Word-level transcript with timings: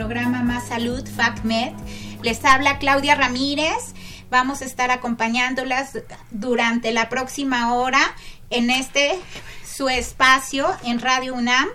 Programa 0.00 0.42
Más 0.42 0.68
Salud, 0.68 1.06
FacMed. 1.06 1.74
Les 2.22 2.42
habla 2.46 2.78
Claudia 2.78 3.16
Ramírez. 3.16 3.92
Vamos 4.30 4.62
a 4.62 4.64
estar 4.64 4.90
acompañándolas 4.90 5.98
durante 6.30 6.90
la 6.90 7.10
próxima 7.10 7.74
hora 7.74 8.00
en 8.48 8.70
este 8.70 9.18
su 9.62 9.90
espacio 9.90 10.66
en 10.84 11.00
Radio 11.00 11.34
UNAM. 11.34 11.68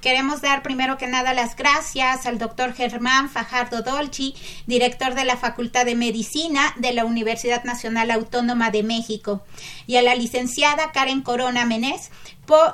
Queremos 0.00 0.40
dar 0.42 0.62
primero 0.62 0.96
que 0.96 1.08
nada 1.08 1.34
las 1.34 1.56
gracias 1.56 2.26
al 2.26 2.38
doctor 2.38 2.72
Germán 2.72 3.28
Fajardo 3.28 3.82
Dolci, 3.82 4.36
director 4.66 5.14
de 5.14 5.24
la 5.24 5.36
Facultad 5.36 5.84
de 5.84 5.96
Medicina 5.96 6.74
de 6.76 6.92
la 6.92 7.04
Universidad 7.04 7.64
Nacional 7.64 8.12
Autónoma 8.12 8.70
de 8.70 8.84
México, 8.84 9.44
y 9.88 9.96
a 9.96 10.02
la 10.02 10.14
licenciada 10.14 10.92
Karen 10.92 11.22
Corona 11.22 11.64
Menés, 11.64 12.10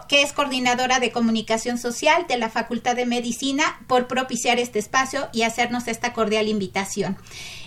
que 0.08 0.22
es 0.22 0.32
coordinadora 0.32 0.98
de 0.98 1.12
comunicación 1.12 1.78
social 1.78 2.26
de 2.28 2.38
la 2.38 2.50
Facultad 2.50 2.96
de 2.96 3.06
Medicina, 3.06 3.78
por 3.86 4.06
propiciar 4.06 4.58
este 4.58 4.78
espacio 4.78 5.28
y 5.32 5.42
hacernos 5.42 5.88
esta 5.88 6.12
cordial 6.12 6.48
invitación. 6.48 7.16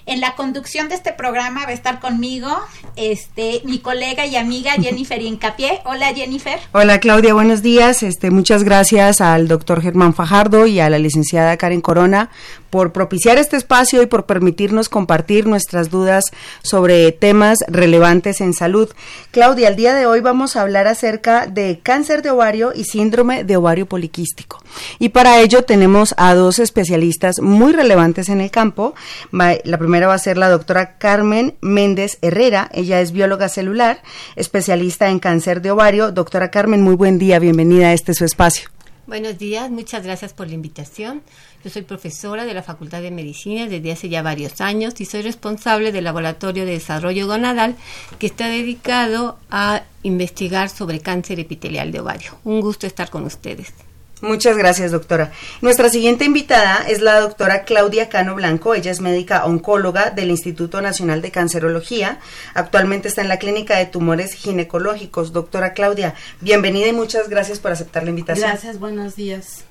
En 0.08 0.20
la 0.20 0.36
conducción 0.36 0.90
de 0.90 0.96
este 0.96 1.14
programa 1.14 1.64
va 1.64 1.70
a 1.70 1.74
estar 1.74 2.00
conmigo 2.00 2.50
este, 2.96 3.62
mi 3.66 3.80
colega 3.80 4.26
y 4.26 4.36
amiga 4.36 4.74
Jennifer 4.74 5.22
Incapié. 5.22 5.82
Hola 5.86 6.12
Jennifer. 6.14 6.60
Hola 6.72 7.00
Claudia, 7.00 7.36
buenos 7.36 7.62
días. 7.62 8.02
Este, 8.02 8.32
muchas 8.32 8.64
gracias 8.64 9.22
al 9.22 9.48
doctor 9.48 9.82
Germán 9.82 10.16
Fajardo 10.16 10.66
y 10.66 10.80
a 10.80 10.90
la 10.90 10.98
licenciada 10.98 11.56
Karen 11.58 11.82
Corona 11.82 12.32
por 12.72 12.91
propiciar 12.94 13.38
este 13.38 13.58
espacio 13.58 14.02
y 14.02 14.08
por 14.08 14.25
permitirnos 14.25 14.89
compartir 14.89 15.45
nuestras 15.45 15.91
dudas 15.91 16.23
sobre 16.64 17.11
temas 17.11 17.59
relevantes 17.67 18.41
en 18.41 18.53
salud. 18.53 18.89
Claudia, 19.30 19.67
el 19.67 19.75
día 19.75 19.94
de 19.94 20.08
hoy 20.08 20.22
vamos 20.22 20.55
a 20.55 20.61
hablar 20.61 20.88
acerca 20.88 21.45
de 21.45 21.80
cáncer 21.83 22.23
de 22.23 22.31
ovario 22.31 22.72
y 22.73 22.86
síndrome 22.86 23.44
de 23.44 23.58
ovario 23.58 23.86
poliquístico. 23.86 24.64
Y 24.97 25.09
para 25.09 25.39
ello 25.39 25.64
tenemos 25.64 26.16
a 26.17 26.33
dos 26.33 26.58
especialistas 26.58 27.39
muy 27.42 27.73
relevantes 27.73 28.30
en 28.30 28.42
el 28.42 28.49
campo. 28.49 28.95
La 29.31 29.77
primera 29.77 30.08
va 30.08 30.15
a 30.15 30.20
ser 30.20 30.37
la 30.37 30.49
doctora 30.49 30.98
Carmen 30.98 31.55
Méndez 31.61 32.17
Herrera. 32.21 32.70
Ella 32.73 33.02
es 33.02 33.11
bióloga 33.11 33.49
celular, 33.49 34.02
especialista 34.36 35.10
en 35.10 35.20
cáncer 35.20 35.61
de 35.61 35.71
ovario. 35.71 36.11
Doctora 36.11 36.49
Carmen, 36.49 36.81
muy 36.81 36.95
buen 36.95 37.20
día. 37.20 37.37
Bienvenida 37.39 37.87
a 37.87 37.93
este 37.93 38.14
su 38.14 38.23
espacio. 38.23 38.70
Buenos 39.08 39.37
días, 39.37 39.70
muchas 39.70 40.05
gracias 40.05 40.31
por 40.31 40.48
la 40.48 40.54
invitación. 40.54 41.21
Yo 41.64 41.70
soy 41.70 41.83
profesora 41.83 42.45
de 42.45 42.54
la 42.55 42.64
Facultad 42.64 43.02
de 43.02 43.11
Medicina 43.11 43.67
desde 43.67 43.92
hace 43.92 44.10
ya 44.10 44.23
varios 44.23 44.61
años 44.61 44.99
y 44.99 45.05
soy 45.05 45.22
responsable 45.22 45.92
del 45.92 46.05
Laboratorio 46.05 46.66
de 46.66 46.72
Desarrollo 46.72 47.27
Gonadal 47.27 47.76
que 48.17 48.26
está 48.26 48.48
dedicado 48.48 49.38
a 49.52 49.83
investigar 50.02 50.70
sobre 50.70 51.02
cáncer 51.02 51.39
epitelial 51.39 51.92
de 51.92 51.99
ovario. 51.99 52.32
Un 52.44 52.61
gusto 52.61 52.88
estar 52.88 53.11
con 53.11 53.26
ustedes. 53.26 53.73
Muchas 54.22 54.55
gracias, 54.55 54.92
doctora. 54.92 55.32
Nuestra 55.61 55.89
siguiente 55.89 56.26
invitada 56.26 56.86
es 56.88 57.02
la 57.02 57.20
doctora 57.20 57.64
Claudia 57.64 58.08
Cano 58.08 58.36
Blanco. 58.36 58.76
Ella 58.76 58.92
es 58.92 59.02
médica 59.02 59.45
oncóloga 59.45 60.11
del 60.11 60.30
Instituto 60.30 60.80
Nacional 60.82 61.22
de 61.23 61.32
Cancerología. 61.32 62.20
Actualmente 62.54 63.08
está 63.08 63.22
en 63.22 63.30
la 63.30 63.39
Clínica 63.39 63.78
de 63.78 63.88
Tumores 63.88 64.33
Ginecológicos. 64.33 65.33
Doctora 65.33 65.73
Claudia, 65.73 66.14
bienvenida 66.39 66.88
y 66.88 66.93
muchas 66.93 67.30
gracias 67.30 67.60
por 67.60 67.72
aceptar 67.72 68.04
la 68.04 68.11
invitación. 68.11 68.48
Gracias, 68.48 68.80
buenos 68.80 69.16
días. 69.16 69.64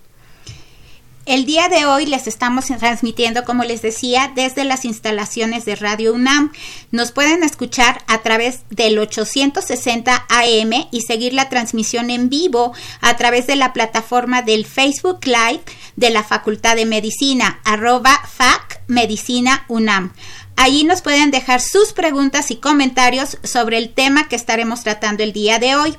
El 1.27 1.45
día 1.45 1.69
de 1.69 1.85
hoy 1.85 2.07
les 2.07 2.27
estamos 2.27 2.67
transmitiendo, 2.67 3.45
como 3.45 3.63
les 3.63 3.83
decía, 3.83 4.33
desde 4.35 4.65
las 4.65 4.87
instalaciones 4.87 5.67
de 5.67 5.77
Radio 5.77 6.15
UNAM. 6.15 6.51
Nos 6.93 7.13
pueden 7.13 7.43
escuchar 7.43 8.03
a 8.07 8.23
través 8.23 8.61
del 8.71 8.99
860 8.99 10.27
AM 10.29 10.89
y 10.91 11.03
seguir 11.03 11.35
la 11.35 11.51
transmisión 11.51 12.09
en 12.09 12.31
vivo 12.31 12.73
a 13.03 13.17
través 13.19 13.47
de 13.47 13.57
la 13.57 13.75
plataforma 13.75 14.41
del 14.41 14.65
Facebook 14.65 15.21
Live 15.27 15.63
de 15.97 16.09
la 16.09 16.25
Facultad 16.25 16.75
de 16.77 16.87
Medicina, 16.87 17.61
arroba 17.65 18.19
FAC 18.27 18.81
Medicina 18.87 19.65
UNAM. 19.69 20.15
Allí 20.63 20.85
nos 20.85 21.01
pueden 21.01 21.31
dejar 21.31 21.63
sus 21.63 21.95
preguntas 21.95 22.51
y 22.51 22.57
comentarios 22.57 23.39
sobre 23.43 23.79
el 23.79 23.95
tema 23.95 24.29
que 24.29 24.37
estaremos 24.37 24.83
tratando 24.83 25.23
el 25.23 25.33
día 25.33 25.59
de 25.59 25.75
hoy. 25.75 25.97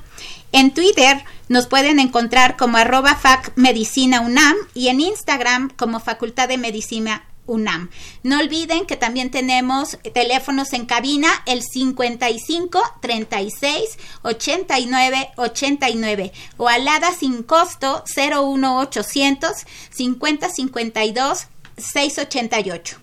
En 0.52 0.72
Twitter 0.72 1.24
nos 1.48 1.66
pueden 1.66 1.98
encontrar 1.98 2.56
como 2.56 2.76
arroba 2.76 3.16
fac 3.16 3.50
medicina 3.56 4.20
UNAM 4.20 4.54
y 4.72 4.86
en 4.86 5.00
Instagram 5.00 5.68
como 5.70 5.98
Facultad 5.98 6.46
de 6.46 6.58
Medicina 6.58 7.24
UNAM. 7.46 7.90
No 8.22 8.38
olviden 8.38 8.86
que 8.86 8.96
también 8.96 9.32
tenemos 9.32 9.98
teléfonos 10.14 10.72
en 10.74 10.86
cabina 10.86 11.28
el 11.46 11.64
55 11.64 12.80
36 13.00 13.98
89 14.22 15.30
89 15.38 16.32
o 16.56 16.68
alada 16.68 17.12
sin 17.12 17.42
costo 17.42 18.04
01800 18.16 19.50
50 19.90 20.48
52 20.50 21.48
688. 21.78 23.02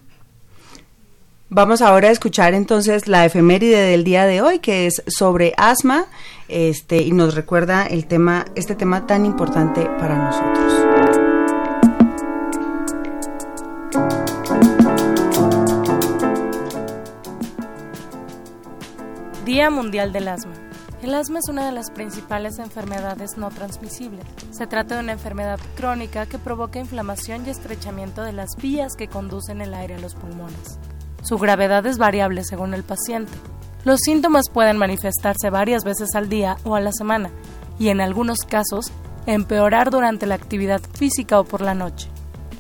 Vamos 1.51 1.81
ahora 1.81 2.09
a 2.09 2.11
escuchar 2.11 2.53
entonces 2.53 3.07
la 3.07 3.25
efeméride 3.25 3.81
del 3.81 4.03
día 4.03 4.27
de 4.27 4.43
hoy, 4.43 4.59
que 4.59 4.85
es 4.85 5.01
sobre 5.07 5.55
asma, 5.57 6.05
este, 6.47 7.01
y 7.01 7.11
nos 7.11 7.33
recuerda 7.33 7.87
el 7.87 8.05
tema, 8.05 8.45
este 8.53 8.75
tema 8.75 9.07
tan 9.07 9.25
importante 9.25 9.85
para 9.97 10.15
nosotros. 10.25 10.73
Día 19.43 19.71
Mundial 19.71 20.13
del 20.13 20.27
Asma. 20.27 20.53
El 21.01 21.15
asma 21.15 21.39
es 21.39 21.49
una 21.49 21.65
de 21.65 21.71
las 21.71 21.89
principales 21.89 22.59
enfermedades 22.59 23.37
no 23.37 23.49
transmisibles. 23.49 24.23
Se 24.51 24.67
trata 24.67 24.95
de 24.95 25.01
una 25.01 25.13
enfermedad 25.13 25.59
crónica 25.75 26.27
que 26.27 26.37
provoca 26.37 26.77
inflamación 26.77 27.47
y 27.47 27.49
estrechamiento 27.49 28.21
de 28.21 28.33
las 28.33 28.49
vías 28.61 28.95
que 28.95 29.07
conducen 29.07 29.61
el 29.61 29.73
aire 29.73 29.95
a 29.95 29.99
los 29.99 30.13
pulmones. 30.13 30.77
Su 31.29 31.37
gravedad 31.37 31.85
es 31.85 31.99
variable 31.99 32.43
según 32.43 32.73
el 32.73 32.81
paciente. 32.81 33.31
Los 33.85 33.99
síntomas 33.99 34.49
pueden 34.51 34.77
manifestarse 34.77 35.51
varias 35.51 35.83
veces 35.83 36.15
al 36.15 36.27
día 36.27 36.57
o 36.63 36.73
a 36.73 36.79
la 36.79 36.91
semana 36.91 37.29
y 37.77 37.89
en 37.89 38.01
algunos 38.01 38.39
casos 38.39 38.91
empeorar 39.27 39.91
durante 39.91 40.25
la 40.25 40.33
actividad 40.33 40.81
física 40.97 41.39
o 41.39 41.43
por 41.43 41.61
la 41.61 41.75
noche. 41.75 42.09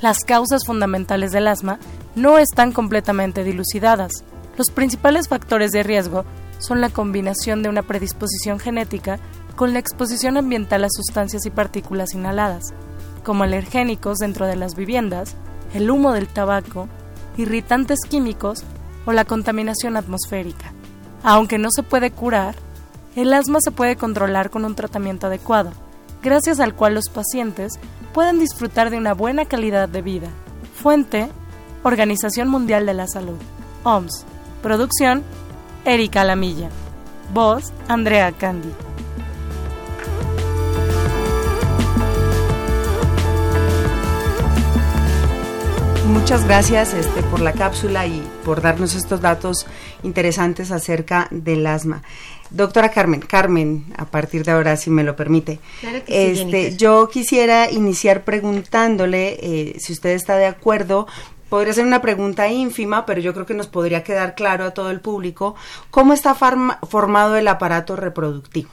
Las 0.01 0.19
causas 0.19 0.67
fundamentales 0.67 1.31
del 1.31 1.47
asma 1.47 1.79
no 2.13 2.37
están 2.37 2.71
completamente 2.71 3.43
dilucidadas. 3.43 4.11
Los 4.55 4.69
principales 4.69 5.29
factores 5.29 5.71
de 5.71 5.81
riesgo 5.81 6.23
son 6.59 6.79
la 6.79 6.89
combinación 6.89 7.63
de 7.63 7.69
una 7.69 7.81
predisposición 7.81 8.59
genética 8.59 9.17
con 9.55 9.73
la 9.73 9.79
exposición 9.79 10.37
ambiental 10.37 10.83
a 10.83 10.89
sustancias 10.91 11.47
y 11.47 11.49
partículas 11.49 12.13
inhaladas, 12.13 12.65
como 13.23 13.45
alergénicos 13.45 14.19
dentro 14.19 14.45
de 14.45 14.57
las 14.57 14.75
viviendas, 14.75 15.35
el 15.73 15.89
humo 15.89 16.13
del 16.13 16.27
tabaco, 16.27 16.87
irritantes 17.39 17.99
químicos 18.07 18.63
o 19.05 19.13
la 19.13 19.25
contaminación 19.25 19.95
atmosférica. 19.95 20.73
Aunque 21.23 21.57
no 21.57 21.69
se 21.71 21.83
puede 21.83 22.11
curar, 22.11 22.55
el 23.15 23.33
asma 23.33 23.59
se 23.61 23.71
puede 23.71 23.95
controlar 23.95 24.49
con 24.49 24.65
un 24.65 24.75
tratamiento 24.75 25.27
adecuado, 25.27 25.71
gracias 26.21 26.59
al 26.59 26.75
cual 26.75 26.95
los 26.95 27.09
pacientes 27.09 27.79
pueden 28.13 28.39
disfrutar 28.39 28.89
de 28.89 28.97
una 28.97 29.13
buena 29.13 29.45
calidad 29.45 29.87
de 29.87 30.01
vida. 30.01 30.27
Fuente, 30.75 31.29
Organización 31.83 32.49
Mundial 32.49 32.85
de 32.85 32.93
la 32.93 33.07
Salud, 33.07 33.37
OMS. 33.83 34.25
Producción, 34.61 35.23
Erika 35.85 36.25
Lamilla. 36.25 36.69
Voz, 37.33 37.71
Andrea 37.87 38.33
Candy. 38.33 38.69
Muchas 46.09 46.45
gracias 46.45 46.93
este, 46.93 47.21
por 47.23 47.39
la 47.39 47.53
cápsula 47.53 48.07
y 48.07 48.23
por 48.43 48.61
darnos 48.61 48.95
estos 48.95 49.21
datos 49.21 49.67
interesantes 50.03 50.71
acerca 50.71 51.27
del 51.31 51.65
asma. 51.67 52.01
Doctora 52.49 52.89
Carmen, 52.89 53.21
Carmen, 53.21 53.85
a 53.95 54.05
partir 54.05 54.43
de 54.43 54.51
ahora, 54.51 54.75
si 54.75 54.89
me 54.89 55.03
lo 55.03 55.15
permite, 55.15 55.59
este, 56.07 56.75
yo 56.75 57.09
quisiera 57.09 57.69
iniciar 57.69 58.23
preguntándole 58.23 59.37
eh, 59.41 59.75
si 59.79 59.93
usted 59.93 60.11
está 60.11 60.35
de 60.35 60.47
acuerdo. 60.47 61.07
Podría 61.47 61.73
ser 61.73 61.85
una 61.85 62.01
pregunta 62.01 62.47
ínfima, 62.47 63.05
pero 63.05 63.21
yo 63.21 63.33
creo 63.33 63.45
que 63.45 63.53
nos 63.53 63.67
podría 63.67 64.03
quedar 64.03 64.35
claro 64.35 64.65
a 64.65 64.71
todo 64.71 64.91
el 64.91 65.01
público 65.01 65.55
cómo 65.91 66.13
está 66.13 66.35
formado 66.35 67.37
el 67.37 67.47
aparato 67.47 67.95
reproductivo. 67.95 68.69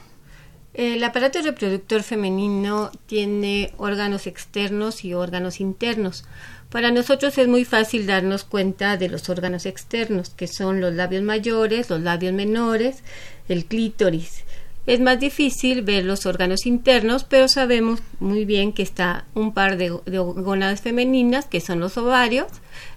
El 0.77 1.03
aparato 1.03 1.41
reproductor 1.41 2.03
femenino 2.03 2.91
tiene 3.07 3.73
órganos 3.77 4.27
externos 4.27 5.03
y 5.03 5.15
órganos 5.15 5.59
internos. 5.59 6.23
Para 6.69 6.91
nosotros 6.91 7.35
es 7.39 7.47
muy 7.47 7.65
fácil 7.65 8.05
darnos 8.05 8.43
cuenta 8.43 8.95
de 8.95 9.09
los 9.09 9.27
órganos 9.27 9.65
externos, 9.65 10.29
que 10.29 10.45
son 10.45 10.79
los 10.79 10.93
labios 10.93 11.23
mayores, 11.23 11.89
los 11.89 12.01
labios 12.01 12.31
menores, 12.35 13.01
el 13.49 13.65
clítoris. 13.65 14.43
Es 14.87 14.99
más 14.99 15.19
difícil 15.19 15.83
ver 15.83 16.05
los 16.05 16.25
órganos 16.25 16.65
internos, 16.65 17.23
pero 17.23 17.47
sabemos 17.47 17.99
muy 18.19 18.45
bien 18.45 18.73
que 18.73 18.81
está 18.81 19.25
un 19.35 19.53
par 19.53 19.77
de, 19.77 19.89
gónadas 19.89 20.81
femeninas, 20.81 21.45
que 21.45 21.61
son 21.61 21.79
los 21.79 21.97
ovarios. 21.97 22.47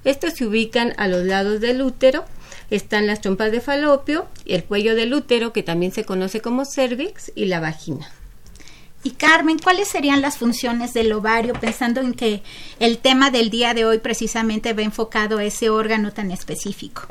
Estos 0.05 0.35
se 0.35 0.47
ubican 0.47 0.95
a 0.97 1.09
los 1.09 1.25
lados 1.25 1.61
del 1.61 1.83
útero 1.83 2.25
están 2.71 3.09
las 3.09 3.21
trompas 3.21 3.51
de 3.51 3.61
falopio, 3.61 4.27
el 4.47 4.65
cuello 4.65 4.95
del 4.95 5.13
útero, 5.13 5.53
que 5.53 5.65
también 5.65 5.93
se 5.93 6.05
conoce 6.05 6.41
como 6.41 6.65
cervix, 6.65 7.33
y 7.35 7.47
la 7.47 7.59
vagina. 7.59 8.09
Y 9.03 9.13
Carmen, 9.13 9.59
¿cuáles 9.59 9.89
serían 9.89 10.21
las 10.21 10.37
funciones 10.37 10.93
del 10.93 11.11
ovario, 11.13 11.55
pensando 11.55 12.03
en 12.03 12.13
que 12.13 12.43
el 12.81 12.99
tema 12.99 13.31
del 13.31 13.49
día 13.49 13.73
de 13.73 13.87
hoy 13.87 13.99
precisamente 13.99 14.75
va 14.75 14.83
enfocado 14.83 15.39
a 15.39 15.45
ese 15.45 15.71
órgano 15.71 16.13
tan 16.13 16.31
específico? 16.31 17.05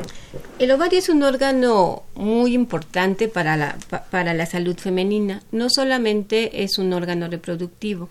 El 0.60 0.70
ovario 0.72 1.00
es 1.00 1.10
un 1.10 1.24
órgano 1.24 2.04
muy 2.14 2.54
importante 2.54 3.28
para 3.28 3.58
la, 3.58 3.76
para 4.12 4.36
la 4.36 4.46
salud 4.46 4.78
femenina. 4.78 5.42
No 5.52 5.68
solamente 5.72 6.64
es 6.64 6.78
un 6.78 6.94
órgano 6.94 7.28
reproductivo, 7.28 8.10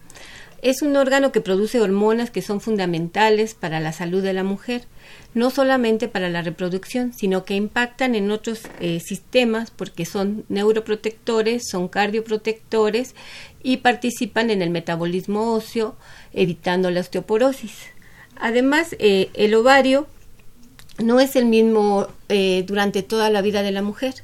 es 0.60 0.82
un 0.82 0.96
órgano 0.96 1.30
que 1.30 1.40
produce 1.40 1.80
hormonas 1.80 2.30
que 2.30 2.42
son 2.42 2.60
fundamentales 2.60 3.54
para 3.54 3.78
la 3.78 3.92
salud 3.92 4.25
de 4.25 4.32
la 4.32 4.42
mujer 4.42 4.86
no 5.34 5.50
solamente 5.50 6.08
para 6.08 6.28
la 6.28 6.42
reproducción, 6.42 7.12
sino 7.12 7.44
que 7.44 7.54
impactan 7.54 8.14
en 8.14 8.30
otros 8.30 8.62
eh, 8.80 9.00
sistemas 9.00 9.70
porque 9.70 10.04
son 10.04 10.44
neuroprotectores, 10.48 11.69
son 11.69 11.88
cardioprotectores 11.88 13.14
y 13.62 13.78
participan 13.78 14.50
en 14.50 14.62
el 14.62 14.70
metabolismo 14.70 15.55
óseo, 15.55 15.96
evitando 16.32 16.90
la 16.90 17.00
osteoporosis. 17.00 17.75
Además, 18.37 18.94
eh, 18.99 19.31
el 19.34 19.55
ovario 19.55 20.06
no 20.99 21.20
es 21.20 21.37
el 21.37 21.46
mismo 21.46 22.08
eh, 22.28 22.64
durante 22.66 23.02
toda 23.02 23.31
la 23.31 23.43
vida 23.43 23.62
de 23.62 23.72
la 23.72 23.82
mujer. 23.82 24.14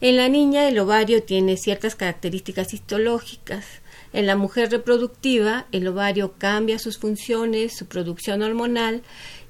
En 0.00 0.16
la 0.16 0.28
niña 0.28 0.68
el 0.68 0.78
ovario 0.78 1.22
tiene 1.22 1.56
ciertas 1.56 1.94
características 1.94 2.74
histológicas. 2.74 3.64
En 4.12 4.26
la 4.26 4.36
mujer 4.36 4.70
reproductiva 4.70 5.66
el 5.72 5.88
ovario 5.88 6.34
cambia 6.38 6.78
sus 6.78 6.98
funciones, 6.98 7.76
su 7.76 7.86
producción 7.86 8.42
hormonal 8.42 9.02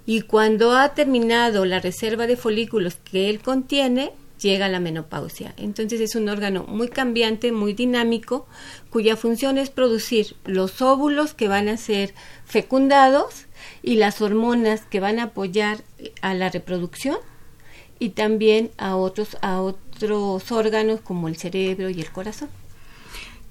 y 0.06 0.20
cuando 0.22 0.72
ha 0.72 0.94
terminado 0.94 1.64
la 1.64 1.80
reserva 1.80 2.26
de 2.26 2.36
folículos 2.36 2.94
que 2.96 3.28
él 3.28 3.40
contiene, 3.40 4.12
llega 4.40 4.68
la 4.68 4.80
menopausia. 4.80 5.54
Entonces 5.56 6.00
es 6.00 6.14
un 6.14 6.28
órgano 6.28 6.64
muy 6.68 6.88
cambiante, 6.88 7.52
muy 7.52 7.72
dinámico, 7.72 8.46
cuya 8.90 9.16
función 9.16 9.58
es 9.58 9.70
producir 9.70 10.36
los 10.44 10.82
óvulos 10.82 11.34
que 11.34 11.48
van 11.48 11.68
a 11.68 11.76
ser 11.76 12.14
fecundados 12.44 13.46
y 13.82 13.96
las 13.96 14.20
hormonas 14.20 14.82
que 14.82 15.00
van 15.00 15.18
a 15.18 15.24
apoyar 15.24 15.82
a 16.20 16.34
la 16.34 16.50
reproducción 16.50 17.16
y 17.98 18.10
también 18.10 18.70
a 18.76 18.96
otros 18.96 19.38
a 19.40 19.60
otros 19.62 20.52
órganos 20.52 21.00
como 21.00 21.28
el 21.28 21.36
cerebro 21.36 21.88
y 21.88 22.00
el 22.00 22.10
corazón. 22.12 22.48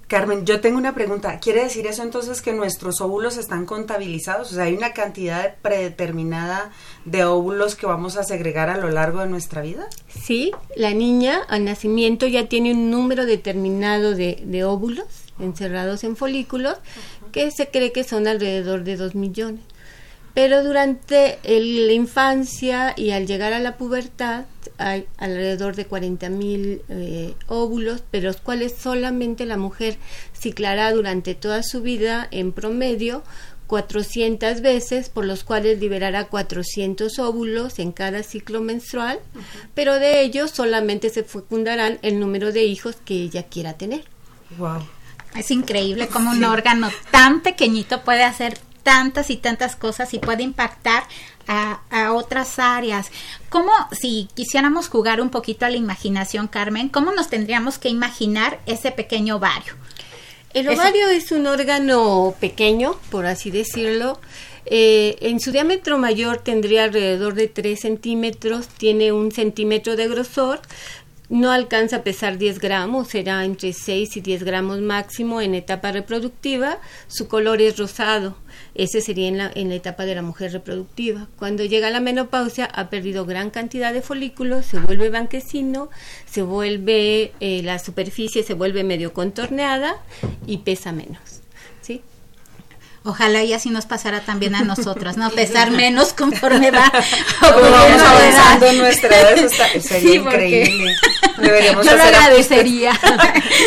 Carmen, 0.08 0.46
yo 0.46 0.62
tengo 0.62 0.78
una 0.78 0.94
pregunta. 0.94 1.40
¿Quiere 1.40 1.64
decir 1.64 1.88
eso 1.88 2.04
entonces 2.04 2.44
que 2.44 2.54
nuestros 2.54 3.02
óvulos 3.02 3.38
están 3.38 3.66
contabilizados? 3.66 4.52
O 4.52 4.56
sea, 4.56 4.66
hay 4.66 4.76
una 4.76 4.94
cantidad 4.94 5.56
predeterminada 5.64 6.72
de 7.06 7.26
óvulos 7.26 7.76
que 7.76 7.88
vamos 7.88 8.16
a 8.16 8.24
segregar 8.24 8.70
a 8.70 8.78
lo 8.78 8.92
largo 8.92 9.22
de 9.22 9.28
nuestra 9.28 9.64
vida. 9.64 9.88
Sí, 10.08 10.52
la 10.76 10.94
niña 10.94 11.42
al 11.48 11.66
nacimiento 11.66 12.28
ya 12.28 12.48
tiene 12.48 12.74
un 12.74 12.92
número 12.92 13.26
determinado 13.26 14.14
de, 14.14 14.64
óvulos 14.64 15.06
encerrados 15.40 16.04
en 16.04 16.16
folículos 16.16 16.78
que 17.32 17.50
se 17.50 17.70
cree 17.70 17.92
que 17.92 18.04
son 18.04 18.28
alrededor 18.28 18.84
de 18.84 18.98
dos 18.98 19.16
millones. 19.16 19.62
Pero 20.36 20.64
durante 20.64 21.40
la 21.44 21.94
infancia 21.94 22.94
y 22.98 23.12
al 23.12 23.26
llegar 23.26 23.54
a 23.54 23.60
la 23.60 23.78
pubertad 23.78 24.46
hay 24.78 25.06
alrededor 25.18 25.78
de 25.78 25.88
40.000 25.88 26.30
mil 26.30 26.82
eh, 26.90 27.34
óvulos, 27.48 28.04
pero 28.12 28.28
los 28.28 28.42
cuales 28.42 28.76
solamente 28.78 29.46
la 29.46 29.56
mujer 29.56 29.98
ciclará 30.38 30.92
durante 30.92 31.36
toda 31.36 31.64
su 31.64 31.82
vida 31.82 32.28
en 32.32 32.52
promedio 32.52 33.24
400 33.68 34.62
veces, 34.62 35.10
por 35.10 35.26
los 35.26 35.46
cuales 35.46 35.80
liberará 35.80 36.26
400 36.26 37.18
óvulos 37.20 37.80
en 37.80 37.94
cada 37.94 38.22
ciclo 38.22 38.62
menstrual, 38.62 39.20
pero 39.74 39.96
de 39.96 40.22
ellos 40.22 40.52
solamente 40.52 41.10
se 41.10 41.24
fecundarán 41.24 41.98
el 42.02 42.20
número 42.20 42.52
de 42.52 42.66
hijos 42.66 42.98
que 43.06 43.16
ella 43.16 43.44
quiera 43.44 43.74
tener. 43.74 44.04
Wow. 44.58 44.86
Es 45.36 45.50
increíble 45.52 46.08
cómo 46.08 46.32
un 46.32 46.44
órgano 46.44 46.90
tan 47.12 47.42
pequeñito 47.42 48.04
puede 48.04 48.24
hacer 48.24 48.58
tantas 48.86 49.32
y 49.32 49.38
tantas 49.38 49.76
cosas 49.76 50.14
y 50.14 50.20
puede 50.20 50.44
impactar 50.44 51.04
a, 51.48 52.14
otras 52.14 52.60
áreas. 52.60 53.10
¿Cómo, 53.50 53.72
si 53.92 54.30
quisiéramos 54.36 54.90
jugar 54.90 55.22
un 55.22 55.32
poquito 55.32 55.66
a 55.66 55.70
la 55.70 55.76
imaginación, 55.76 56.48
Carmen, 56.48 56.90
cómo 56.90 57.12
nos 57.12 57.30
tendríamos 57.30 57.80
que 57.80 57.90
imaginar 57.90 58.60
ese 58.68 58.92
pequeño 58.92 59.38
ovario? 59.38 59.74
El 60.54 60.70
ovario 60.70 61.10
es, 61.10 61.32
un 61.32 61.48
órgano 61.48 62.36
pequeño, 62.40 62.96
por 63.10 63.26
así 63.26 63.50
decirlo. 63.50 64.20
Eh, 64.68 65.18
en 65.22 65.40
su 65.40 65.52
diámetro 65.52 65.98
mayor 65.98 66.38
tendría 66.38 66.84
alrededor 66.84 67.34
de 67.34 67.48
3 67.48 67.80
centímetros, 67.80 68.68
tiene 68.68 69.12
un 69.12 69.32
centímetro 69.32 69.96
de 69.96 70.08
grosor, 70.08 70.62
no 71.30 71.52
alcanza 71.52 71.98
a 71.98 72.04
pesar 72.04 72.38
10 72.38 72.60
gramos, 72.60 73.08
será 73.08 73.44
entre 73.46 73.74
6 73.74 74.18
y 74.18 74.22
10 74.22 74.44
gramos 74.44 74.80
máximo 74.80 75.42
en 75.42 75.56
etapa 75.56 75.92
reproductiva, 75.92 76.80
su 77.08 77.28
color 77.28 77.62
es 77.62 77.78
rosado. 77.78 78.36
Ese 78.76 79.02
sería 79.02 79.28
en 79.28 79.38
la, 79.38 79.52
en 79.54 79.70
la 79.70 79.76
etapa 79.76 80.06
de 80.06 80.16
la 80.16 80.22
mujer 80.22 80.52
reproductiva. 80.52 81.28
Cuando 81.38 81.64
llega 81.64 81.90
la 81.90 82.00
menopausia 82.00 82.66
ha 82.66 82.90
perdido 82.90 83.26
gran 83.26 83.50
cantidad 83.50 83.94
de 83.94 84.02
folículos, 84.02 84.66
se 84.66 84.80
vuelve 84.80 85.10
banquecino, 85.10 85.90
se 86.30 86.42
vuelve, 86.42 87.32
eh, 87.40 87.62
la 87.64 87.80
superficie 87.80 88.44
se 88.44 88.54
vuelve 88.54 88.84
medio 88.84 89.14
contorneada 89.14 89.98
y 90.46 90.58
pesa 90.60 90.92
menos. 90.92 91.42
¿sí? 91.82 92.02
Ojalá 93.08 93.44
y 93.44 93.54
así 93.54 93.70
nos 93.70 93.86
pasara 93.86 94.22
también 94.22 94.56
a 94.56 94.64
nosotras, 94.64 95.16
¿no? 95.16 95.30
Pesar 95.36 95.70
menos 95.70 96.14
conforme 96.14 96.72
va 96.72 96.92
avanzando 97.42 98.74
nuestra 98.74 99.20
edad, 99.20 99.50
sería 99.80 100.16
increíble. 100.16 100.96
Deberíamos 101.38 101.86
yo 101.86 101.96
lo 101.96 102.02
agradecería. 102.02 103.00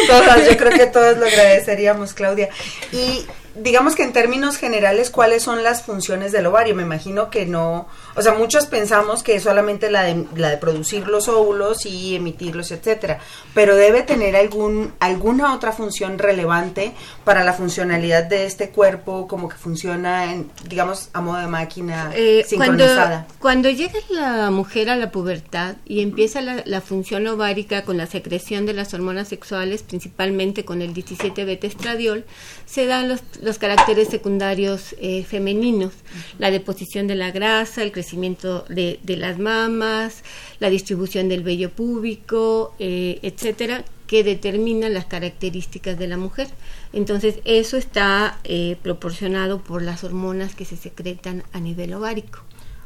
todas, 0.09 0.50
yo 0.50 0.57
creo 0.57 0.73
que 0.73 0.87
todos 0.87 1.18
lo 1.18 1.26
agradeceríamos, 1.26 2.14
Claudia. 2.14 2.49
Y 2.92 3.26
digamos 3.61 3.95
que 3.95 4.03
en 4.03 4.12
términos 4.12 4.57
generales, 4.57 5.11
¿cuáles 5.11 5.43
son 5.43 5.62
las 5.62 5.83
funciones 5.83 6.33
del 6.33 6.47
ovario? 6.47 6.75
Me 6.75 6.83
imagino 6.83 7.31
que 7.31 7.47
no, 7.47 7.88
o 8.15 8.23
sea, 8.23 8.35
muchos 8.35 8.67
pensamos 8.67 9.23
que 9.23 9.37
es 9.37 9.43
solamente 9.43 9.91
la 9.91 10.03
de, 10.03 10.27
la 10.37 10.50
de 10.50 10.57
producir 10.57 11.09
los 11.09 11.29
óvulos 11.29 11.87
y 11.87 12.17
emitirlos, 12.17 12.71
etcétera, 12.71 13.21
pero 13.55 13.77
debe 13.77 14.03
tener 14.03 14.37
algún, 14.37 14.93
alguna 15.00 15.55
otra 15.55 15.73
función 15.73 16.19
relevante 16.19 16.93
para 17.25 17.45
la 17.45 17.53
funcionalidad 17.53 18.25
de 18.25 18.47
este 18.47 18.71
cuerpo, 18.71 19.27
como 19.29 19.49
que 19.49 19.57
funciona, 19.57 20.33
en, 20.33 20.50
digamos, 20.69 21.11
a 21.12 21.21
modo 21.21 21.38
de 21.38 21.47
máquina 21.47 22.11
eh, 22.15 22.45
sincronizada. 22.47 23.27
Cuando, 23.38 23.71
llega 23.71 23.99
la 24.11 24.50
mujer 24.50 24.91
a 24.91 24.97
la 24.97 25.11
pubertad 25.11 25.77
y 25.85 26.00
empieza 26.00 26.41
la, 26.41 26.62
la 26.65 26.81
función 26.81 27.27
ovárica 27.27 27.85
con 27.85 27.97
la 27.97 28.07
secreción 28.07 28.67
de 28.67 28.73
las 28.73 28.95
hormonas 28.95 29.29
sexuales, 29.29 29.83
principalmente 29.83 30.65
con 30.65 30.83
el 30.83 30.95
17-beta 30.95 31.67
estradiol, 31.67 32.25
se 32.67 32.87
dan 32.87 33.09
los 33.09 33.48
los 33.49 33.59
caracteres 33.59 34.09
secundarios 34.09 34.95
eh, 35.00 35.25
femeninos, 35.25 35.95
la 36.38 36.50
deposición 36.50 37.07
de 37.07 37.14
la 37.14 37.31
grasa, 37.31 37.83
el 37.83 37.93
crecimiento 37.93 38.67
de, 38.69 39.00
las 39.07 39.38
mamas, 39.38 40.23
la 40.61 40.69
distribución 40.69 41.31
del 41.31 41.43
vello 41.43 41.71
púbico, 41.71 42.75
eh, 42.78 43.19
etcétera, 43.23 43.85
que 44.07 44.23
determinan 44.23 44.93
las 44.93 45.07
características 45.07 45.99
de 45.99 46.09
la 46.09 46.19
mujer. 46.19 46.49
Entonces, 46.93 47.37
eso 47.47 47.78
está 47.78 48.38
eh, 48.45 48.76
proporcionado 48.83 49.62
por 49.62 49.81
las 49.81 50.05
hormonas 50.05 50.55
que 50.55 50.67
se 50.67 50.76
secretan 50.76 51.43
a 51.52 51.61
nivel 51.61 51.95
ovárico. 51.95 52.40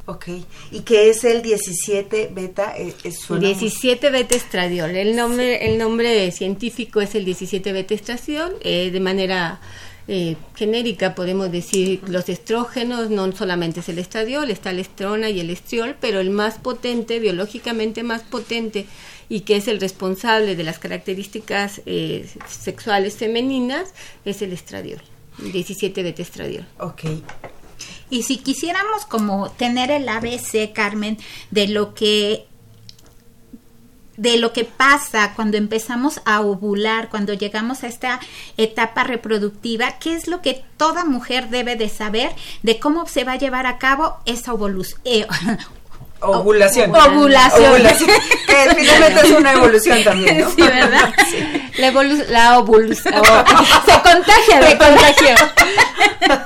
Ok, 0.07 0.29
¿y 0.71 0.81
qué 0.81 1.11
es 1.11 1.25
el 1.25 1.43
17 1.43 2.31
beta? 2.33 2.75
17 2.75 4.11
beta 4.11 4.35
estradiol. 4.37 4.97
El 4.97 5.17
nombre, 5.17 5.67
el 5.67 5.79
nombre 5.79 6.31
científico 6.31 7.01
es 7.01 7.17
el 7.17 7.25
17 7.25 7.73
beta 7.73 7.95
estradiol, 7.95 8.59
de 8.61 9.01
manera 9.01 9.61
eh, 10.09 10.37
genérica 10.55 11.15
podemos 11.15 11.53
decir 11.53 12.01
los 12.09 12.29
estrógenos, 12.29 13.11
no 13.11 13.31
solamente 13.33 13.81
es 13.81 13.89
el 13.89 13.99
estradiol, 13.99 14.51
está 14.51 14.73
la 14.73 14.81
estrona 14.81 15.31
y 15.31 15.41
el 15.41 15.51
estriol, 15.51 15.97
pero 16.01 16.21
el 16.21 16.31
más 16.31 16.59
potente, 16.59 17.21
biológicamente 17.21 18.03
más 18.03 18.23
potente 18.23 18.87
y 19.29 19.41
que 19.41 19.57
es 19.57 19.69
el 19.69 19.81
responsable 19.81 20.57
de 20.57 20.65
las 20.65 20.79
características 20.79 21.83
eh, 21.87 22.29
sexuales 22.49 23.17
femeninas 23.17 23.95
es 24.25 24.43
el 24.43 24.53
estradiol, 24.53 25.01
17 25.39 26.03
beta 26.03 26.23
estradiol. 26.23 26.67
Ok. 26.79 27.05
Y 28.11 28.25
si 28.25 28.37
quisiéramos 28.37 29.07
como 29.07 29.51
tener 29.53 29.91
el 29.91 30.09
ABC, 30.09 30.73
Carmen, 30.75 31.17
de 31.51 31.69
lo 31.69 31.95
que 31.95 32.47
de 34.17 34.37
lo 34.37 34.53
que 34.53 34.65
pasa 34.65 35.33
cuando 35.35 35.57
empezamos 35.57 36.21
a 36.25 36.41
ovular, 36.41 37.09
cuando 37.09 37.33
llegamos 37.33 37.83
a 37.83 37.89
esta 37.89 38.21
etapa 38.57 39.05
reproductiva, 39.05 39.99
qué 39.99 40.15
es 40.15 40.29
lo 40.29 40.43
que 40.43 40.65
toda 40.77 41.05
mujer 41.05 41.49
debe 41.49 41.77
de 41.77 41.89
saber 41.89 42.31
de 42.63 42.79
cómo 42.79 43.07
se 43.07 43.25
va 43.25 43.33
a 43.33 43.39
llevar 43.39 43.67
a 43.67 43.79
cabo 43.79 44.19
esa 44.27 44.53
eh, 45.05 45.27
ovulación. 46.21 46.95
Ovulación. 46.95 48.11
que 48.47 48.75
finalmente 48.77 49.21
es 49.23 49.31
una 49.31 49.53
evolución 49.53 50.05
también, 50.05 50.41
¿no? 50.41 50.51
Sí, 50.51 50.63
¿verdad? 50.63 51.13
La, 51.79 51.91
la 51.91 52.59
ovulación. 52.59 53.15
se 53.87 53.93
contagia 54.03 54.61
de 54.61 54.79
contagio. 54.79 55.35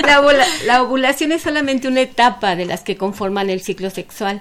La, 0.04 0.46
la 0.64 0.82
ovulación 0.82 1.32
es 1.32 1.42
solamente 1.42 1.88
una 1.88 2.02
etapa 2.02 2.54
de 2.54 2.64
las 2.64 2.82
que 2.82 2.96
conforman 2.96 3.50
el 3.50 3.60
ciclo 3.60 3.90
sexual. 3.90 4.40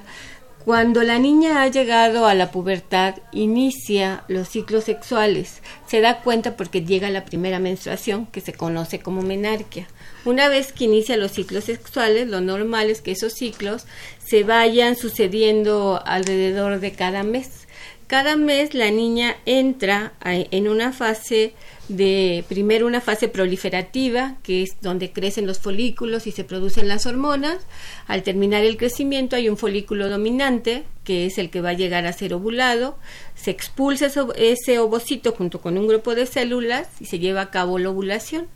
Cuando 0.66 1.04
la 1.04 1.20
niña 1.20 1.62
ha 1.62 1.68
llegado 1.68 2.26
a 2.26 2.34
la 2.34 2.50
pubertad, 2.50 3.18
inicia 3.32 4.24
los 4.28 4.50
ciclos 4.50 4.86
sexuales. 4.86 5.62
Se 5.86 6.02
da 6.02 6.22
cuenta 6.22 6.58
porque 6.58 6.84
llega 6.84 7.12
la 7.12 7.24
primera 7.24 7.60
menstruación, 7.60 8.26
que 8.26 8.42
se 8.42 8.54
conoce 8.54 9.00
como 9.00 9.22
menarquia. 9.22 9.88
Una 10.26 10.50
vez 10.50 10.74
que 10.74 10.86
inicia 10.86 11.18
los 11.18 11.34
ciclos 11.34 11.66
sexuales, 11.66 12.30
lo 12.30 12.42
normal 12.42 12.90
es 12.90 13.02
que 13.02 13.12
esos 13.12 13.34
ciclos 13.34 13.86
se 14.18 14.44
vayan 14.44 14.96
sucediendo 14.96 16.02
alrededor 16.04 16.80
de 16.80 16.94
cada 16.94 17.22
mes. 17.22 17.65
Cada 18.08 18.36
mes 18.36 18.76
la 18.76 18.92
niña 18.92 19.36
entra 19.48 20.14
en 20.24 20.68
una 20.68 20.92
fase 20.92 21.54
de 21.88 22.44
primero 22.48 22.86
una 22.86 23.02
fase 23.02 23.28
proliferativa, 23.30 24.38
que 24.44 24.62
es 24.62 24.78
donde 24.82 25.12
crecen 25.12 25.48
los 25.48 25.58
folículos 25.58 26.28
y 26.28 26.32
se 26.32 26.44
producen 26.44 26.88
las 26.88 27.08
hormonas. 27.08 27.66
Al 28.06 28.22
terminar 28.22 28.64
el 28.64 28.78
crecimiento 28.78 29.36
hay 29.36 29.50
un 29.50 29.58
folículo 29.58 30.08
dominante, 30.08 30.84
que 31.04 31.26
es 31.26 31.40
el 31.40 31.50
que 31.50 31.62
va 31.62 31.70
a 31.70 31.74
llegar 31.74 32.06
a 32.06 32.14
ser 32.14 32.36
ovulado. 32.36 32.98
Se 33.34 33.50
expulsa 33.50 34.12
ese 34.36 34.78
ovocito 34.78 35.32
junto 35.32 35.60
con 35.60 35.76
un 35.76 35.88
grupo 35.88 36.14
de 36.14 36.28
células 36.28 36.88
y 37.00 37.06
se 37.06 37.18
lleva 37.18 37.42
a 37.42 37.52
cabo 37.52 37.80
la 37.80 37.90
ovulación. 37.90 38.48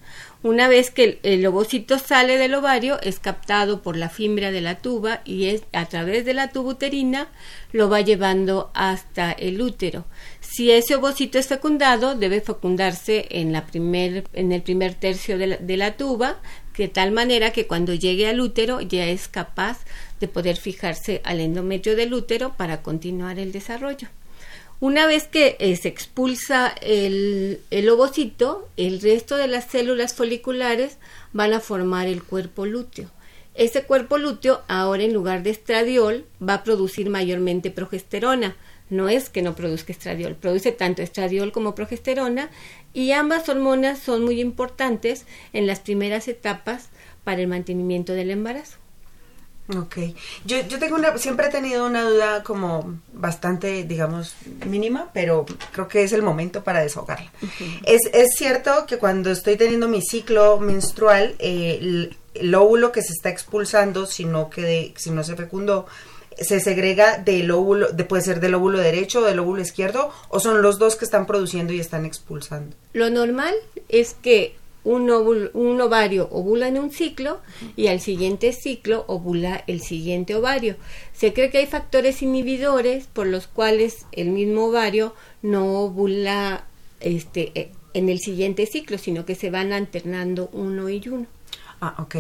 Una 0.42 0.70
vez 0.70 0.90
que 0.90 1.20
el, 1.24 1.46
ovocito 1.46 2.00
sale 2.00 2.38
del 2.38 2.54
ovario, 2.54 2.98
es 3.02 3.20
captado 3.20 3.82
por 3.82 3.98
la 3.98 4.08
fimbra 4.08 4.52
de 4.52 4.62
la 4.62 4.76
tuba 4.76 5.22
y 5.26 5.48
es 5.48 5.64
a 5.74 5.86
través 5.88 6.24
de 6.24 6.34
la 6.34 6.50
tuba 6.50 6.72
uterina 6.72 7.28
lo 7.74 7.90
va 7.90 8.00
llevando 8.00 8.72
hasta 8.74 9.34
el 9.34 9.62
útero. 9.62 10.06
Si 10.40 10.72
ese 10.72 10.96
ovocito 10.96 11.38
es 11.38 11.48
fecundado, 11.48 12.16
debe 12.16 12.40
fecundarse 12.40 13.28
en, 13.32 13.52
la 13.52 13.66
primer, 13.66 14.24
en 14.32 14.54
el 14.54 14.62
primer 14.62 14.94
tercio 14.94 15.38
de 15.38 15.48
la, 15.48 15.58
de 15.58 15.76
la 15.76 15.98
tuba, 15.98 16.40
de 16.78 16.88
tal 16.88 17.12
manera 17.12 17.52
que 17.52 17.68
cuando 17.68 17.94
llegue 17.94 18.30
al 18.30 18.40
útero 18.40 18.80
ya 18.80 19.08
es 19.08 19.28
capaz 19.28 19.80
de 20.22 20.30
poder 20.30 20.56
fijarse 20.56 21.22
al 21.26 21.42
endometrio 21.42 21.98
del 21.98 22.14
útero 22.14 22.56
para 22.56 22.82
continuar 22.82 23.40
el 23.40 23.52
desarrollo. 23.52 24.08
Una 24.82 25.08
vez 25.08 25.28
que 25.28 25.58
eh, 25.60 25.76
se 25.76 25.90
expulsa 25.90 26.74
el, 26.82 27.60
el, 27.70 27.90
ovocito, 27.90 28.70
el 28.78 29.02
resto 29.02 29.36
de 29.36 29.50
las 29.50 29.66
células 29.66 30.14
foliculares 30.14 30.98
van 31.34 31.52
a 31.52 31.60
formar 31.60 32.08
el 32.08 32.24
cuerpo 32.24 32.66
lúteo. 32.66 33.10
Ese 33.56 33.84
cuerpo 33.84 34.18
lúteo 34.18 34.62
ahora 34.70 35.04
en 35.04 35.14
lugar 35.14 35.44
de 35.44 35.50
estradiol 35.50 36.26
va 36.42 36.54
a 36.54 36.64
producir 36.64 37.10
mayormente 37.10 37.72
progesterona. 37.72 38.56
No 38.90 39.10
es 39.10 39.30
que 39.30 39.42
no 39.42 39.54
produzca 39.54 39.92
estradiol, 39.92 40.36
produce 40.36 40.72
tanto 40.72 41.02
estradiol 41.02 41.52
como 41.52 41.76
progesterona 41.76 42.50
y 42.94 43.12
ambas 43.12 43.50
hormonas 43.50 44.00
son 44.00 44.24
muy 44.24 44.40
importantes 44.40 45.26
en 45.52 45.68
las 45.68 45.82
primeras 45.82 46.30
etapas 46.30 46.88
para 47.26 47.42
el 47.42 47.50
mantenimiento 47.50 48.14
del 48.14 48.32
embarazo. 48.32 48.78
Ok. 49.78 49.98
Yo, 50.46 50.62
yo 50.68 50.80
tengo 50.80 50.96
una, 50.96 51.18
siempre 51.18 51.48
he 51.48 51.52
tenido 51.52 51.86
una 51.86 52.10
duda 52.10 52.44
como 52.44 53.00
bastante, 53.14 53.84
digamos, 53.84 54.36
mínima, 54.66 55.12
pero 55.14 55.46
creo 55.72 55.88
que 55.88 56.04
es 56.04 56.12
el 56.12 56.24
momento 56.24 56.64
para 56.64 56.82
desahogarla. 56.82 57.32
es, 57.86 58.02
es 58.14 58.30
cierto 58.36 58.86
que 58.88 58.98
cuando 58.98 59.30
estoy 59.30 59.58
teniendo 59.58 59.88
mi 59.88 60.02
ciclo 60.02 60.60
menstrual, 60.60 61.36
eh, 61.40 62.10
el, 62.34 62.56
óvulo 62.56 62.92
que 62.92 63.04
se 63.04 63.14
está 63.14 63.30
expulsando, 63.30 64.06
si 64.06 64.26
no, 64.26 64.50
que 64.50 64.94
si 64.98 65.12
no 65.12 65.24
se 65.24 65.36
fecundó, 65.36 65.86
se 66.40 66.60
segrega 66.60 67.18
del 67.18 67.52
óvulo, 67.52 67.92
de, 67.92 68.06
puede 68.06 68.24
ser 68.24 68.40
del 68.40 68.56
óvulo 68.56 68.80
derecho 68.80 69.20
o 69.20 69.26
del 69.26 69.40
óvulo 69.40 69.62
izquierdo, 69.62 70.12
o 70.30 70.40
son 70.40 70.62
los 70.64 70.80
dos 70.80 70.96
que 70.96 71.06
están 71.06 71.28
produciendo 71.28 71.74
y 71.74 71.80
están 71.80 72.06
expulsando. 72.06 72.76
Lo 72.94 73.10
normal 73.10 73.54
es 73.88 74.16
que 74.16 74.56
un, 74.90 75.50
un 75.54 75.82
ovario 75.82 76.28
ovula 76.32 76.68
en 76.68 76.80
un 76.80 76.92
ciclo 76.92 77.40
y 77.76 77.88
al 77.88 78.00
siguiente 78.00 78.54
ciclo 78.54 79.06
ovula 79.08 79.64
el 79.68 79.82
siguiente 79.82 80.36
ovario. 80.36 80.76
Se 81.14 81.34
cree 81.34 81.50
que 81.52 81.60
hay 81.60 81.68
factores 81.68 82.22
inhibidores 82.22 83.08
por 83.08 83.28
los 83.28 83.48
cuales 83.48 84.06
el 84.12 84.30
mismo 84.30 84.66
ovario 84.66 85.14
no 85.42 85.82
ovula 85.82 86.66
este, 87.00 87.52
eh, 87.56 87.72
en 87.94 88.10
el 88.10 88.20
siguiente 88.20 88.66
ciclo, 88.66 88.98
sino 88.98 89.26
que 89.26 89.36
se 89.36 89.52
van 89.52 89.74
alternando 89.74 90.50
uno 90.54 90.90
y 90.90 91.08
uno. 91.08 91.28
Ah, 91.82 91.96
ok. 92.00 92.16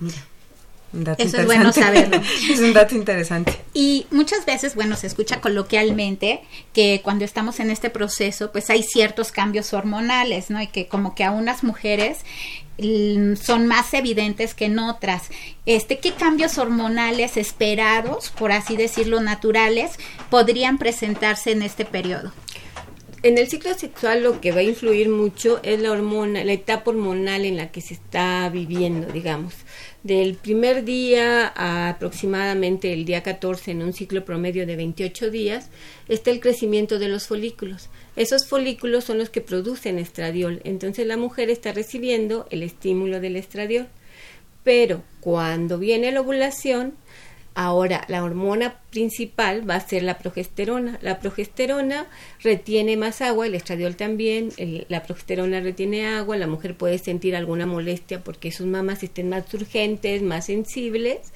Mira. 0.00 0.35
Eso 1.18 1.38
es 1.38 1.46
bueno 1.46 1.72
saberlo. 1.72 2.20
es 2.50 2.60
un 2.60 2.72
dato 2.72 2.94
interesante. 2.94 3.60
Y 3.74 4.06
muchas 4.10 4.46
veces, 4.46 4.74
bueno, 4.74 4.96
se 4.96 5.06
escucha 5.06 5.40
coloquialmente 5.40 6.42
que 6.72 7.00
cuando 7.02 7.24
estamos 7.24 7.60
en 7.60 7.70
este 7.70 7.90
proceso, 7.90 8.52
pues 8.52 8.70
hay 8.70 8.82
ciertos 8.82 9.32
cambios 9.32 9.72
hormonales, 9.72 10.50
¿no? 10.50 10.60
Y 10.62 10.68
que 10.68 10.86
como 10.88 11.14
que 11.14 11.24
a 11.24 11.32
unas 11.32 11.64
mujeres 11.64 12.18
mm, 12.78 13.34
son 13.34 13.66
más 13.66 13.92
evidentes 13.94 14.54
que 14.54 14.66
en 14.66 14.78
otras. 14.78 15.24
Este, 15.66 15.98
¿qué 15.98 16.12
cambios 16.12 16.56
hormonales 16.56 17.36
esperados, 17.36 18.30
por 18.30 18.52
así 18.52 18.76
decirlo, 18.76 19.20
naturales, 19.20 19.98
podrían 20.30 20.78
presentarse 20.78 21.52
en 21.52 21.62
este 21.62 21.84
periodo? 21.84 22.32
En 23.26 23.38
el 23.38 23.48
ciclo 23.48 23.74
sexual 23.74 24.22
lo 24.22 24.40
que 24.40 24.52
va 24.52 24.58
a 24.58 24.62
influir 24.62 25.08
mucho 25.08 25.58
es 25.64 25.80
la 25.80 25.90
hormona, 25.90 26.44
la 26.44 26.52
etapa 26.52 26.92
hormonal 26.92 27.44
en 27.44 27.56
la 27.56 27.72
que 27.72 27.80
se 27.80 27.94
está 27.94 28.48
viviendo, 28.50 29.12
digamos 29.12 29.52
del 30.06 30.34
primer 30.36 30.84
día 30.84 31.52
a 31.56 31.88
aproximadamente 31.88 32.92
el 32.92 33.04
día 33.04 33.24
14 33.24 33.72
en 33.72 33.82
un 33.82 33.92
ciclo 33.92 34.24
promedio 34.24 34.64
de 34.64 34.76
28 34.76 35.30
días 35.30 35.68
está 36.08 36.30
el 36.30 36.38
crecimiento 36.38 37.00
de 37.00 37.08
los 37.08 37.26
folículos. 37.26 37.88
Esos 38.14 38.46
folículos 38.46 39.02
son 39.02 39.18
los 39.18 39.30
que 39.30 39.40
producen 39.40 39.98
estradiol, 39.98 40.60
entonces 40.62 41.08
la 41.08 41.16
mujer 41.16 41.50
está 41.50 41.72
recibiendo 41.72 42.46
el 42.50 42.62
estímulo 42.62 43.20
del 43.20 43.34
estradiol. 43.34 43.88
Pero 44.62 45.02
cuando 45.20 45.78
viene 45.78 46.12
la 46.12 46.20
ovulación, 46.20 46.94
Ahora, 47.58 48.04
la 48.08 48.22
hormona 48.22 48.80
principal 48.90 49.68
va 49.68 49.76
a 49.76 49.80
ser 49.88 50.02
la 50.02 50.18
progesterona. 50.18 50.98
La 51.00 51.18
progesterona 51.20 52.06
retiene 52.42 52.98
más 52.98 53.22
agua, 53.22 53.46
el 53.46 53.54
estradiol 53.54 53.96
también, 53.96 54.50
la 54.90 55.02
progesterona 55.02 55.60
retiene 55.60 56.06
agua, 56.06 56.36
la 56.36 56.46
mujer 56.46 56.76
puede 56.76 56.98
sentir 56.98 57.34
alguna 57.34 57.64
molestia 57.64 58.22
porque 58.22 58.52
sus 58.52 58.66
mamas 58.66 59.02
estén 59.02 59.30
más 59.30 59.54
urgentes, 59.54 60.20
más 60.20 60.44
sensibles 60.44 61.32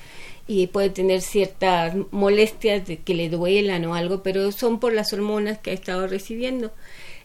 y 0.46 0.66
puede 0.66 0.90
tener 0.90 1.22
ciertas 1.22 1.94
molestias 2.10 2.86
de 2.86 2.98
que 2.98 3.14
le 3.14 3.30
duelan 3.30 3.86
o 3.86 3.94
algo, 3.94 4.22
pero 4.22 4.52
son 4.52 4.78
por 4.78 4.92
las 4.92 5.14
hormonas 5.14 5.56
que 5.56 5.70
ha 5.70 5.74
estado 5.74 6.06
recibiendo. 6.06 6.70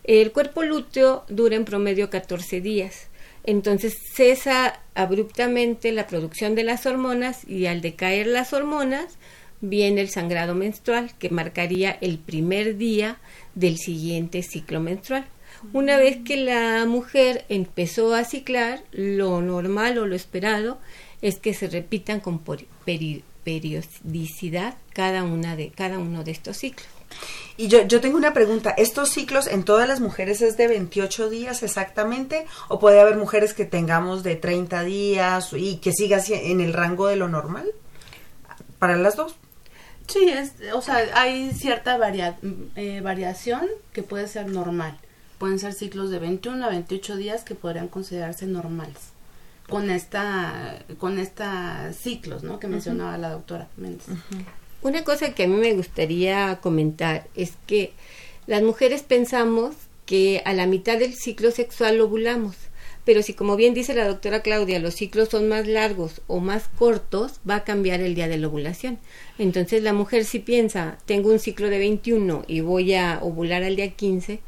El 0.05 0.31
cuerpo 0.31 0.63
lúteo 0.63 1.25
dura 1.27 1.57
en 1.57 1.65
promedio 1.65 2.09
14 2.09 2.61
días. 2.61 3.09
Entonces 3.45 3.95
cesa 4.13 4.79
abruptamente 4.95 5.91
la 5.91 6.07
producción 6.07 6.55
de 6.55 6.63
las 6.63 6.85
hormonas 6.85 7.47
y 7.47 7.67
al 7.67 7.81
decaer 7.81 8.27
las 8.27 8.53
hormonas 8.53 9.17
viene 9.61 10.01
el 10.01 10.09
sangrado 10.09 10.55
menstrual 10.55 11.11
que 11.17 11.29
marcaría 11.29 11.91
el 12.01 12.17
primer 12.17 12.77
día 12.77 13.17
del 13.53 13.77
siguiente 13.77 14.41
ciclo 14.41 14.79
menstrual. 14.79 15.25
Una 15.73 15.97
vez 15.97 16.17
que 16.23 16.37
la 16.37 16.85
mujer 16.85 17.45
empezó 17.49 18.13
a 18.13 18.23
ciclar, 18.23 18.83
lo 18.91 19.41
normal 19.41 19.97
o 19.97 20.05
lo 20.05 20.15
esperado 20.15 20.79
es 21.21 21.39
que 21.39 21.53
se 21.53 21.67
repitan 21.67 22.19
con 22.19 22.41
periodicidad 23.43 24.75
cada, 24.93 25.23
una 25.23 25.55
de, 25.55 25.69
cada 25.69 25.97
uno 25.99 26.23
de 26.23 26.31
estos 26.31 26.57
ciclos. 26.57 26.87
Y 27.57 27.69
yo, 27.69 27.83
yo 27.87 28.01
tengo 28.01 28.17
una 28.17 28.33
pregunta, 28.33 28.71
¿estos 28.71 29.09
ciclos 29.09 29.47
en 29.47 29.63
todas 29.63 29.87
las 29.87 30.01
mujeres 30.01 30.41
es 30.41 30.57
de 30.57 30.67
28 30.67 31.29
días 31.29 31.63
exactamente? 31.63 32.45
¿O 32.67 32.79
puede 32.79 32.99
haber 32.99 33.15
mujeres 33.15 33.53
que 33.53 33.65
tengamos 33.65 34.23
de 34.23 34.35
30 34.35 34.83
días 34.83 35.53
y 35.53 35.77
que 35.77 35.93
siga 35.93 36.21
en 36.27 36.59
el 36.59 36.73
rango 36.73 37.07
de 37.07 37.15
lo 37.15 37.29
normal? 37.29 37.65
¿Para 38.77 38.97
las 38.97 39.15
dos? 39.15 39.35
Sí, 40.07 40.29
es, 40.29 40.53
o 40.73 40.81
sea, 40.81 40.97
hay 41.13 41.51
cierta 41.51 41.97
varia, 41.97 42.37
eh, 42.75 43.01
variación 43.01 43.67
que 43.93 44.03
puede 44.03 44.27
ser 44.27 44.47
normal. 44.47 44.97
pueden 45.37 45.59
ser 45.59 45.73
ciclos 45.73 46.09
de 46.09 46.19
21 46.19 46.65
a 46.65 46.69
28 46.69 47.15
días 47.15 47.43
que 47.43 47.55
podrían 47.55 47.87
considerarse 47.87 48.45
normales 48.45 49.15
con 49.69 49.89
esta 49.89 50.79
con 50.99 51.19
esta 51.19 51.91
ciclos 51.93 52.43
¿no? 52.43 52.59
que 52.59 52.67
mencionaba 52.67 53.17
la 53.17 53.31
doctora 53.31 53.67
Méndez. 53.77 54.05
Una 54.85 55.03
cosa 55.03 55.33
que 55.33 55.45
a 55.45 55.47
mí 55.47 55.55
me 55.55 55.73
gustaría 55.73 56.59
comentar 56.61 57.25
es 57.35 57.53
que 57.65 57.93
las 58.45 58.61
mujeres 58.61 59.01
pensamos 59.01 59.73
que 60.05 60.43
a 60.45 60.53
la 60.53 60.67
mitad 60.67 60.99
del 60.99 61.15
ciclo 61.15 61.49
sexual 61.49 61.99
ovulamos, 61.99 62.55
pero 63.03 63.23
si 63.23 63.33
como 63.33 63.55
bien 63.55 63.73
dice 63.73 63.95
la 63.95 64.07
doctora 64.07 64.43
Claudia, 64.43 64.77
los 64.77 64.93
ciclos 64.93 65.29
son 65.29 65.47
más 65.47 65.65
largos 65.65 66.21
o 66.27 66.39
más 66.39 66.67
cortos, 66.77 67.39
va 67.49 67.55
a 67.55 67.63
cambiar 67.63 68.01
el 68.01 68.13
día 68.13 68.27
de 68.27 68.37
la 68.37 68.47
ovulación. 68.47 68.99
Entonces 69.39 69.81
la 69.81 69.93
mujer 69.93 70.23
si 70.23 70.37
piensa, 70.37 70.99
tengo 71.07 71.31
un 71.31 71.39
ciclo 71.39 71.71
de 71.71 71.79
21 71.79 72.45
y 72.45 72.59
voy 72.59 72.93
a 72.93 73.17
ovular 73.23 73.63
al 73.63 73.77
día 73.77 73.89
15 73.89 74.39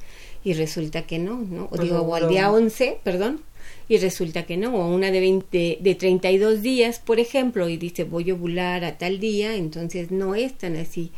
y 0.44 0.54
resulta 0.54 1.08
que 1.08 1.18
no, 1.18 1.38
¿no? 1.50 1.64
O 1.64 1.70
pues 1.70 1.82
digo, 1.82 2.02
o 2.02 2.14
al 2.14 2.30
día 2.30 2.52
11, 2.52 3.00
perdón, 3.04 3.42
y 3.90 3.98
resulta 3.98 4.46
que 4.46 4.58
no, 4.58 4.76
o 4.76 4.94
una 4.94 5.12
de 5.12 5.20
20, 5.20 5.78
de 5.80 5.96
32 5.96 6.62
días, 6.62 7.00
por 7.00 7.20
ejemplo, 7.20 7.70
y 7.70 7.78
dice 7.78 8.04
voy 8.04 8.30
a 8.30 8.34
ovular 8.34 8.84
a 8.84 8.98
tal 8.98 9.20
día, 9.20 9.56
entonces 9.56 10.12
no 10.12 10.36
es 10.36 10.58
tan 10.58 10.76
así. 10.76 11.12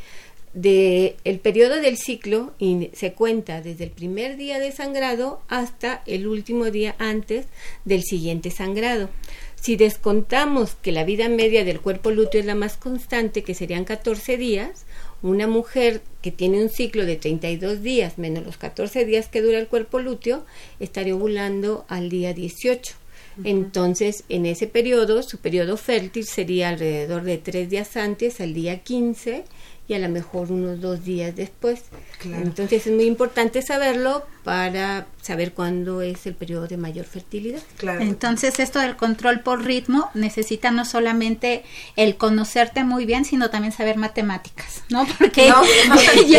De 0.53 1.15
el 1.25 1.39
periodo 1.39 1.75
del 1.75 1.97
ciclo 1.97 2.53
se 2.93 3.13
cuenta 3.13 3.61
desde 3.61 3.83
el 3.83 3.91
primer 3.91 4.35
día 4.35 4.59
de 4.59 4.71
sangrado 4.71 5.41
hasta 5.47 6.01
el 6.07 6.27
último 6.27 6.71
día 6.71 6.95
antes 6.97 7.45
del 7.85 8.03
siguiente 8.03 8.49
sangrado. 8.49 9.09
Si 9.55 9.75
descontamos 9.75 10.75
que 10.75 10.91
la 10.91 11.03
vida 11.03 11.29
media 11.29 11.65
del 11.65 11.81
cuerpo 11.81 12.11
lúteo 12.11 12.39
es 12.39 12.47
la 12.47 12.55
más 12.55 12.77
constante, 12.77 13.43
que 13.43 13.53
serían 13.53 13.83
14 13.83 14.37
días, 14.37 14.85
una 15.21 15.47
mujer 15.47 16.01
que 16.21 16.31
tiene 16.31 16.61
un 16.61 16.69
ciclo 16.69 17.05
de 17.05 17.15
32 17.15 17.81
días 17.81 18.17
menos 18.17 18.45
los 18.45 18.57
14 18.57 19.05
días 19.05 19.27
que 19.27 19.41
dura 19.41 19.59
el 19.59 19.67
cuerpo 19.67 19.99
lúteo 19.99 20.45
estaría 20.79 21.15
ovulando 21.15 21.85
al 21.87 22.09
día 22.09 22.33
18. 22.33 22.95
Entonces, 23.43 24.25
en 24.27 24.45
ese 24.45 24.67
periodo, 24.67 25.23
su 25.23 25.37
periodo 25.37 25.77
fértil 25.77 26.25
sería 26.25 26.69
alrededor 26.69 27.23
de 27.23 27.37
tres 27.37 27.69
días 27.69 27.95
antes, 27.95 28.41
al 28.41 28.53
día 28.53 28.79
15, 28.79 29.45
y 29.89 29.95
a 29.95 29.99
lo 29.99 30.07
mejor 30.07 30.51
unos 30.51 30.79
dos 30.79 31.03
días 31.03 31.35
después. 31.35 31.81
Entonces 32.23 32.85
es 32.85 32.93
muy 32.93 33.05
importante 33.05 33.63
saberlo 33.63 34.23
para 34.43 35.07
saber 35.19 35.53
cuándo 35.53 36.03
es 36.03 36.27
el 36.27 36.35
periodo 36.35 36.67
de 36.67 36.77
mayor 36.77 37.05
fertilidad. 37.05 37.59
Entonces 37.99 38.59
esto 38.59 38.77
del 38.77 38.95
control 38.95 39.39
por 39.39 39.65
ritmo 39.65 40.11
necesita 40.13 40.69
no 40.69 40.85
solamente 40.85 41.63
el 41.95 42.17
conocerte 42.17 42.83
muy 42.83 43.07
bien, 43.07 43.25
sino 43.25 43.49
también 43.49 43.73
saber 43.73 43.97
matemáticas, 43.97 44.83
¿no? 44.89 45.07
Porque 45.17 45.49
no, 45.49 45.63
y, 46.27 46.35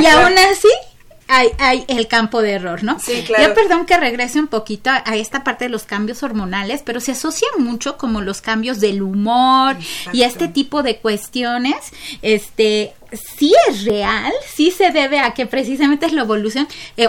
y 0.00 0.06
aún 0.06 0.38
así 0.38 0.68
hay, 1.32 1.48
hay 1.58 1.84
el 1.88 2.08
campo 2.08 2.42
de 2.42 2.52
error, 2.52 2.84
¿no? 2.84 2.98
Sí, 3.00 3.22
claro. 3.26 3.42
Ya 3.42 3.54
perdón 3.54 3.86
que 3.86 3.96
regrese 3.96 4.38
un 4.38 4.48
poquito 4.48 4.90
a, 4.90 5.16
esta 5.16 5.42
parte 5.42 5.64
de 5.64 5.70
los 5.70 5.84
cambios 5.84 6.22
hormonales, 6.22 6.82
pero 6.84 7.00
se 7.00 7.12
asocia 7.12 7.48
mucho 7.58 7.96
como 7.96 8.20
los 8.20 8.42
cambios 8.42 8.80
del 8.80 9.02
humor 9.02 9.76
y 10.12 10.22
este 10.22 10.48
tipo 10.48 10.82
de 10.82 10.98
cuestiones, 10.98 11.76
este, 12.20 12.92
sí 13.12 13.52
es 13.68 13.84
real, 13.84 14.32
sí 14.46 14.70
se 14.70 14.90
debe 14.90 15.18
a 15.18 15.34
que 15.34 15.46
precisamente 15.46 16.06
es 16.06 16.12
la 16.12 16.22
evolución, 16.22 16.68
eh, 16.96 17.08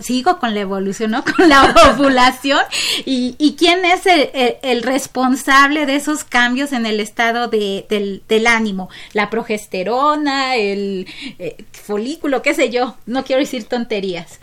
sigo 0.00 0.38
con 0.38 0.54
la 0.54 0.60
evolución, 0.60 1.10
¿no? 1.12 1.24
Con 1.36 1.48
la 1.48 1.74
ovulación, 1.92 2.60
y, 3.04 3.56
quién 3.58 3.84
es 3.84 4.02
el, 4.06 4.82
responsable 4.82 5.86
de 5.86 5.96
esos 5.96 6.24
cambios 6.24 6.72
en 6.72 6.86
el 6.86 7.00
estado 7.00 7.48
de, 7.48 7.86
del, 7.88 8.46
ánimo, 8.46 8.88
la 9.12 9.30
progesterona, 9.30 10.56
el 10.56 11.06
eh, 11.38 11.64
folículo, 11.72 12.42
qué 12.42 12.54
sé 12.54 12.70
yo, 12.70 12.96
no 13.06 13.24
quiero 13.24 13.40
decir 13.40 13.64
tonterías. 13.64 14.40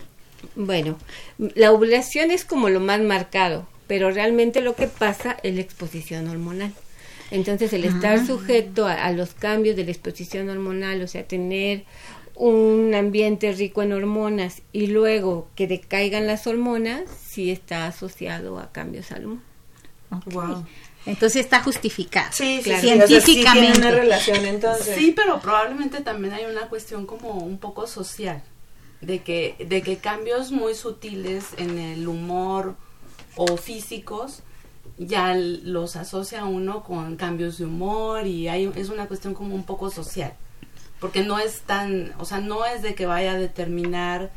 Bueno, 0.55 0.97
la 1.37 1.71
ovulación 1.71 2.31
es 2.31 2.45
como 2.45 2.69
lo 2.69 2.79
más 2.79 3.01
marcado, 3.01 3.67
pero 3.87 4.11
realmente 4.11 4.61
lo 4.61 4.75
que 4.75 4.87
pasa 4.87 5.37
es 5.43 5.55
la 5.55 5.61
exposición 5.61 6.27
hormonal. 6.27 6.73
Entonces, 7.31 7.73
el 7.73 7.85
estar 7.85 8.19
ah. 8.19 8.25
sujeto 8.25 8.87
a, 8.87 9.11
los 9.11 9.33
cambios 9.33 9.75
de 9.75 9.85
la 9.85 9.91
exposición 9.91 10.49
hormonal, 10.49 11.01
o 11.01 11.07
sea, 11.07 11.27
tener 11.27 11.85
un 12.35 12.93
ambiente 12.95 13.51
rico 13.51 13.81
en 13.83 13.91
hormonas 13.91 14.61
y 14.71 14.87
luego 14.87 15.49
que 15.55 15.67
decaigan 15.67 16.25
las 16.25 16.47
hormonas, 16.47 17.03
sí 17.27 17.51
está 17.51 17.85
asociado 17.87 18.59
a 18.59 18.71
cambios 18.71 19.11
al 19.11 19.25
humor. 19.25 19.43
Wow. 20.25 20.65
Entonces 21.05 21.43
está 21.43 21.61
justificado. 21.61 22.29
Sí, 22.31 22.61
sí, 22.63 22.71
científicamente. 22.79 23.73
sí, 23.73 23.79
una 23.79 23.91
relación 23.91 24.45
entonces. 24.45 24.95
Sí, 24.95 25.13
pero 25.15 25.39
probablemente 25.39 26.01
también 26.01 26.33
hay 26.33 26.45
una 26.45 26.67
cuestión 26.67 27.05
como 27.05 27.33
un 27.33 27.57
poco 27.57 27.87
social 27.87 28.43
de 29.01 29.21
que 29.21 29.55
de 29.59 29.81
que 29.81 29.97
cambios 29.97 30.51
muy 30.51 30.75
sutiles 30.75 31.45
en 31.57 31.77
el 31.77 32.07
humor 32.07 32.75
o 33.37 33.55
físicos 33.55 34.43
ya 34.99 35.33
los 35.33 35.95
asocia 35.95 36.43
uno 36.43 36.83
con 36.83 37.15
cambios 37.15 37.57
de 37.57 37.65
humor 37.65 38.27
y 38.27 38.49
hay, 38.49 38.69
es 38.75 38.89
una 38.89 39.07
cuestión 39.07 39.33
como 39.33 39.55
un 39.55 39.63
poco 39.63 39.89
social. 39.89 40.33
Porque 40.99 41.23
no 41.23 41.39
es 41.39 41.61
tan, 41.61 42.13
o 42.19 42.25
sea, 42.25 42.41
no 42.41 42.65
es 42.65 42.81
de 42.81 42.93
que 42.93 43.05
vaya 43.05 43.31
a 43.31 43.37
determinar 43.37 44.31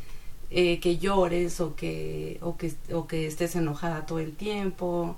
eh, 0.50 0.78
que 0.78 0.98
llores 0.98 1.60
o 1.60 1.74
que, 1.74 2.38
o, 2.40 2.56
que, 2.56 2.72
o 2.92 3.08
que 3.08 3.26
estés 3.26 3.56
enojada 3.56 4.06
todo 4.06 4.20
el 4.20 4.36
tiempo. 4.36 5.16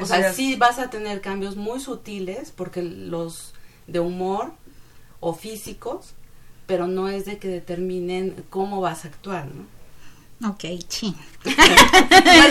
O 0.00 0.04
sea, 0.04 0.32
sí 0.32 0.56
vas 0.56 0.80
a 0.80 0.90
tener 0.90 1.20
cambios 1.20 1.56
muy 1.56 1.78
sutiles 1.78 2.50
porque 2.50 2.82
los 2.82 3.54
de 3.86 4.00
humor 4.00 4.52
o 5.20 5.32
físicos, 5.32 6.14
pero 6.66 6.88
no 6.88 7.08
es 7.08 7.24
de 7.24 7.38
que 7.38 7.48
determinen 7.48 8.44
cómo 8.50 8.80
vas 8.80 9.04
a 9.04 9.08
actuar, 9.08 9.46
¿no? 9.46 9.75
Ok, 10.44 10.64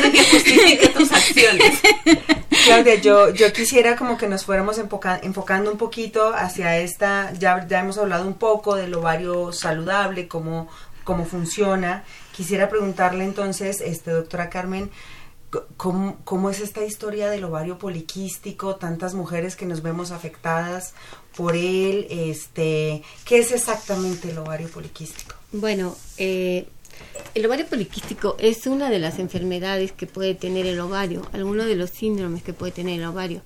de 0.02 0.12
que 0.12 0.24
justifique 0.32 0.90
tus 0.90 1.12
acciones. 1.12 1.80
Claudia, 2.66 2.96
yo, 2.96 3.30
yo 3.30 3.54
quisiera 3.54 3.96
como 3.96 4.18
que 4.18 4.28
nos 4.28 4.44
fuéramos 4.46 4.80
enfocando 4.80 5.72
un 5.72 5.78
poquito 5.78 6.34
hacia 6.34 6.78
esta, 6.78 7.32
ya, 7.34 7.68
ya 7.68 7.82
hemos 7.82 7.98
hablado 7.98 8.28
un 8.28 8.34
poco 8.34 8.76
del 8.76 8.94
ovario 8.96 9.52
saludable, 9.52 10.28
cómo, 10.28 10.68
cómo 11.04 11.26
funciona. 11.26 12.04
Quisiera 12.36 12.70
preguntarle 12.70 13.24
entonces, 13.24 13.82
este, 13.82 14.12
doctora 14.12 14.50
Carmen, 14.50 14.90
¿Cómo, 15.78 16.18
¿Cómo, 16.26 16.50
es 16.50 16.60
esta 16.60 16.84
historia 16.84 17.30
del 17.30 17.46
ovario 17.46 17.78
poliquístico? 17.78 18.76
Tantas 18.76 19.14
mujeres 19.14 19.56
que 19.56 19.66
nos 19.66 19.82
vemos 19.82 20.12
afectadas 20.12 20.94
por 21.38 21.56
él. 21.56 22.08
Este, 22.10 23.04
¿Qué 23.24 23.40
es 23.40 23.54
exactamente 23.54 24.32
el 24.32 24.38
ovario 24.38 24.68
poliquístico? 24.68 25.36
Bueno, 25.54 25.96
eh, 26.18 26.68
el 27.34 27.46
ovario 27.46 27.66
poliquístico 27.66 28.36
es 28.40 28.66
una 28.68 28.90
de 28.90 29.00
las 29.00 29.20
enfermedades 29.20 29.92
que 29.92 30.08
puede 30.08 30.36
tener 30.36 30.66
el 30.66 30.80
ovario, 30.80 31.28
alguno 31.34 31.66
de 31.66 31.76
los 31.76 31.90
síndromes 31.90 32.44
que 32.44 32.54
puede 32.54 32.72
tener 32.72 33.00
el 33.00 33.06
ovario 33.06 33.42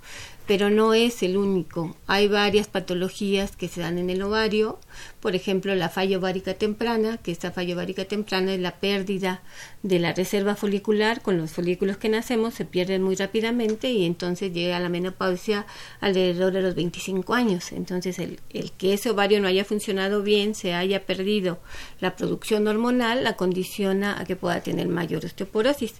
pero 0.49 0.71
no 0.71 0.95
es 0.95 1.21
el 1.21 1.38
único. 1.38 1.95
Hay 2.07 2.27
varias 2.27 2.67
patologías 2.67 3.55
que 3.55 3.67
se 3.67 3.81
dan 3.81 3.99
en 3.99 4.09
el 4.09 4.23
ovario, 4.23 4.79
por 5.19 5.35
ejemplo, 5.35 5.75
la 5.75 5.89
falla 5.89 6.17
ovárica 6.17 6.53
temprana, 6.53 7.17
que 7.17 7.31
esta 7.31 7.51
falla 7.51 7.75
ovárica 7.75 8.05
temprana 8.05 8.53
es 8.53 8.59
la 8.59 8.79
pérdida 8.79 9.41
de 9.83 9.99
la 9.99 10.13
reserva 10.13 10.55
folicular, 10.55 11.21
con 11.21 11.38
los 11.38 11.51
folículos 11.51 11.97
que 11.97 12.09
nacemos 12.09 12.53
se 12.53 12.65
pierden 12.65 13.03
muy 13.03 13.15
rápidamente 13.15 13.91
y 13.91 14.05
entonces 14.05 14.53
llega 14.53 14.77
a 14.77 14.79
la 14.79 14.89
menopausia 14.89 15.65
alrededor 16.01 16.53
de 16.53 16.62
los 16.62 16.75
25 16.75 17.33
años. 17.33 17.71
Entonces, 17.71 18.19
el, 18.19 18.39
el 18.49 18.71
que 18.71 18.93
ese 18.93 19.09
ovario 19.09 19.41
no 19.41 19.47
haya 19.47 19.65
funcionado 19.65 20.23
bien, 20.23 20.55
se 20.55 20.73
haya 20.73 21.05
perdido 21.05 21.59
la 21.99 22.15
producción 22.15 22.67
hormonal, 22.67 23.23
la 23.23 23.35
condiciona 23.35 24.19
a 24.19 24.25
que 24.25 24.35
pueda 24.35 24.62
tener 24.62 24.88
mayor 24.88 25.25
osteoporosis. 25.25 25.93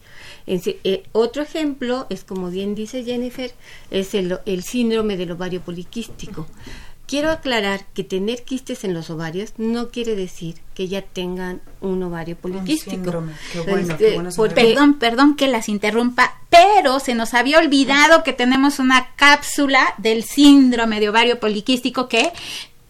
Eh, 0.48 1.04
otro 1.12 1.44
ejemplo 1.44 2.08
es, 2.10 2.24
como 2.24 2.50
bien 2.50 2.76
dice 2.76 3.04
Jennifer, 3.04 3.52
es 3.92 4.14
el, 4.14 4.40
el 4.46 4.64
síndrome 4.64 5.18
del 5.18 5.32
ovario 5.32 5.62
poliquístico. 5.62 6.48
Quiero 7.10 7.32
aclarar 7.32 7.86
que 7.96 8.04
tener 8.04 8.44
quistes 8.44 8.84
en 8.84 8.94
los 8.94 9.10
ovarios 9.10 9.54
no 9.58 9.90
quiere 9.90 10.16
decir 10.16 10.58
que 10.76 10.88
ya 10.88 11.02
tengan 11.02 11.60
un 11.82 12.04
ovario 12.04 12.36
poliquístico. 12.36 13.24
Este, 13.80 14.20
perdón, 14.54 15.00
perdón 15.00 15.36
que 15.36 15.48
las 15.48 15.70
interrumpa, 15.70 16.40
pero 16.52 17.00
se 17.00 17.16
nos 17.16 17.34
había 17.34 17.58
olvidado 17.58 18.22
que 18.22 18.32
tenemos 18.32 18.78
una 18.78 19.16
cápsula 19.16 19.96
del 19.98 20.24
síndrome 20.24 21.00
de 21.00 21.10
ovario 21.10 21.40
poliquístico 21.40 22.08
que 22.08 22.32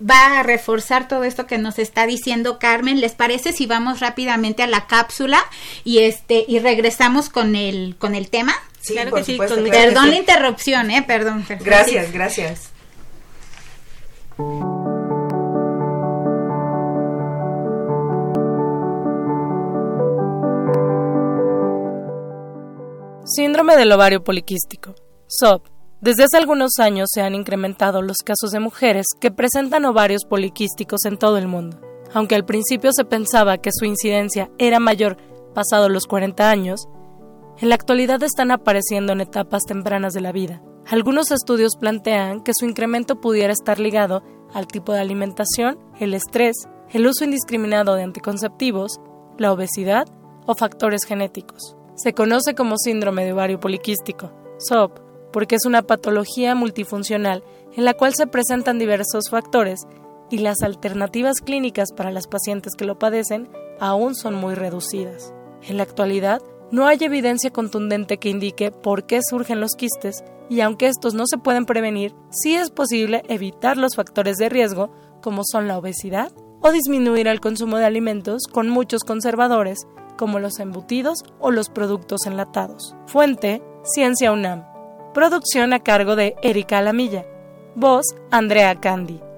va 0.02 0.42
a 0.42 0.44
reforzar 0.44 1.08
todo 1.08 1.24
esto 1.24 1.48
que 1.48 1.58
nos 1.58 1.80
está 1.80 2.06
diciendo 2.06 2.60
Carmen. 2.60 3.00
¿Les 3.00 3.14
parece 3.14 3.54
si 3.54 3.68
vamos 3.68 4.02
rápidamente 4.02 4.64
a 4.64 4.68
la 4.68 4.86
cápsula 4.86 5.40
y 5.86 6.00
este 6.00 6.44
y 6.46 6.60
regresamos 6.60 7.30
con 7.30 7.56
el 7.56 7.96
con 7.98 8.16
el 8.16 8.30
tema? 8.30 8.54
Sí, 8.82 8.96
claro 8.96 9.16
que 9.16 9.24
sí. 9.24 9.38
perdón 9.38 10.10
la 10.10 10.18
interrupción, 10.18 10.92
eh, 10.92 11.04
perdón. 11.04 11.46
Gracias, 11.62 12.12
gracias. 12.12 12.72
Síndrome 23.26 23.76
del 23.76 23.92
ovario 23.92 24.24
poliquístico. 24.24 24.96
SOP 25.28 25.68
desde 26.02 26.24
hace 26.24 26.38
algunos 26.38 26.80
años 26.80 27.10
se 27.14 27.22
han 27.22 27.36
incrementado 27.36 28.02
los 28.02 28.20
casos 28.24 28.52
de 28.52 28.62
mujeres 28.62 29.06
que 29.20 29.32
presentan 29.32 29.84
ovarios 29.84 30.24
poliquísticos 30.24 31.04
en 31.04 31.18
todo 31.18 31.38
el 31.38 31.50
mundo. 31.50 31.82
Aunque 32.14 32.36
al 32.36 32.46
principio 32.46 32.94
se 32.94 33.04
pensaba 33.04 33.58
que 33.58 33.72
su 33.74 33.84
incidencia 33.84 34.50
era 34.58 34.80
mayor 34.80 35.18
pasado 35.54 35.90
los 35.90 36.06
40 36.08 36.50
años, 36.50 36.88
en 37.60 37.68
la 37.68 37.76
actualidad 37.76 38.24
están 38.24 38.52
apareciendo 38.52 39.12
en 39.12 39.20
etapas 39.20 39.64
tempranas 39.64 40.14
de 40.14 40.22
la 40.22 40.32
vida. 40.32 40.62
Algunos 40.90 41.30
estudios 41.30 41.76
plantean 41.80 42.42
que 42.42 42.52
su 42.58 42.66
incremento 42.66 43.22
pudiera 43.22 43.54
estar 43.54 43.80
ligado 43.80 44.24
al 44.56 44.66
tipo 44.66 44.92
de 44.92 45.00
alimentación, 45.00 45.78
el 46.00 46.16
estrés, 46.16 46.56
el 46.90 47.06
uso 47.06 47.26
indiscriminado 47.26 47.94
de 47.94 48.02
anticonceptivos, 48.02 49.00
la 49.38 49.54
obesidad 49.54 50.08
o 50.48 50.56
factores 50.56 51.04
genéticos. 51.06 51.76
Se 51.96 52.14
conoce 52.14 52.56
como 52.56 52.76
síndrome 52.78 53.24
de 53.24 53.34
ovario 53.34 53.60
poliquístico, 53.60 54.32
SOP, 54.58 54.98
porque 55.32 55.58
es 55.58 55.66
una 55.68 55.84
patología 55.84 56.56
multifuncional 56.56 57.44
en 57.76 57.86
la 57.86 57.94
cual 57.94 58.16
se 58.16 58.26
presentan 58.26 58.80
diversos 58.80 59.30
factores 59.30 59.82
y 60.32 60.40
las 60.40 60.64
alternativas 60.64 61.42
clínicas 61.42 61.90
para 61.96 62.10
las 62.10 62.26
pacientes 62.26 62.74
que 62.76 62.86
lo 62.86 62.98
padecen 62.98 63.48
aún 63.80 64.16
son 64.16 64.34
muy 64.34 64.56
reducidas. 64.56 65.36
En 65.62 65.78
la 65.78 65.84
actualidad, 65.84 66.42
no 66.72 66.88
hay 66.88 66.98
evidencia 67.02 67.52
contundente 67.52 68.18
que 68.18 68.30
indique 68.30 68.72
por 68.72 69.06
qué 69.06 69.22
surgen 69.28 69.60
los 69.60 69.72
quistes 69.72 70.24
y 70.50 70.62
aunque 70.62 70.88
estos 70.88 71.14
no 71.14 71.26
se 71.28 71.38
pueden 71.38 71.66
prevenir, 71.66 72.16
sí 72.30 72.56
es 72.56 72.70
posible 72.72 73.24
evitar 73.28 73.78
los 73.78 73.96
factores 73.96 74.38
de 74.38 74.50
riesgo 74.50 74.92
como 75.22 75.44
son 75.44 75.68
la 75.68 75.78
obesidad 75.78 76.32
o 76.62 76.72
disminuir 76.72 77.28
el 77.28 77.40
consumo 77.40 77.78
de 77.78 77.86
alimentos 77.86 78.44
con 78.52 78.70
muchos 78.70 79.04
conservadores 79.04 79.88
como 80.18 80.40
los 80.40 80.60
embutidos 80.60 81.24
o 81.40 81.52
los 81.52 81.70
productos 81.70 82.26
enlatados. 82.26 82.96
Fuente, 83.08 83.64
Ciencia 83.84 84.32
UNAM. 84.32 84.66
Producción 85.14 85.74
a 85.74 85.80
cargo 85.80 86.16
de 86.16 86.36
Erika 86.44 86.80
Alamilla. 86.80 87.26
Voz, 87.76 88.06
Andrea 88.30 88.76
Candy. 88.80 89.29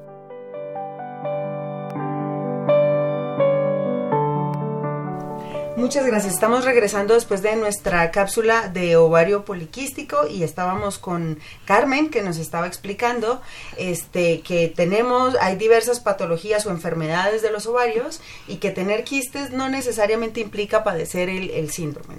Muchas 5.82 6.06
gracias. 6.06 6.36
Estamos 6.36 6.64
regresando 6.64 7.16
después 7.16 7.42
de 7.42 7.56
nuestra 7.56 8.12
cápsula 8.12 8.68
de 8.68 8.98
ovario 8.98 9.46
poliquístico 9.46 10.28
y 10.28 10.44
estábamos 10.44 11.00
con 11.00 11.40
Carmen 11.66 12.12
que 12.12 12.22
nos 12.22 12.38
estaba 12.38 12.68
explicando 12.68 13.42
este 13.78 14.42
que 14.42 14.68
tenemos 14.68 15.36
hay 15.42 15.56
diversas 15.56 16.00
patologías 16.00 16.68
o 16.68 16.70
enfermedades 16.70 17.42
de 17.42 17.52
los 17.52 17.66
ovarios 17.66 18.22
y 18.48 18.58
que 18.58 18.70
tener 18.70 19.04
quistes 19.04 19.54
no 19.54 19.70
necesariamente 19.70 20.40
implica 20.40 20.84
padecer 20.84 21.30
el, 21.30 21.72
síndrome. 21.72 22.14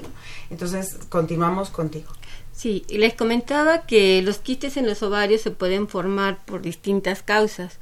Entonces 0.50 0.98
continuamos 1.08 1.70
contigo. 1.70 2.10
Sí, 2.50 2.84
les 2.88 3.14
comentaba 3.14 3.86
que 3.86 4.22
los 4.22 4.38
quistes 4.38 4.76
en 4.76 4.86
los 4.86 5.04
ovarios 5.04 5.40
se 5.40 5.52
pueden 5.52 5.86
formar 5.86 6.44
por 6.44 6.62
distintas 6.62 7.22
causas. 7.22 7.78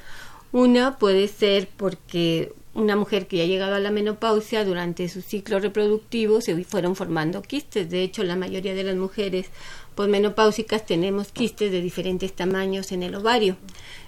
Una 0.52 0.98
puede 0.98 1.26
ser 1.26 1.70
porque 1.74 2.52
una 2.72 2.94
mujer 2.94 3.26
que 3.26 3.38
ya 3.38 3.44
ha 3.44 3.46
llegado 3.46 3.74
a 3.74 3.80
la 3.80 3.90
menopausia 3.90 4.64
durante 4.64 5.08
su 5.08 5.22
ciclo 5.22 5.58
reproductivo 5.58 6.40
se 6.40 6.62
fueron 6.64 6.94
formando 6.94 7.42
quistes. 7.42 7.90
De 7.90 8.02
hecho, 8.02 8.22
la 8.22 8.36
mayoría 8.36 8.74
de 8.74 8.84
las 8.84 8.96
mujeres 8.96 9.46
posmenopáusicas 9.94 10.86
tenemos 10.86 11.32
quistes 11.32 11.72
de 11.72 11.80
diferentes 11.80 12.32
tamaños 12.32 12.92
en 12.92 13.02
el 13.02 13.14
ovario. 13.16 13.56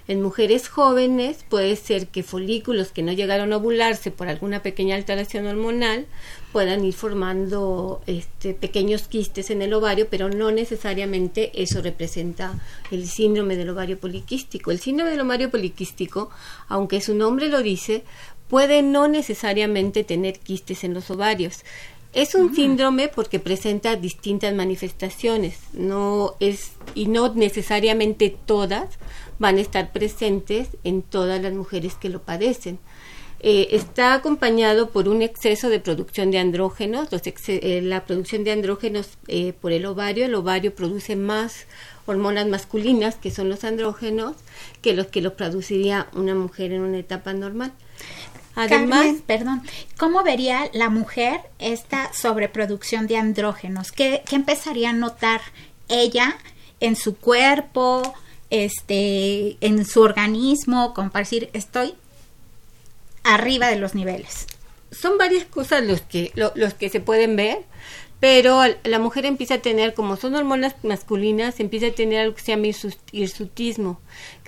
En 0.08 0.20
mujeres 0.20 0.68
jóvenes 0.68 1.44
puede 1.48 1.76
ser 1.76 2.08
que 2.08 2.22
folículos 2.22 2.90
que 2.90 3.02
no 3.02 3.12
llegaron 3.12 3.52
a 3.52 3.58
ovularse 3.58 4.10
por 4.10 4.28
alguna 4.28 4.62
pequeña 4.62 4.96
alteración 4.96 5.46
hormonal 5.46 6.06
puedan 6.50 6.84
ir 6.84 6.92
formando 6.92 8.02
este, 8.06 8.52
pequeños 8.52 9.06
quistes 9.06 9.50
en 9.50 9.62
el 9.62 9.72
ovario, 9.72 10.08
pero 10.10 10.28
no 10.28 10.50
necesariamente 10.50 11.52
eso 11.62 11.80
representa 11.82 12.60
el 12.90 13.06
síndrome 13.06 13.56
del 13.56 13.70
ovario 13.70 13.98
poliquístico. 13.98 14.70
El 14.70 14.80
síndrome 14.80 15.12
del 15.12 15.20
ovario 15.20 15.50
poliquístico, 15.50 16.30
aunque 16.68 17.00
su 17.00 17.14
nombre 17.14 17.48
lo 17.48 17.62
dice, 17.62 18.02
puede 18.52 18.82
no 18.82 19.08
necesariamente 19.08 20.04
tener 20.04 20.38
quistes 20.38 20.84
en 20.84 20.92
los 20.92 21.10
ovarios. 21.10 21.60
Es 22.12 22.34
un 22.34 22.54
síndrome 22.54 23.08
porque 23.08 23.38
presenta 23.38 23.96
distintas 23.96 24.52
manifestaciones, 24.54 25.56
no 25.72 26.34
es 26.38 26.72
y 26.94 27.06
no 27.06 27.32
necesariamente 27.32 28.36
todas 28.44 28.98
van 29.38 29.56
a 29.56 29.62
estar 29.62 29.90
presentes 29.90 30.68
en 30.84 31.00
todas 31.00 31.40
las 31.40 31.54
mujeres 31.54 31.94
que 31.94 32.10
lo 32.10 32.20
padecen. 32.20 32.78
Eh, 33.40 33.68
está 33.70 34.12
acompañado 34.12 34.90
por 34.90 35.08
un 35.08 35.22
exceso 35.22 35.70
de 35.70 35.80
producción 35.80 36.30
de 36.30 36.38
andrógenos, 36.38 37.08
eh, 37.46 37.80
la 37.82 38.04
producción 38.04 38.44
de 38.44 38.52
andrógenos 38.52 39.16
eh, 39.28 39.54
por 39.54 39.72
el 39.72 39.86
ovario, 39.86 40.26
el 40.26 40.34
ovario 40.34 40.74
produce 40.74 41.16
más 41.16 41.66
hormonas 42.04 42.46
masculinas, 42.48 43.14
que 43.14 43.30
son 43.30 43.48
los 43.48 43.64
andrógenos, 43.64 44.36
que 44.82 44.92
los 44.92 45.06
que 45.06 45.22
lo 45.22 45.36
produciría 45.36 46.08
una 46.12 46.34
mujer 46.34 46.72
en 46.72 46.82
una 46.82 46.98
etapa 46.98 47.32
normal. 47.32 47.72
Además, 48.54 49.06
perdón, 49.26 49.62
¿cómo 49.96 50.22
vería 50.22 50.68
la 50.74 50.90
mujer 50.90 51.40
esta 51.58 52.12
sobreproducción 52.12 53.06
de 53.06 53.16
andrógenos? 53.16 53.92
¿Qué, 53.92 54.22
empezaría 54.30 54.90
a 54.90 54.92
notar 54.92 55.40
ella 55.88 56.36
en 56.80 56.96
su 56.96 57.16
cuerpo, 57.16 58.14
este, 58.50 59.56
en 59.60 59.84
su 59.86 60.02
organismo, 60.02 60.92
decir, 61.14 61.48
estoy 61.54 61.94
arriba 63.24 63.68
de 63.68 63.76
los 63.76 63.94
niveles? 63.94 64.46
Son 64.90 65.16
varias 65.16 65.46
cosas 65.46 65.82
los 65.84 66.02
que, 66.02 66.32
los 66.34 66.74
que 66.74 66.90
se 66.90 67.00
pueden 67.00 67.36
ver, 67.36 67.64
pero 68.20 68.60
la 68.84 68.98
mujer 68.98 69.24
empieza 69.24 69.54
a 69.54 69.58
tener, 69.58 69.94
como 69.94 70.16
son 70.16 70.34
hormonas 70.34 70.76
masculinas, 70.84 71.58
empieza 71.58 71.86
a 71.86 71.92
tener 71.92 72.20
algo 72.20 72.34
que 72.34 72.42
se 72.42 72.52
llama 72.52 72.68
hirsutismo, 73.10 73.98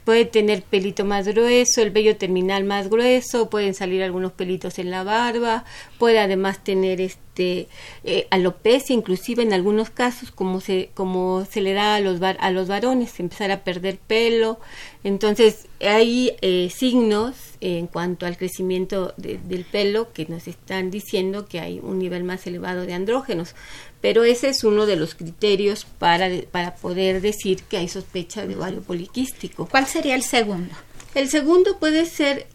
puede 0.05 0.25
tener 0.25 0.62
pelito 0.62 1.05
más 1.05 1.27
grueso, 1.27 1.83
el 1.83 1.90
vello 1.90 2.17
terminal 2.17 2.64
más 2.64 2.88
grueso, 2.88 3.49
pueden 3.49 3.75
salir 3.75 4.03
algunos 4.03 4.33
pelitos 4.33 4.79
en 4.79 4.90
la 4.90 5.03
barba, 5.03 5.64
puede 5.99 6.19
además 6.19 6.62
tener 6.62 7.01
este 7.01 7.69
eh, 8.05 8.27
alopecia, 8.31 8.95
inclusive 8.95 9.43
en 9.43 9.53
algunos 9.53 9.90
casos 9.90 10.31
como 10.31 10.61
se 10.61 10.90
como 10.95 11.45
se 11.51 11.61
le 11.61 11.73
da 11.73 11.97
a 11.97 12.01
los 12.01 12.21
a 12.23 12.51
los 12.51 12.69
varones, 12.69 13.19
empezar 13.19 13.51
a 13.51 13.64
perder 13.64 13.99
pelo. 13.99 14.59
Entonces 15.03 15.67
hay 15.81 16.37
eh, 16.40 16.71
signos 16.75 17.35
en 17.61 17.87
cuanto 17.87 18.27
al 18.27 18.37
crecimiento 18.37 19.14
del 19.17 19.64
pelo 19.64 20.12
que 20.12 20.27
nos 20.27 20.49
están 20.49 20.90
diciendo 20.90 21.47
que 21.47 21.61
hay 21.61 21.81
un 21.83 21.99
nivel 21.99 22.25
más 22.25 22.47
elevado 22.47 22.87
de 22.87 22.95
andrógenos 22.95 23.55
pero 24.05 24.23
ese 24.23 24.51
es 24.51 24.64
uno 24.64 24.85
de 24.85 24.97
los 24.97 25.14
criterios 25.14 25.87
para, 25.99 26.29
para 26.53 26.75
poder 26.75 27.23
decir 27.23 27.62
que 27.62 27.79
hay 27.79 27.88
sospecha 27.88 28.47
de 28.47 28.55
ovario 28.55 28.83
poliquístico. 28.83 29.67
¿Cuál 29.67 29.87
sería 29.87 30.14
el 30.14 30.23
segundo? 30.23 30.75
El 31.14 31.31
segundo 31.31 31.79
puede 31.79 32.05
ser, 32.05 32.47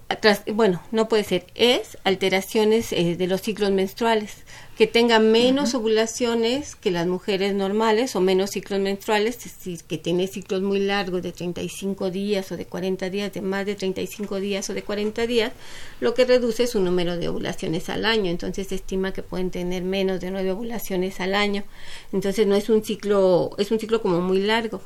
bueno, 0.54 0.84
no 0.92 1.10
puede 1.10 1.24
ser, 1.24 1.48
es 1.56 1.98
alteraciones 2.04 2.94
eh, 2.94 3.16
de 3.16 3.26
los 3.26 3.42
ciclos 3.42 3.72
menstruales 3.72 4.44
que 4.80 4.88
tenga 4.88 5.20
menos 5.20 5.74
ovulaciones 5.74 6.78
que 6.78 6.89
las 6.89 7.06
mujeres 7.06 7.54
normales 7.54 8.15
o 8.15 8.22
menos 8.22 8.52
ciclos 8.52 8.80
menstruales, 8.80 9.36
es 9.46 9.58
decir, 9.58 9.84
que 9.84 9.98
tiene 9.98 10.26
ciclos 10.28 10.62
muy 10.62 10.80
largos 10.80 11.22
de 11.22 11.34
35 11.34 12.10
días 12.12 12.50
o 12.54 12.56
de 12.56 12.63
40 12.63 13.10
días, 13.10 13.34
de 13.34 13.42
más 13.42 13.65
de 13.65 13.76
35 13.76 14.39
días 14.39 14.70
o 14.70 14.74
de 14.74 14.82
40 14.82 15.28
días, 15.28 15.52
lo 16.00 16.13
que 16.13 16.24
reduce 16.24 16.65
su 16.65 16.80
número 16.80 17.18
de 17.18 17.28
ovulaciones 17.28 17.89
al 17.89 18.06
año. 18.06 18.32
Entonces 18.32 18.68
se 18.68 18.76
estima 18.76 19.12
que 19.12 19.22
pueden 19.22 19.52
tener 19.52 19.84
menos 19.84 20.22
de 20.22 20.32
9 20.32 20.50
ovulaciones 20.52 21.20
al 21.20 21.36
año. 21.36 21.65
Entonces 22.13 22.48
no 22.48 22.56
es 22.56 22.70
un 22.70 22.82
ciclo, 22.82 23.52
es 23.58 23.72
un 23.72 23.82
ciclo 23.82 24.02
como 24.02 24.22
muy 24.22 24.39
largo. 24.39 24.80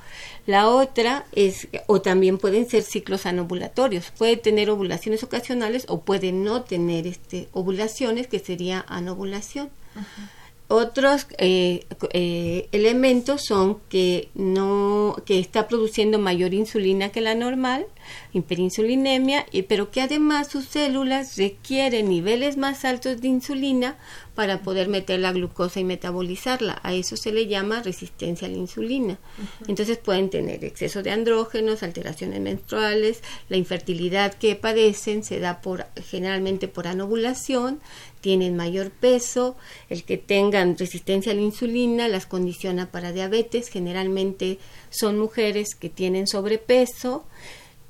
La 0.48 0.70
otra 0.70 1.28
es, 1.34 1.68
o 1.86 2.02
también 2.02 2.40
pueden 2.40 2.68
ser 2.68 2.82
ciclos 2.82 3.28
anovulatorios. 3.28 4.12
Puede 4.18 4.38
tener 4.38 4.72
ovulaciones 4.72 5.22
ocasionales 5.22 5.86
o 5.88 6.02
puede 6.02 6.32
no 6.32 6.64
tener 6.64 7.06
este, 7.06 7.48
ovulaciones, 7.54 8.26
que 8.26 8.40
sería 8.40 8.84
anovulación. 8.88 9.70
Otros 10.70 11.28
eh, 11.38 11.86
eh, 12.14 12.68
elementos 12.72 13.44
son 13.46 13.80
que 13.90 14.30
no 14.34 15.16
que 15.26 15.38
está 15.40 15.68
produciendo 15.68 16.18
mayor 16.18 16.54
insulina 16.54 17.10
que 17.10 17.22
la 17.22 17.36
normal, 17.36 17.86
hiperinsulinemia, 18.32 19.46
y, 19.52 19.64
pero 19.64 19.92
que 19.92 20.02
además 20.02 20.48
sus 20.48 20.66
células 20.66 21.38
requieren 21.38 22.10
niveles 22.10 22.58
más 22.58 22.86
altos 22.86 23.22
de 23.22 23.28
insulina 23.28 23.98
para 24.36 24.62
poder 24.62 24.88
meter 24.88 25.20
la 25.20 25.32
glucosa 25.32 25.80
y 25.80 25.84
metabolizarla. 25.84 26.80
A 26.84 26.94
eso 26.94 27.16
se 27.18 27.32
le 27.32 27.48
llama 27.48 27.84
resistencia 27.84 28.48
a 28.48 28.52
la 28.52 28.58
insulina. 28.58 29.20
Entonces 29.68 29.98
pueden 29.98 30.30
tener 30.30 30.64
exceso 30.66 31.04
de 31.04 31.12
andrógenos, 31.12 31.84
alteraciones 31.84 32.42
menstruales, 32.42 33.22
la 33.50 33.58
infertilidad 33.58 34.34
que 34.34 34.56
padecen 34.56 35.24
se 35.24 35.40
da 35.40 35.62
por 35.62 35.86
generalmente 36.10 36.68
por 36.68 36.88
anovulación, 36.88 37.80
tienen 38.22 38.56
mayor 38.56 38.90
peso, 38.90 39.58
el 39.90 40.04
que 40.04 40.18
tengan 40.18 40.78
resistencia 40.78 41.34
a 41.34 41.36
la 41.36 41.42
insulina 41.42 42.08
las 42.08 42.26
condiciona 42.26 42.90
para 42.90 43.12
diabetes, 43.12 43.68
generalmente 43.68 44.60
son 44.90 45.20
mujeres 45.20 45.76
que 45.76 45.90
tienen 45.90 46.26
sobrepeso 46.26 47.26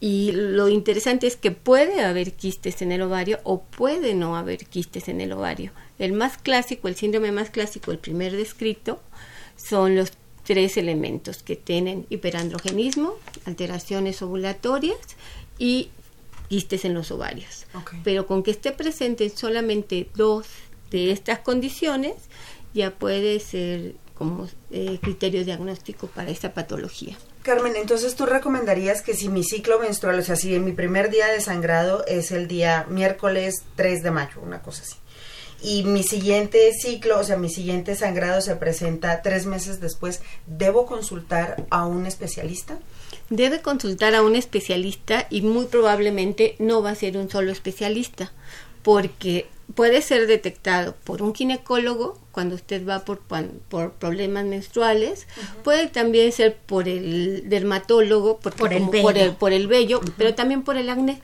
y 0.05 0.33
lo 0.33 0.67
interesante 0.67 1.27
es 1.27 1.37
que 1.37 1.51
puede 1.51 2.03
haber 2.03 2.33
quistes 2.33 2.81
en 2.81 2.91
el 2.91 3.03
ovario 3.03 3.39
o 3.45 3.61
puede 3.63 4.13
no 4.15 4.35
haber 4.35 4.65
quistes 4.65 5.07
en 5.07 5.21
el 5.21 5.31
ovario. 5.31 5.71
El 5.97 6.11
más 6.11 6.37
clásico, 6.37 6.89
el 6.89 6.97
síndrome 6.97 7.31
más 7.31 7.49
clásico, 7.49 7.93
el 7.93 7.99
primer 7.99 8.35
descrito, 8.35 8.99
son 9.55 9.95
los 9.95 10.11
tres 10.43 10.75
elementos 10.75 11.41
que 11.41 11.55
tienen 11.55 12.05
hiperandrogenismo, 12.09 13.13
alteraciones 13.45 14.21
ovulatorias 14.21 14.97
y 15.57 15.87
quistes 16.49 16.83
en 16.83 16.95
los 16.95 17.09
ovarios. 17.09 17.65
Pero 18.03 18.27
con 18.27 18.43
que 18.43 18.51
esté 18.51 18.73
presente 18.73 19.29
solamente 19.29 20.09
dos 20.15 20.47
de 20.91 21.11
estas 21.11 21.39
condiciones, 21.39 22.15
ya 22.73 22.91
puede 22.91 23.39
ser 23.39 23.95
como 24.15 24.49
eh, 24.69 24.99
criterio 25.01 25.45
diagnóstico 25.45 26.07
para 26.07 26.29
esta 26.29 26.53
patología. 26.53 27.15
Carmen, 27.43 27.75
entonces 27.75 28.15
tú 28.15 28.25
recomendarías 28.25 29.01
que 29.01 29.13
si 29.13 29.29
mi 29.29 29.43
ciclo 29.43 29.79
menstrual, 29.79 30.17
o 30.17 30.23
sea, 30.23 30.35
si 30.35 30.57
mi 30.59 30.71
primer 30.71 31.09
día 31.11 31.27
de 31.27 31.41
sangrado 31.41 32.05
es 32.07 32.31
el 32.31 32.47
día 32.47 32.85
miércoles 32.89 33.63
3 33.75 34.01
de 34.01 34.11
mayo, 34.11 34.41
una 34.41 34.61
cosa 34.61 34.83
así, 34.83 34.95
y 35.61 35.83
mi 35.83 36.03
siguiente 36.03 36.71
ciclo, 36.73 37.19
o 37.19 37.23
sea, 37.23 37.37
mi 37.37 37.49
siguiente 37.49 37.95
sangrado 37.95 38.41
se 38.41 38.55
presenta 38.55 39.21
tres 39.21 39.45
meses 39.45 39.79
después, 39.79 40.21
¿debo 40.45 40.85
consultar 40.85 41.65
a 41.69 41.85
un 41.85 42.05
especialista? 42.05 42.79
Debe 43.29 43.61
consultar 43.61 44.15
a 44.15 44.23
un 44.23 44.35
especialista 44.35 45.27
y 45.29 45.41
muy 45.41 45.65
probablemente 45.65 46.55
no 46.59 46.81
va 46.81 46.91
a 46.91 46.95
ser 46.95 47.17
un 47.17 47.29
solo 47.29 47.51
especialista, 47.51 48.31
porque 48.83 49.47
puede 49.75 50.01
ser 50.01 50.27
detectado 50.27 50.95
por 51.03 51.21
un 51.21 51.33
ginecólogo 51.33 52.19
cuando 52.31 52.55
usted 52.55 52.87
va 52.87 53.05
por, 53.05 53.19
por 53.19 53.91
problemas 53.93 54.45
menstruales, 54.45 55.27
puede 55.63 55.87
también 55.87 56.31
ser 56.31 56.55
por 56.55 56.87
el 56.87 57.47
dermatólogo, 57.49 58.39
por, 58.39 58.73
el 58.73 58.87
vello, 58.87 59.35
por 59.35 59.53
el, 59.53 59.67
vello 59.67 60.01
pero 60.17 60.33
también 60.33 60.63
por 60.63 60.77
el 60.77 60.89
acné. 60.89 61.21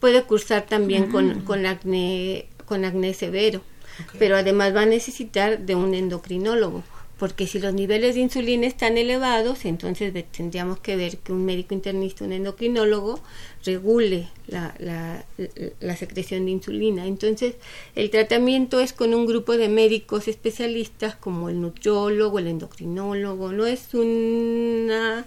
Puede 0.00 0.22
cursar 0.22 0.66
también 0.66 1.10
con, 1.10 1.42
con, 1.42 1.66
acné, 1.66 2.46
con 2.66 2.84
acné 2.84 3.14
severo, 3.14 3.62
pero 4.18 4.36
además 4.36 4.74
va 4.74 4.82
a 4.82 4.86
necesitar 4.86 5.60
de 5.60 5.74
un 5.74 5.94
endocrinólogo 5.94 6.82
porque 7.20 7.46
si 7.46 7.58
los 7.58 7.74
niveles 7.74 8.14
de 8.14 8.22
insulina 8.22 8.66
están 8.66 8.96
elevados, 8.96 9.66
entonces 9.66 10.10
tendríamos 10.32 10.80
que 10.80 10.96
ver 10.96 11.18
que 11.18 11.32
un 11.32 11.44
médico 11.44 11.74
internista, 11.74 12.24
un 12.24 12.32
endocrinólogo, 12.32 13.20
regule 13.62 14.28
la, 14.46 14.74
la, 14.78 15.96
secreción 15.96 16.46
de 16.46 16.52
insulina. 16.52 17.04
Entonces, 17.06 17.56
el 17.94 18.08
tratamiento 18.08 18.80
es 18.80 18.94
con 18.94 19.12
un 19.12 19.26
grupo 19.26 19.58
de 19.58 19.68
médicos 19.68 20.28
especialistas 20.28 21.14
como 21.14 21.50
el 21.50 21.60
nutriólogo, 21.60 22.38
el 22.38 22.46
endocrinólogo, 22.46 23.52
no 23.52 23.66
es 23.66 23.92
una 23.92 25.26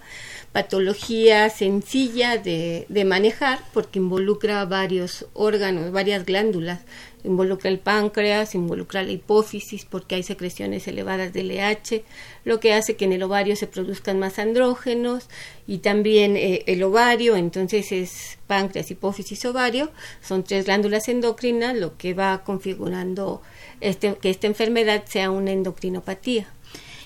patología 0.54 1.50
sencilla 1.50 2.38
de, 2.38 2.86
de 2.88 3.04
manejar 3.04 3.58
porque 3.74 3.98
involucra 3.98 4.64
varios 4.64 5.26
órganos, 5.34 5.90
varias 5.90 6.24
glándulas 6.24 6.78
involucra 7.24 7.70
el 7.70 7.78
páncreas, 7.78 8.54
involucra 8.54 9.02
la 9.02 9.10
hipófisis 9.10 9.84
porque 9.86 10.14
hay 10.14 10.22
secreciones 10.22 10.86
elevadas 10.86 11.32
de 11.32 11.42
LH, 11.42 12.04
lo 12.44 12.60
que 12.60 12.74
hace 12.74 12.96
que 12.96 13.06
en 13.06 13.12
el 13.12 13.22
ovario 13.22 13.56
se 13.56 13.66
produzcan 13.66 14.18
más 14.18 14.38
andrógenos 14.38 15.28
y 15.66 15.78
también 15.78 16.36
eh, 16.36 16.62
el 16.66 16.82
ovario, 16.82 17.34
entonces 17.36 17.90
es 17.92 18.38
páncreas, 18.46 18.90
hipófisis, 18.90 19.44
ovario, 19.46 19.90
son 20.22 20.44
tres 20.44 20.66
glándulas 20.66 21.08
endocrinas, 21.08 21.74
lo 21.74 21.96
que 21.96 22.14
va 22.14 22.44
configurando 22.44 23.42
este, 23.80 24.14
que 24.16 24.30
esta 24.30 24.46
enfermedad 24.46 25.04
sea 25.06 25.30
una 25.30 25.52
endocrinopatía. 25.52 26.53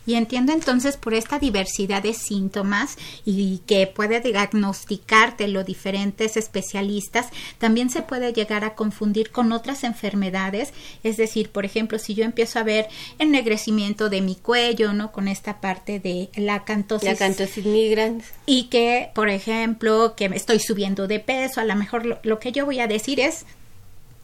Y 0.08 0.14
entiendo 0.14 0.54
entonces 0.54 0.96
por 0.96 1.12
esta 1.12 1.38
diversidad 1.38 2.02
de 2.02 2.14
síntomas 2.14 2.96
y 3.26 3.58
que 3.66 3.86
puede 3.86 4.22
diagnosticarte 4.22 5.48
los 5.48 5.66
diferentes 5.66 6.38
especialistas, 6.38 7.26
también 7.58 7.90
se 7.90 8.00
puede 8.00 8.32
llegar 8.32 8.64
a 8.64 8.74
confundir 8.74 9.30
con 9.30 9.52
otras 9.52 9.84
enfermedades. 9.84 10.72
Es 11.02 11.18
decir, 11.18 11.50
por 11.50 11.66
ejemplo, 11.66 11.98
si 11.98 12.14
yo 12.14 12.24
empiezo 12.24 12.58
a 12.58 12.62
ver 12.62 12.88
ennegrecimiento 13.18 14.08
de 14.08 14.22
mi 14.22 14.34
cuello, 14.34 14.94
¿no? 14.94 15.12
Con 15.12 15.28
esta 15.28 15.60
parte 15.60 16.00
de 16.00 16.30
la 16.36 16.64
cantosis. 16.64 17.06
La 17.06 17.14
cantosis 17.14 17.66
nigrans. 17.66 18.24
Y 18.46 18.70
que, 18.70 19.10
por 19.14 19.28
ejemplo, 19.28 20.14
que 20.16 20.30
me 20.30 20.36
estoy 20.36 20.58
subiendo 20.58 21.06
de 21.06 21.20
peso, 21.20 21.60
a 21.60 21.64
lo 21.64 21.76
mejor 21.76 22.18
lo 22.22 22.38
que 22.38 22.50
yo 22.50 22.64
voy 22.64 22.80
a 22.80 22.86
decir 22.86 23.20
es, 23.20 23.44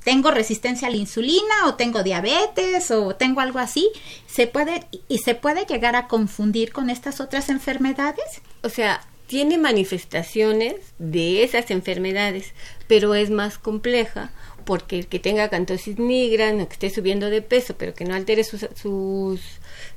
tengo 0.05 0.31
resistencia 0.31 0.89
a 0.89 0.91
la 0.91 0.97
insulina 0.97 1.67
o 1.67 1.75
tengo 1.75 2.03
diabetes 2.03 2.91
o 2.91 3.17
tengo 3.17 3.41
algo 3.41 3.59
así, 3.59 3.91
se 4.27 4.47
puede 4.47 4.87
y 5.09 5.19
se 5.19 5.35
puede 5.35 5.65
llegar 5.65 5.97
a 5.97 6.07
confundir 6.07 6.73
con 6.73 6.91
estas 6.91 7.21
otras 7.21 7.49
enfermedades? 7.49 8.43
O 8.63 8.69
sea, 8.69 9.01
tiene 9.27 9.59
manifestaciones 9.59 10.77
de 10.99 11.43
esas 11.43 11.71
enfermedades, 11.71 12.53
pero 12.87 13.15
es 13.15 13.31
más 13.31 13.59
compleja 13.59 14.31
porque 14.65 14.99
el 14.99 15.07
que 15.07 15.19
tenga 15.19 15.49
cantosis 15.49 15.99
nigra, 15.99 16.53
o 16.53 16.69
que 16.69 16.73
esté 16.73 16.91
subiendo 16.91 17.31
de 17.31 17.43
peso, 17.43 17.75
pero 17.77 17.95
que 17.95 18.05
no 18.05 18.15
altere 18.15 18.45
sus, 18.45 18.67
sus 18.75 19.41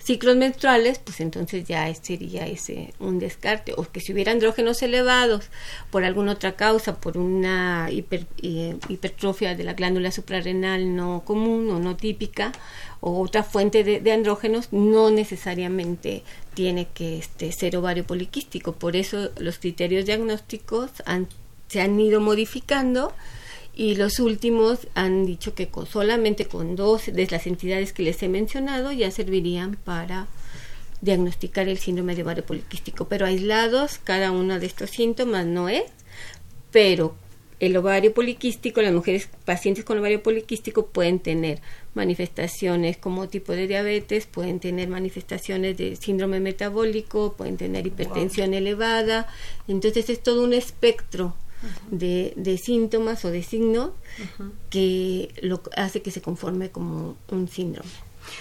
ciclos 0.08 0.38
menstruales, 0.38 1.00
pues 1.00 1.20
entonces 1.20 1.66
ya 1.66 1.94
sería 1.94 2.48
ese 2.48 2.94
un 2.98 3.20
descarte. 3.20 3.74
O 3.76 3.84
que 3.84 4.00
si 4.00 4.14
hubiera 4.14 4.32
andrógenos 4.32 4.82
elevados 4.82 5.50
por 5.92 6.06
alguna 6.06 6.32
otra 6.32 6.56
causa, 6.56 6.96
por 6.96 7.18
una 7.18 7.90
hiper, 7.92 8.26
eh, 8.42 8.78
hipertrofia 8.88 9.54
de 9.54 9.66
la 9.66 9.74
glándula 9.74 10.12
suprarrenal 10.14 10.96
no 10.96 11.24
común 11.26 11.70
o 11.72 11.80
no 11.80 11.98
típica, 11.98 12.54
o 13.02 13.20
otra 13.22 13.44
fuente 13.44 13.84
de, 13.84 14.12
andrógenos, 14.14 14.72
no 14.72 15.12
necesariamente 15.12 16.24
tiene 16.54 16.88
que 16.94 17.18
este, 17.18 17.52
ser 17.52 17.76
ovario 17.76 18.06
poliquístico. 18.06 18.72
Por 18.72 18.96
eso 18.96 19.32
los 19.38 19.60
criterios 19.60 20.06
diagnósticos 20.06 20.90
se 21.68 21.82
han 21.82 22.00
ido 22.00 22.22
modificando 22.22 23.12
y 23.78 23.94
los 23.94 24.20
últimos 24.20 24.88
han 24.96 25.28
dicho 25.28 25.54
que 25.54 25.68
con, 25.68 25.86
solamente 25.86 26.48
con 26.48 26.76
dos 26.76 27.06
de 27.06 27.28
las 27.28 27.46
entidades 27.46 27.94
que 27.94 28.02
les 28.02 28.22
he 28.24 28.28
mencionado 28.28 28.92
ya 28.92 29.12
servirían 29.12 29.76
para 29.76 30.28
diagnosticar 31.02 31.70
el 31.70 31.78
síndrome 31.78 32.16
de 32.16 32.24
ovario 32.24 32.44
poliquístico, 32.44 33.08
pero 33.08 33.28
aislados 33.28 34.00
cada 34.04 34.32
uno 34.32 34.60
de 34.60 34.66
estos 34.66 34.90
síntomas 34.90 35.46
no 35.46 35.70
es, 35.70 35.84
pero 36.72 37.16
el 37.60 37.78
ovario 37.78 38.16
poliquístico, 38.16 38.82
las 38.82 38.94
mujeres 38.94 39.30
pacientes 39.46 39.86
con 39.86 40.00
ovario 40.00 40.24
poliquístico 40.24 40.88
pueden 40.88 41.20
tener 41.20 41.62
manifestaciones 41.94 42.98
como 42.98 43.30
tipo 43.30 43.52
de 43.52 43.68
diabetes, 43.68 44.26
pueden 44.26 44.60
tener 44.60 44.88
manifestaciones 44.88 45.78
de 45.78 45.96
síndrome 45.98 46.40
metabólico, 46.40 47.36
pueden 47.38 47.58
tener 47.58 47.86
hipertensión 47.86 48.56
elevada, 48.56 49.28
entonces 49.68 50.10
es 50.10 50.24
todo 50.24 50.44
un 50.44 50.54
espectro 50.54 51.36
de, 51.92 52.34
de, 52.36 52.58
síntomas 52.58 53.26
o 53.26 53.32
de 53.32 53.44
signos 53.44 53.92
que 54.70 55.34
lo 55.42 55.62
hace 55.76 56.02
que 56.02 56.12
se 56.12 56.22
conforme 56.22 56.70
como 56.70 57.18
un 57.30 57.48
síndrome. 57.48 57.90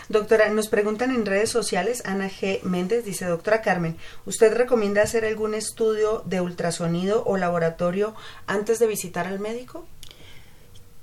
Doctora, 0.08 0.48
nos 0.50 0.68
preguntan 0.68 1.14
en 1.14 1.26
redes 1.26 1.50
sociales, 1.50 2.02
Ana 2.04 2.28
G. 2.28 2.62
Méndez 2.62 3.04
dice, 3.04 3.24
doctora 3.26 3.62
Carmen, 3.62 3.96
¿usted 4.24 4.52
recomienda 4.52 5.02
hacer 5.02 5.24
algún 5.24 5.54
estudio 5.54 6.22
de 6.26 6.40
ultrasonido 6.40 7.24
o 7.24 7.36
laboratorio 7.36 8.14
antes 8.46 8.78
de 8.78 8.86
visitar 8.86 9.26
al 9.26 9.38
médico? 9.38 9.86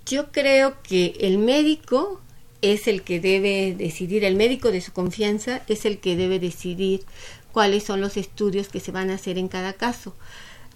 Yo 0.05 0.31
creo 0.31 0.75
que 0.83 1.15
el 1.21 1.37
médico 1.37 2.19
es 2.61 2.87
el 2.87 3.03
que 3.03 3.19
debe 3.19 3.73
decidir, 3.77 4.23
el 4.23 4.35
médico 4.35 4.71
de 4.71 4.81
su 4.81 4.93
confianza 4.93 5.61
es 5.67 5.85
el 5.85 5.99
que 5.99 6.15
debe 6.15 6.39
decidir 6.39 7.03
cuáles 7.51 7.83
son 7.83 8.01
los 8.01 8.17
estudios 8.17 8.69
que 8.69 8.79
se 8.79 8.91
van 8.91 9.09
a 9.09 9.15
hacer 9.15 9.37
en 9.37 9.47
cada 9.47 9.73
caso. 9.73 10.13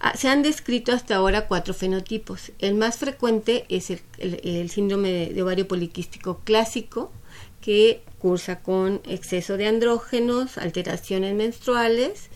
Ah, 0.00 0.16
se 0.16 0.28
han 0.28 0.42
descrito 0.42 0.92
hasta 0.92 1.16
ahora 1.16 1.48
cuatro 1.48 1.74
fenotipos. 1.74 2.52
El 2.60 2.74
más 2.74 2.98
frecuente 2.98 3.66
es 3.68 3.90
el, 3.90 4.70
síndrome 4.70 5.30
de, 5.30 5.42
ovario 5.42 5.66
poliquístico 5.66 6.40
clásico, 6.44 7.10
que 7.60 8.02
cursa 8.18 8.60
con 8.60 9.00
exceso 9.04 9.56
de 9.56 9.66
andrógenos, 9.66 10.56
alteraciones 10.56 11.34
menstruales 11.34 12.28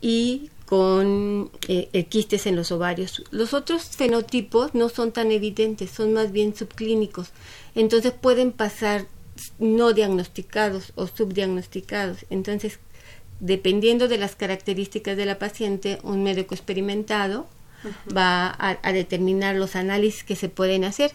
y 0.00 0.50
con 0.66 1.50
eh, 1.68 2.06
quistes 2.08 2.46
en 2.46 2.56
los 2.56 2.70
ovarios. 2.70 3.24
Los 3.30 3.52
otros 3.52 3.82
fenotipos 3.82 4.74
no 4.74 4.88
son 4.88 5.12
tan 5.12 5.32
evidentes, 5.32 5.90
son 5.90 6.12
más 6.12 6.30
bien 6.30 6.54
subclínicos. 6.54 7.30
Entonces 7.74 8.12
pueden 8.12 8.52
pasar 8.52 9.06
no 9.58 9.92
diagnosticados 9.92 10.92
o 10.94 11.08
subdiagnosticados. 11.08 12.24
Entonces 12.30 12.78
dependiendo 13.42 14.06
de 14.06 14.18
las 14.18 14.36
características 14.36 15.16
de 15.16 15.26
la 15.26 15.38
paciente, 15.38 15.98
un 16.04 16.22
médico 16.22 16.54
experimentado 16.54 17.48
va 18.16 18.54
a, 18.56 18.92
determinar 18.92 19.56
los 19.56 19.74
análisis 19.74 20.22
que 20.22 20.36
se 20.36 20.48
pueden 20.48 20.84
hacer. 20.84 21.10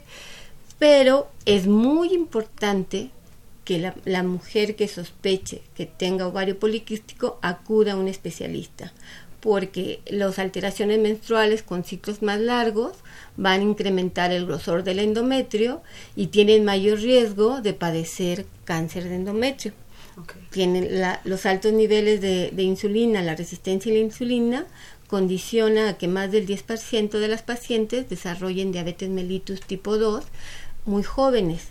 Pero 0.77 1.29
es 1.45 1.67
muy 1.67 2.13
importante 2.13 3.11
que 3.63 3.79
la, 3.79 3.95
la, 4.03 4.23
mujer 4.23 4.75
que 4.75 4.89
sospeche 4.89 5.61
que 5.73 5.85
tenga 5.85 6.27
ovario 6.27 6.59
poliquístico 6.59 7.39
acuda 7.41 7.93
a 7.93 7.95
un 7.95 8.09
especialista, 8.09 8.91
porque 9.39 10.01
las 10.05 10.37
alteraciones 10.37 10.99
menstruales 10.99 11.63
con 11.63 11.85
ciclos 11.85 12.21
más 12.21 12.41
largos 12.41 12.91
van 13.37 13.61
a 13.61 13.63
incrementar 13.63 14.33
el 14.33 14.45
grosor 14.45 14.83
del 14.83 14.99
endometrio 14.99 15.81
y 16.17 16.27
tienen 16.27 16.65
mayor 16.65 16.99
riesgo 16.99 17.61
de 17.61 17.73
padecer 17.73 18.45
cáncer 18.65 19.05
de 19.05 19.15
endometrio. 19.15 19.73
Tienen 20.49 20.89
los 21.23 21.45
altos 21.45 21.73
niveles 21.73 22.21
de, 22.21 22.63
insulina, 22.63 23.21
la 23.21 23.35
resistencia 23.35 23.91
a 23.91 23.95
la 23.95 24.01
insulina 24.01 24.65
condiciona 25.07 25.89
a 25.89 25.97
que 25.97 26.07
más 26.07 26.31
del 26.31 26.45
10% 26.45 27.11
de 27.11 27.27
las 27.27 27.41
pacientes 27.41 28.09
desarrollen 28.09 28.71
diabetes 28.71 29.09
mellitus 29.09 29.61
tipo 29.61 29.97
2 29.97 30.25
muy 30.87 31.03
jóvenes. 31.03 31.67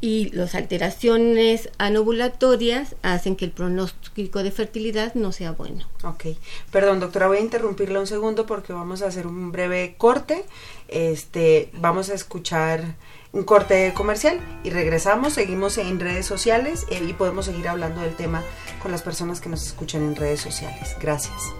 Y 0.00 0.30
las 0.30 0.54
alteraciones 0.54 1.70
anovulatorias 1.78 2.94
hacen 3.02 3.34
que 3.34 3.46
el 3.46 3.50
pronóstico 3.50 4.42
de 4.42 4.50
fertilidad 4.50 5.14
no 5.14 5.32
sea 5.32 5.52
bueno. 5.52 5.86
Ok. 6.04 6.26
Perdón, 6.70 7.00
doctora, 7.00 7.26
voy 7.26 7.38
a 7.38 7.40
interrumpirla 7.40 7.98
un 8.00 8.06
segundo 8.06 8.46
porque 8.46 8.72
vamos 8.72 9.02
a 9.02 9.06
hacer 9.06 9.26
un 9.26 9.50
breve 9.50 9.94
corte. 9.96 10.44
Este, 10.88 11.70
vamos 11.74 12.10
a 12.10 12.14
escuchar 12.14 12.96
un 13.32 13.44
corte 13.44 13.92
comercial 13.94 14.40
y 14.64 14.70
regresamos, 14.70 15.34
seguimos 15.34 15.78
en 15.78 16.00
redes 16.00 16.26
sociales 16.26 16.86
eh, 16.90 17.04
y 17.06 17.12
podemos 17.12 17.46
seguir 17.46 17.68
hablando 17.68 18.00
del 18.00 18.14
tema 18.16 18.42
con 18.82 18.90
las 18.90 19.02
personas 19.02 19.40
que 19.40 19.48
nos 19.48 19.64
escuchan 19.66 20.02
en 20.02 20.16
redes 20.16 20.40
sociales. 20.40 20.96
Gracias. 21.00 21.54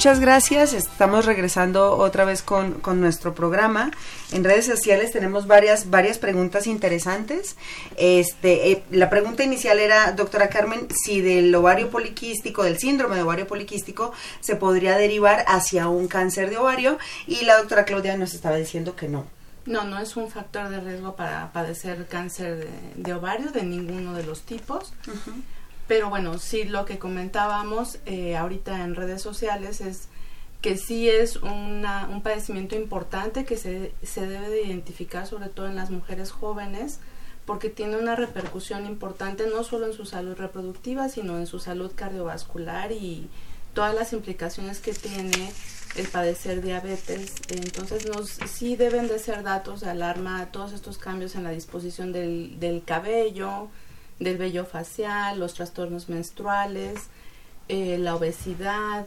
Muchas 0.00 0.18
gracias. 0.18 0.72
Estamos 0.72 1.26
regresando 1.26 1.98
otra 1.98 2.24
vez 2.24 2.42
con, 2.42 2.80
con, 2.80 3.02
nuestro 3.02 3.34
programa. 3.34 3.90
En 4.32 4.44
redes 4.44 4.64
sociales 4.64 5.12
tenemos 5.12 5.46
varias, 5.46 5.90
varias 5.90 6.16
preguntas 6.16 6.66
interesantes. 6.66 7.54
Este, 7.98 8.72
eh, 8.72 8.82
la 8.90 9.10
pregunta 9.10 9.44
inicial 9.44 9.78
era, 9.78 10.12
doctora 10.12 10.48
Carmen, 10.48 10.88
si 10.90 11.20
del 11.20 11.54
ovario 11.54 11.90
poliquístico, 11.90 12.62
del 12.62 12.78
síndrome 12.78 13.16
de 13.16 13.24
ovario 13.24 13.46
poliquístico, 13.46 14.14
se 14.40 14.56
podría 14.56 14.96
derivar 14.96 15.44
hacia 15.46 15.88
un 15.88 16.08
cáncer 16.08 16.48
de 16.48 16.56
ovario. 16.56 16.96
Y 17.26 17.44
la 17.44 17.58
doctora 17.58 17.84
Claudia 17.84 18.16
nos 18.16 18.32
estaba 18.32 18.56
diciendo 18.56 18.96
que 18.96 19.06
no. 19.06 19.26
No, 19.66 19.84
no 19.84 19.98
es 19.98 20.16
un 20.16 20.30
factor 20.30 20.70
de 20.70 20.80
riesgo 20.80 21.14
para 21.14 21.52
padecer 21.52 22.06
cáncer 22.06 22.66
de, 22.96 23.12
ovario 23.12 23.52
de 23.52 23.64
ninguno 23.64 24.14
de 24.14 24.24
los 24.24 24.40
tipos. 24.44 24.94
Pero 25.90 26.08
bueno, 26.08 26.38
sí 26.38 26.62
lo 26.62 26.84
que 26.84 27.00
comentábamos 27.00 27.98
eh, 28.06 28.36
ahorita 28.36 28.84
en 28.84 28.94
redes 28.94 29.22
sociales 29.22 29.80
es 29.80 30.06
que 30.62 30.76
sí 30.76 31.08
es 31.08 31.34
una, 31.34 32.06
un 32.08 32.22
padecimiento 32.22 32.76
importante 32.76 33.44
que 33.44 33.56
se, 33.56 33.92
se 34.00 34.24
debe 34.24 34.50
de 34.50 34.62
identificar 34.62 35.26
sobre 35.26 35.48
todo 35.48 35.66
en 35.66 35.74
las 35.74 35.90
mujeres 35.90 36.30
jóvenes 36.30 37.00
porque 37.44 37.70
tiene 37.70 37.96
una 37.96 38.14
repercusión 38.14 38.86
importante 38.86 39.48
no 39.52 39.64
solo 39.64 39.86
en 39.86 39.92
su 39.92 40.06
salud 40.06 40.36
reproductiva, 40.36 41.08
sino 41.08 41.38
en 41.38 41.48
su 41.48 41.58
salud 41.58 41.90
cardiovascular 41.92 42.92
y 42.92 43.28
todas 43.74 43.92
las 43.92 44.12
implicaciones 44.12 44.78
que 44.78 44.92
tiene 44.92 45.52
el 45.96 46.06
padecer 46.06 46.62
diabetes. 46.62 47.34
Entonces, 47.48 48.06
nos, 48.06 48.28
sí 48.48 48.76
deben 48.76 49.08
de 49.08 49.18
ser 49.18 49.42
datos 49.42 49.80
de 49.80 49.90
alarma 49.90 50.52
todos 50.52 50.72
estos 50.72 50.98
cambios 50.98 51.34
en 51.34 51.42
la 51.42 51.50
disposición 51.50 52.12
del, 52.12 52.60
del 52.60 52.84
cabello, 52.84 53.70
del 54.20 54.38
vello 54.38 54.64
facial, 54.64 55.40
los 55.40 55.54
trastornos 55.54 56.08
menstruales, 56.08 57.08
eh, 57.68 57.98
la 57.98 58.14
obesidad, 58.14 59.06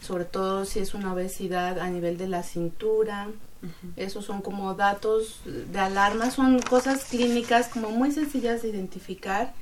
sobre 0.00 0.24
todo 0.24 0.64
si 0.64 0.78
es 0.78 0.94
una 0.94 1.12
obesidad 1.12 1.78
a 1.80 1.88
nivel 1.88 2.16
de 2.18 2.28
la 2.28 2.42
cintura. 2.42 3.28
Esos 3.96 4.24
son 4.24 4.40
como 4.40 4.72
datos 4.74 5.42
de 5.44 5.78
alarma, 5.78 6.30
son 6.30 6.60
cosas 6.60 7.04
clínicas 7.04 7.68
como 7.68 7.90
muy 7.90 8.10
sencillas 8.10 8.62
de 8.62 8.68
identificar 8.70 9.52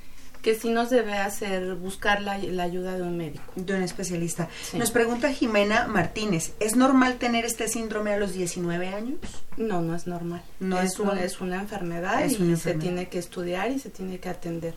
que 0.42 0.55
sí 0.55 0.70
nos 0.70 0.90
debe 0.90 1.14
hacer 1.14 1.74
buscar 1.74 2.22
la, 2.22 2.33
ayuda 2.33 2.96
de 2.96 3.03
un 3.03 3.16
médico. 3.16 3.44
De 3.57 3.74
un 3.74 3.83
especialista. 3.83 4.48
Nos 4.74 4.90
pregunta 4.90 5.33
Jimena 5.33 5.87
Martínez, 5.87 6.53
¿es 6.61 6.77
normal 6.77 7.16
tener 7.16 7.44
este 7.44 7.68
síndrome 7.68 8.12
a 8.12 8.18
los 8.18 8.33
19 8.33 8.88
años? 8.88 9.18
No, 9.57 9.81
no 9.83 9.94
es 9.94 10.07
normal. 10.07 10.42
No 10.61 10.81
es, 10.81 10.98
una, 10.98 11.22
es 11.22 11.40
una 11.40 11.61
enfermedad 11.61 12.24
y 12.24 12.57
se 12.57 12.74
tiene 12.74 13.09
que 13.09 13.18
estudiar 13.18 13.70
y 13.70 13.79
se 13.79 13.90
tiene 13.90 14.18
que 14.18 14.29
atender. 14.29 14.74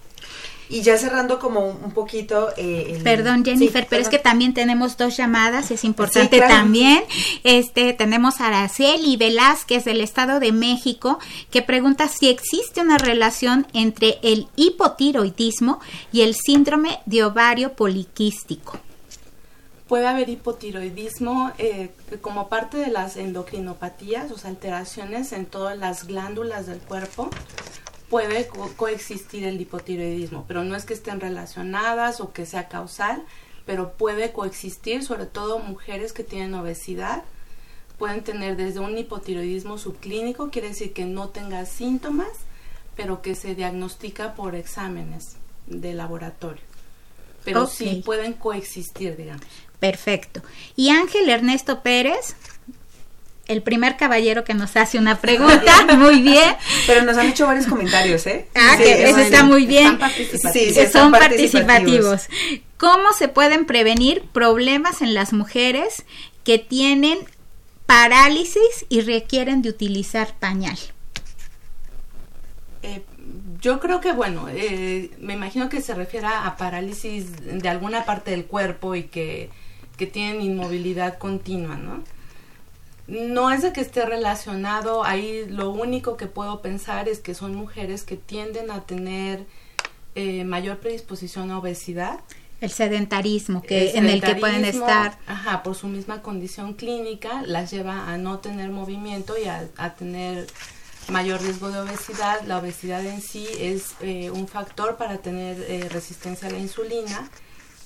Y 0.72 0.84
ya 0.84 0.98
cerrando 0.98 1.38
como 1.38 1.68
un, 1.68 1.92
poquito... 1.92 2.48
Eh, 2.56 3.02
perdón, 3.04 3.44
Jennifer, 3.44 3.86
pero 3.90 4.02
es 4.02 4.08
que 4.08 4.20
también 4.20 4.54
tenemos 4.54 4.96
dos 4.96 5.18
llamadas, 5.18 5.70
es 5.70 5.84
importante 5.84 6.40
también. 6.40 7.04
Este, 7.44 7.92
tenemos 7.92 8.40
a 8.40 8.48
Araceli 8.48 9.18
Velázquez 9.18 9.84
del 9.84 10.00
Estado 10.00 10.40
de 10.40 10.54
México, 10.54 11.20
que 11.50 11.62
pregunta 11.62 12.08
si 12.08 12.30
existe 12.30 12.80
una 12.80 12.98
relación 12.98 13.68
entre 13.74 14.20
el 14.24 14.48
hipotiroidismo 14.56 15.82
y 16.14 16.22
el 16.22 16.36
síndrome 16.36 17.00
de 17.06 17.26
ovario 17.26 17.74
poliquístico. 17.74 18.80
Puede 19.90 20.08
haber 20.08 20.30
hipotiroidismo 20.30 21.52
eh, 21.58 21.90
como 22.22 22.48
parte 22.48 22.78
de 22.78 22.88
las 22.88 23.18
endocrinopatías, 23.18 24.32
o 24.32 24.38
sea, 24.38 24.52
alteraciones 24.52 25.34
en 25.34 25.48
todas 25.48 25.78
las 25.78 26.08
glándulas 26.08 26.66
del 26.66 26.80
cuerpo 26.80 27.30
puede 28.12 28.50
coexistir 28.76 29.46
el 29.46 29.62
hipotiroidismo, 29.62 30.44
pero 30.46 30.66
no 30.66 30.76
es 30.76 30.84
que 30.84 30.94
estén 30.94 31.22
relacionadas 31.22 32.20
o 32.20 32.34
que 32.34 32.46
sea 32.46 32.68
causal, 32.68 33.24
pero 33.66 33.94
puede 33.94 34.34
coexistir, 34.34 35.02
sobre 35.02 35.26
todo 35.26 35.60
mujeres 35.60 36.12
que 36.12 36.26
tienen 36.26 36.54
obesidad, 36.54 37.24
pueden 37.98 38.22
tener 38.22 38.58
desde 38.58 38.82
un 38.82 38.98
hipotiroidismo 38.98 39.78
subclínico, 39.78 40.50
quiere 40.50 40.68
decir 40.68 40.92
que 40.92 41.06
no 41.06 41.30
tenga 41.30 41.66
síntomas, 41.66 42.28
pero 42.98 43.22
que 43.22 43.34
se 43.34 43.56
diagnostica 43.56 44.36
por 44.36 44.56
exámenes 44.56 45.38
de 45.68 45.94
laboratorio. 45.94 46.64
Pero 47.46 47.66
sí 47.66 48.04
pueden 48.06 48.34
coexistir, 48.34 49.16
digamos. 49.16 49.46
Perfecto. 49.80 50.42
Y 50.76 50.90
Ángel 50.90 51.30
Ernesto 51.30 51.82
Pérez 51.82 52.36
el 53.52 53.62
primer 53.62 53.98
caballero 53.98 54.44
que 54.44 54.54
nos 54.54 54.76
hace 54.78 54.98
una 54.98 55.20
pregunta. 55.20 55.86
muy 55.98 56.22
bien. 56.22 56.56
Pero 56.88 57.04
nos 57.04 57.18
han 57.18 57.28
hecho 57.28 57.46
varios 57.46 57.68
comentarios, 57.68 58.26
¿eh? 58.28 58.48
Ah, 58.56 58.76
que 58.78 59.10
eso 59.10 59.20
está 59.20 59.44
muy 59.44 59.66
bien. 59.66 60.00
Sí, 60.54 60.74
son 60.92 61.12
participativos. 61.12 62.28
¿Cómo 62.78 63.14
se 63.14 63.28
pueden 63.28 63.66
prevenir 63.66 64.24
problemas 64.32 65.02
en 65.02 65.14
las 65.14 65.34
mujeres 65.34 66.06
que 66.44 66.58
tienen 66.58 67.20
parálisis 67.86 68.86
y 68.90 69.02
requieren 69.02 69.62
de 69.62 69.70
utilizar 69.70 70.34
pañal? 70.40 70.78
Eh, 72.84 73.04
yo 73.60 73.80
creo 73.80 74.02
que, 74.02 74.14
bueno, 74.14 74.48
eh, 74.50 75.12
me 75.20 75.34
imagino 75.34 75.70
que 75.70 75.82
se 75.82 75.94
refiere 75.94 76.26
a 76.28 76.56
parálisis 76.58 77.26
de 77.62 77.70
alguna 77.70 78.06
parte 78.06 78.32
del 78.32 78.46
cuerpo 78.46 78.96
y 78.96 79.04
que, 79.04 79.50
que 79.98 80.08
tienen 80.08 80.42
inmovilidad 80.42 81.20
continua, 81.20 81.76
¿no? 81.76 82.04
No 83.12 83.52
es 83.52 83.62
de 83.62 83.74
que 83.74 83.82
esté 83.82 84.06
relacionado, 84.06 85.04
ahí 85.04 85.46
lo 85.50 85.70
único 85.70 86.16
que 86.16 86.28
puedo 86.28 86.62
pensar 86.62 87.10
es 87.10 87.20
que 87.20 87.36
son 87.36 87.54
mujeres 87.56 88.04
que 88.04 88.16
tienden 88.16 88.72
a 88.72 88.82
tener 88.86 89.46
eh, 90.16 90.46
mayor 90.46 90.78
predisposición 90.78 91.52
a 91.52 91.60
obesidad. 91.60 92.22
El 92.62 92.72
sedentarismo, 92.72 93.62
que 93.64 93.98
en 93.98 94.06
el 94.06 94.22
que 94.22 94.36
pueden 94.36 94.64
estar. 94.64 95.18
Ajá, 95.28 95.62
por 95.62 95.76
su 95.76 95.88
misma 95.88 96.22
condición 96.22 96.74
clínica, 96.74 97.42
las 97.46 97.72
lleva 97.72 98.08
a 98.08 98.18
no 98.18 98.40
tener 98.40 98.70
movimiento 98.70 99.36
y 99.38 99.46
a, 99.46 99.96
tener 99.96 100.48
mayor 101.10 101.42
riesgo 101.42 101.70
de 101.70 101.80
obesidad. 101.80 102.42
La 102.46 102.60
obesidad 102.60 103.06
en 103.06 103.22
sí 103.22 103.46
es 103.60 103.96
eh, 104.00 104.30
un 104.30 104.48
factor 104.48 104.96
para 104.96 105.18
tener 105.18 105.60
eh, 105.68 105.90
resistencia 105.90 106.48
a 106.48 106.52
la 106.52 106.60
insulina, 106.60 107.30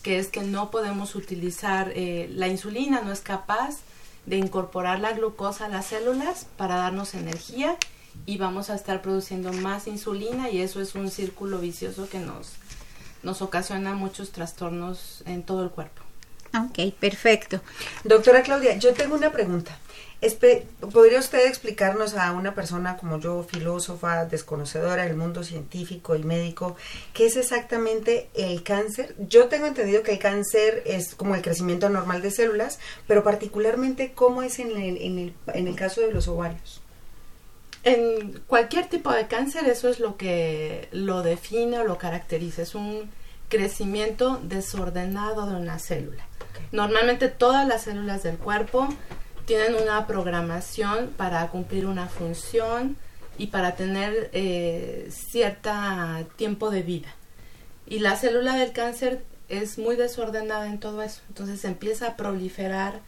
que 0.04 0.20
es 0.20 0.28
que 0.28 0.42
no 0.42 0.70
podemos 0.70 1.16
utilizar, 1.16 1.92
la 1.96 2.48
insulina 2.48 3.02
no 3.02 3.12
es 3.12 3.22
capaz 3.22 3.78
de 4.26 4.38
incorporar 4.38 5.00
la 5.00 5.14
glucosa 5.14 5.66
a 5.66 5.70
las 5.70 5.88
células 5.88 6.48
para 6.58 6.76
darnos 6.76 7.14
energía 7.14 7.78
y 8.26 8.38
vamos 8.38 8.70
a 8.70 8.76
estar 8.76 9.02
produciendo 9.02 9.52
más 9.54 9.88
insulina 9.88 10.50
y 10.50 10.62
eso 10.62 10.82
es 10.82 10.96
un 10.96 11.12
círculo 11.12 11.60
vicioso 11.60 12.10
que 12.10 12.20
nos, 12.20 12.54
nos 13.24 13.42
ocasiona 13.42 13.94
muchos 13.94 14.32
trastornos 14.32 15.24
en 15.26 15.44
todo 15.44 15.64
el 15.64 15.70
cuerpo. 15.70 16.02
Ok, 16.58 16.94
perfecto. 17.00 17.62
Doctora 18.04 18.42
Claudia, 18.42 18.78
yo 18.78 18.94
tengo 18.94 19.16
una 19.16 19.32
pregunta. 19.32 19.78
¿Podría 20.92 21.20
usted 21.20 21.48
explicarnos 21.48 22.16
a 22.16 22.32
una 22.32 22.56
persona 22.56 22.98
como 22.98 23.20
yo, 23.20 23.44
filósofa, 23.44 24.26
desconocedora 24.26 25.06
del 25.06 25.16
mundo 25.16 25.44
científico 25.44 26.16
y 26.16 26.24
médico, 26.24 26.76
qué 27.14 27.28
es 27.28 27.36
exactamente 27.36 28.30
el 28.34 28.64
cáncer? 28.64 29.16
Yo 29.20 29.48
tengo 29.48 29.68
entendido 29.68 30.04
que 30.04 30.14
el 30.14 30.20
cáncer 30.20 30.84
es 30.86 31.16
como 31.16 31.36
el 31.36 31.42
crecimiento 31.42 31.90
normal 31.90 32.22
de 32.22 32.32
células, 32.32 32.80
pero 33.08 33.24
particularmente 33.24 34.14
cómo 34.14 34.42
es 34.42 34.60
en 34.60 34.72
el, 34.72 34.98
en 34.98 35.20
el, 35.20 35.34
en 35.54 35.68
el 35.68 35.76
caso 35.76 36.02
de 36.02 36.12
los 36.12 36.28
ovarios. 36.28 36.82
En 37.84 38.42
cualquier 38.48 38.88
tipo 38.88 39.12
de 39.12 39.28
cáncer 39.28 39.66
eso 39.70 39.90
es 39.90 40.00
lo 40.00 40.18
que 40.18 40.88
lo 40.92 41.22
define 41.22 41.78
o 41.80 41.84
lo 41.84 42.00
caracteriza, 42.00 42.64
es 42.64 42.74
un 42.74 43.12
crecimiento 43.48 44.40
desordenado 44.42 45.46
de 45.46 45.56
una 45.56 45.78
célula. 45.78 46.26
Normalmente 46.72 47.28
todas 47.30 47.68
las 47.68 47.84
células 47.84 48.24
del 48.24 48.38
cuerpo 48.38 48.90
tienen 49.46 49.76
una 49.76 50.08
programación 50.08 51.14
para 51.18 51.48
cumplir 51.50 51.86
una 51.86 52.08
función 52.08 52.98
y 53.38 53.48
para 53.48 53.76
tener 53.76 54.30
eh, 54.34 55.08
cierto 55.12 55.72
tiempo 56.36 56.70
de 56.72 56.82
vida. 56.82 57.14
Y 57.86 58.00
la 58.00 58.16
célula 58.16 58.56
del 58.56 58.72
cáncer 58.72 59.24
es 59.50 59.78
muy 59.78 59.96
desordenada 59.96 60.68
en 60.68 60.80
todo 60.80 61.02
eso, 61.02 61.22
entonces 61.28 61.64
empieza 61.66 62.08
a 62.08 62.16
proliferar 62.16 63.02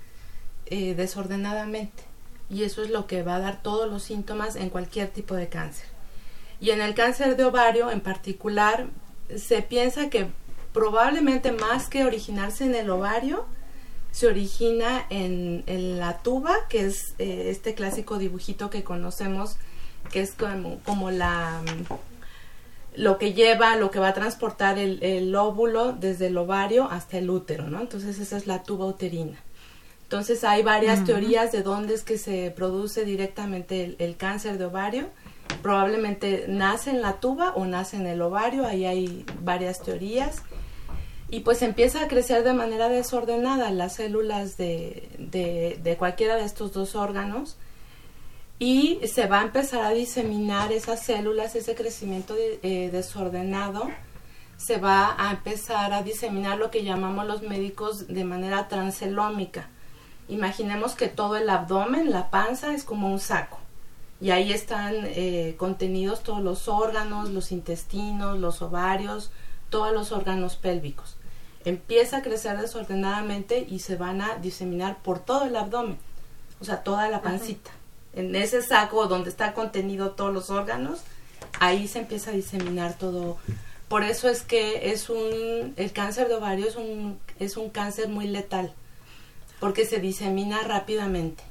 eh, 0.67 0.93
desordenadamente 0.93 2.03
y 2.49 2.63
eso 2.63 2.83
es 2.83 2.89
lo 2.89 3.07
que 3.07 3.23
va 3.23 3.35
a 3.35 3.39
dar 3.39 3.61
todos 3.61 3.89
los 3.89 4.03
síntomas 4.03 4.55
en 4.55 4.69
cualquier 4.69 5.09
tipo 5.09 5.35
de 5.35 5.49
cáncer. 5.49 5.87
Y 6.59 6.71
en 6.71 6.81
el 6.81 6.93
cáncer 6.93 7.35
de 7.35 7.45
ovario 7.45 7.91
en 7.91 8.01
particular 8.01 8.87
se 9.35 9.61
piensa 9.61 10.09
que 10.09 10.27
probablemente 10.73 11.51
más 11.51 11.87
que 11.89 12.05
originarse 12.05 12.65
en 12.65 12.75
el 12.75 12.89
ovario, 12.89 13.45
se 14.17 14.25
origina 14.25 15.05
en, 15.11 15.63
la 15.99 16.17
tuba, 16.23 16.67
que 16.69 16.87
es 16.87 17.13
eh, 17.19 17.51
este 17.51 17.75
clásico 17.75 18.17
dibujito 18.17 18.71
que 18.71 18.83
conocemos, 18.83 19.57
que 20.11 20.21
es 20.21 20.31
como, 20.31 20.79
como 20.79 21.11
la 21.11 21.61
lo 22.95 23.19
que 23.19 23.33
lleva, 23.33 23.75
lo 23.75 23.91
que 23.91 23.99
va 23.99 24.07
a 24.07 24.13
transportar 24.15 24.79
el, 24.79 25.35
óvulo 25.35 25.91
desde 25.91 26.27
el 26.27 26.37
ovario 26.39 26.89
hasta 26.89 27.19
el 27.19 27.29
útero, 27.29 27.67
¿no? 27.67 27.79
Entonces 27.79 28.17
esa 28.17 28.37
es 28.37 28.47
la 28.47 28.63
tuba 28.63 28.87
uterina. 28.87 29.37
Entonces 30.01 30.43
hay 30.43 30.63
varias 30.63 31.05
teorías 31.05 31.51
de 31.51 31.61
dónde 31.61 31.93
es 31.93 32.01
que 32.01 32.17
se 32.17 32.49
produce 32.49 33.05
directamente 33.05 33.83
el, 33.83 33.97
el, 33.99 34.17
cáncer 34.17 34.57
de 34.57 34.65
ovario. 34.65 35.09
Probablemente 35.61 36.45
nace 36.47 36.89
en 36.89 37.03
la 37.03 37.19
tuba 37.19 37.51
o 37.51 37.65
nace 37.65 37.97
en 37.97 38.07
el 38.07 38.19
ovario, 38.23 38.65
ahí 38.65 38.83
hay 38.85 39.25
varias 39.43 39.83
teorías 39.83 40.41
y 41.29 41.41
pues 41.41 41.61
empieza 41.61 42.03
a 42.03 42.07
crecer 42.07 42.43
de 42.43 42.53
manera 42.53 42.87
desordenada 42.87 43.69
las 43.71 43.95
células 43.95 44.55
de, 44.57 45.09
de, 45.19 45.97
cualquiera 45.97 46.35
de 46.35 46.45
estos 46.45 46.71
dos 46.71 46.95
órganos 46.95 47.57
y 48.59 48.99
se 49.07 49.27
va 49.27 49.41
a 49.41 49.43
empezar 49.43 49.83
a 49.83 49.89
diseminar 49.89 50.71
esas 50.71 51.03
células, 51.03 51.55
ese 51.55 51.75
crecimiento 51.75 52.33
eh, 52.37 52.89
desordenado, 52.91 53.89
se 54.55 54.77
va 54.77 55.15
a 55.19 55.31
empezar 55.31 55.93
a 55.93 56.01
diseminar 56.01 56.57
lo 56.57 56.71
que 56.71 56.83
llamamos 56.83 57.27
los 57.27 57.41
médicos 57.43 58.07
de 58.07 58.23
manera 58.23 58.67
transelómica. 58.67 59.69
Imaginemos 60.29 60.95
que 60.95 61.07
todo 61.07 61.35
el 61.35 61.49
abdomen, 61.49 62.09
la 62.09 62.31
panza, 62.31 62.73
es 62.73 62.83
como 62.83 63.11
un 63.11 63.19
saco. 63.19 63.59
Y 64.19 64.31
ahí 64.31 64.51
están 64.51 64.95
eh, 65.03 65.53
contenidos 65.57 66.23
todos 66.23 66.41
los 66.41 66.67
órganos, 66.67 67.29
los 67.29 67.51
intestinos, 67.51 68.39
los 68.39 68.63
ovarios, 68.63 69.29
todos 69.69 69.93
los 69.93 70.11
órganos 70.11 70.55
pélvicos 70.55 71.16
empieza 71.67 72.17
a 72.17 72.21
crecer 72.21 72.57
desordenadamente 72.57 73.65
y 73.67 73.79
se 73.79 73.97
van 73.97 74.21
a 74.21 74.35
diseminar 74.35 74.99
por 75.03 75.19
todo 75.19 75.45
el 75.45 75.55
abdomen, 75.55 75.97
o 76.61 76.65
sea, 76.65 76.83
toda 76.83 77.09
la 77.09 77.21
pancita. 77.21 77.71
En 78.13 78.35
ese 78.35 78.61
saco 78.61 79.07
donde 79.07 79.29
está 79.29 79.53
contenido 79.53 80.11
todos 80.11 80.33
los 80.33 80.49
órganos, 80.49 81.01
ahí 81.59 81.87
se 81.87 81.99
empieza 81.99 82.31
a 82.31 82.33
diseminar 82.33 82.97
todo. 82.97 83.37
Por 83.89 84.03
eso 84.03 84.29
es 84.29 84.43
que 84.43 84.91
es 84.91 85.09
un, 85.09 85.73
el 85.75 85.91
cáncer 85.91 86.29
de 86.29 86.35
ovario 86.35 86.67
es 86.67 86.77
un, 86.77 87.19
es 87.39 87.57
un 87.57 87.69
cáncer 87.69 88.07
muy 88.07 88.27
letal, 88.27 88.73
porque 89.59 89.85
se 89.85 89.99
disemina 89.99 90.61
rápidamente. 90.63 91.43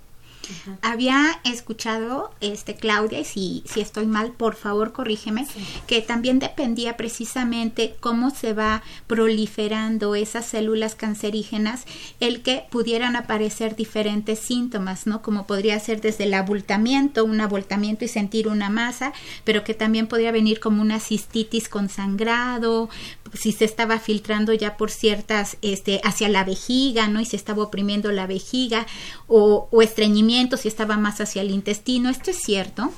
Había 0.83 1.41
escuchado, 1.45 2.31
este 2.41 2.75
Claudia, 2.75 3.21
y 3.21 3.25
si, 3.25 3.63
si 3.67 3.81
estoy 3.81 4.07
mal, 4.07 4.33
por 4.33 4.55
favor 4.55 4.93
corrígeme, 4.93 5.47
que 5.87 6.03
también 6.03 6.39
dependía 6.39 6.97
precisamente 6.97 7.97
cómo 8.01 8.31
se 8.31 8.53
va 8.53 8.83
proliferando 9.07 10.15
esas 10.15 10.47
células 10.47 10.95
cancerígenas, 10.95 11.85
el 12.21 12.43
que 12.43 12.65
pudieran 12.71 13.17
aparecer 13.17 13.77
diferentes 13.77 14.39
síntomas, 14.39 15.07
¿no? 15.07 15.23
Como 15.23 15.47
podría 15.47 15.79
ser 15.81 16.01
desde 16.01 16.25
el 16.25 16.35
abultamiento, 16.35 17.25
un 17.25 17.41
abultamiento 17.41 18.05
y 18.05 18.09
sentir 18.09 18.49
una 18.49 18.71
masa, 18.71 19.13
pero 19.45 19.65
que 19.65 19.75
también 19.75 20.07
podría 20.07 20.33
venir 20.33 20.61
como 20.61 20.83
una 20.83 21.01
cistitis 21.01 21.69
con 21.69 21.89
sangrado, 21.89 22.89
si 23.37 23.53
se 23.53 23.65
estaba 23.65 23.99
filtrando 23.99 24.53
ya 24.53 24.77
por 24.77 24.91
ciertas, 24.91 25.57
este, 25.63 26.01
hacia 26.05 26.29
la 26.29 26.45
vejiga, 26.45 27.09
¿no? 27.09 27.21
Y 27.21 27.25
se 27.25 27.37
estaba 27.37 27.63
oprimiendo 27.63 28.13
la 28.13 28.27
vejiga, 28.27 28.87
o, 29.27 29.69
o 29.71 29.83
estreñimiento 29.83 30.57
si 30.57 30.69
estaba 30.69 30.97
más 30.97 31.21
hacia 31.21 31.43
el 31.43 31.51
intestino. 31.51 32.11
¿Esto 32.11 32.31
es 32.31 32.39
cierto? 32.39 32.93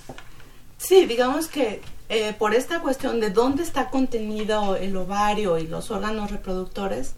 Sí, 0.79 1.07
digamos 1.07 1.49
que 1.49 1.81
eh, 2.09 2.35
por 2.39 2.55
esta 2.55 2.81
cuestión 2.81 3.21
de 3.21 3.31
dónde 3.31 3.63
está 3.63 3.91
contenido 3.91 4.77
el 4.77 4.97
ovario 4.97 5.59
y 5.59 5.67
los 5.67 5.91
órganos 5.91 6.31
reproductores, 6.31 7.15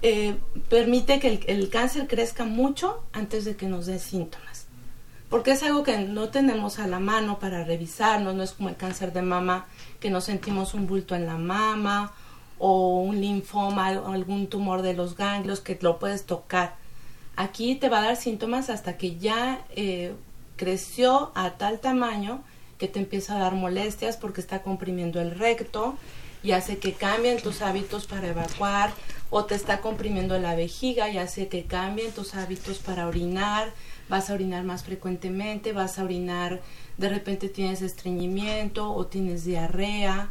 eh, 0.00 0.36
permite 0.70 1.18
que 1.18 1.28
el, 1.28 1.40
el, 1.46 1.68
cáncer 1.68 2.06
crezca 2.06 2.44
mucho 2.44 3.02
antes 3.12 3.44
de 3.44 3.56
que 3.56 3.66
nos 3.66 3.86
dé 3.86 3.98
síntomas. 3.98 4.66
Porque 5.28 5.50
es 5.50 5.62
algo 5.62 5.82
que 5.82 5.98
no 5.98 6.30
tenemos 6.30 6.78
a 6.78 6.86
la 6.86 7.00
mano 7.00 7.38
para 7.38 7.64
revisarnos, 7.64 8.34
no 8.34 8.42
es 8.42 8.52
como 8.52 8.70
el 8.70 8.76
cáncer 8.76 9.12
de 9.12 9.20
mama, 9.20 9.66
que 10.00 10.08
nos 10.08 10.24
sentimos 10.24 10.72
un 10.72 10.86
bulto 10.86 11.14
en 11.14 11.26
la 11.26 11.36
mama 11.36 12.14
o 12.58 13.00
un 13.00 13.20
linfoma 13.20 13.88
algún 13.88 14.48
tumor 14.48 14.82
de 14.82 14.94
los 14.94 15.16
ganglios 15.16 15.60
que 15.60 15.78
lo 15.80 15.98
puedes 15.98 16.24
tocar. 16.24 16.74
Aquí 17.36 17.76
te 17.76 17.88
va 17.88 17.98
a 17.98 18.02
dar 18.02 18.16
síntomas 18.16 18.68
hasta 18.68 18.96
que 18.96 19.16
ya 19.16 19.64
eh, 19.76 20.12
creció 20.56 21.30
a 21.34 21.50
tal 21.50 21.78
tamaño 21.78 22.42
que 22.78 22.88
te 22.88 22.98
empieza 22.98 23.36
a 23.36 23.38
dar 23.38 23.54
molestias 23.54 24.16
porque 24.16 24.40
está 24.40 24.62
comprimiendo 24.62 25.20
el 25.20 25.38
recto 25.38 25.96
y 26.42 26.52
hace 26.52 26.78
que 26.78 26.92
cambien 26.92 27.40
tus 27.40 27.62
hábitos 27.62 28.06
para 28.06 28.28
evacuar 28.28 28.92
o 29.30 29.44
te 29.44 29.54
está 29.54 29.80
comprimiendo 29.80 30.38
la 30.38 30.54
vejiga 30.54 31.10
y 31.10 31.18
hace 31.18 31.48
que 31.48 31.64
cambien 31.64 32.12
tus 32.12 32.34
hábitos 32.34 32.78
para 32.78 33.06
orinar, 33.06 33.72
vas 34.08 34.30
a 34.30 34.34
orinar 34.34 34.64
más 34.64 34.84
frecuentemente, 34.84 35.72
vas 35.72 35.98
a 35.98 36.04
orinar, 36.04 36.60
de 36.96 37.08
repente 37.08 37.48
tienes 37.48 37.82
estreñimiento 37.82 38.92
o 38.92 39.06
tienes 39.06 39.44
diarrea 39.44 40.30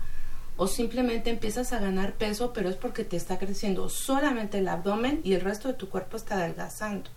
o 0.57 0.67
simplemente 0.67 1.29
empiezas 1.29 1.71
a 1.71 1.79
ganar 1.79 2.13
peso, 2.13 2.51
pero 2.51 2.69
es 2.69 2.75
porque 2.75 3.03
te 3.03 3.15
está 3.15 3.37
creciendo 3.37 3.89
solamente 3.89 4.57
el 4.57 4.67
abdomen 4.67 5.21
y 5.23 5.33
el 5.33 5.41
resto 5.41 5.67
de 5.67 5.75
tu 5.75 5.87
cuerpo 5.87 6.17
está 6.17 6.35
adelgazando. 6.35 7.09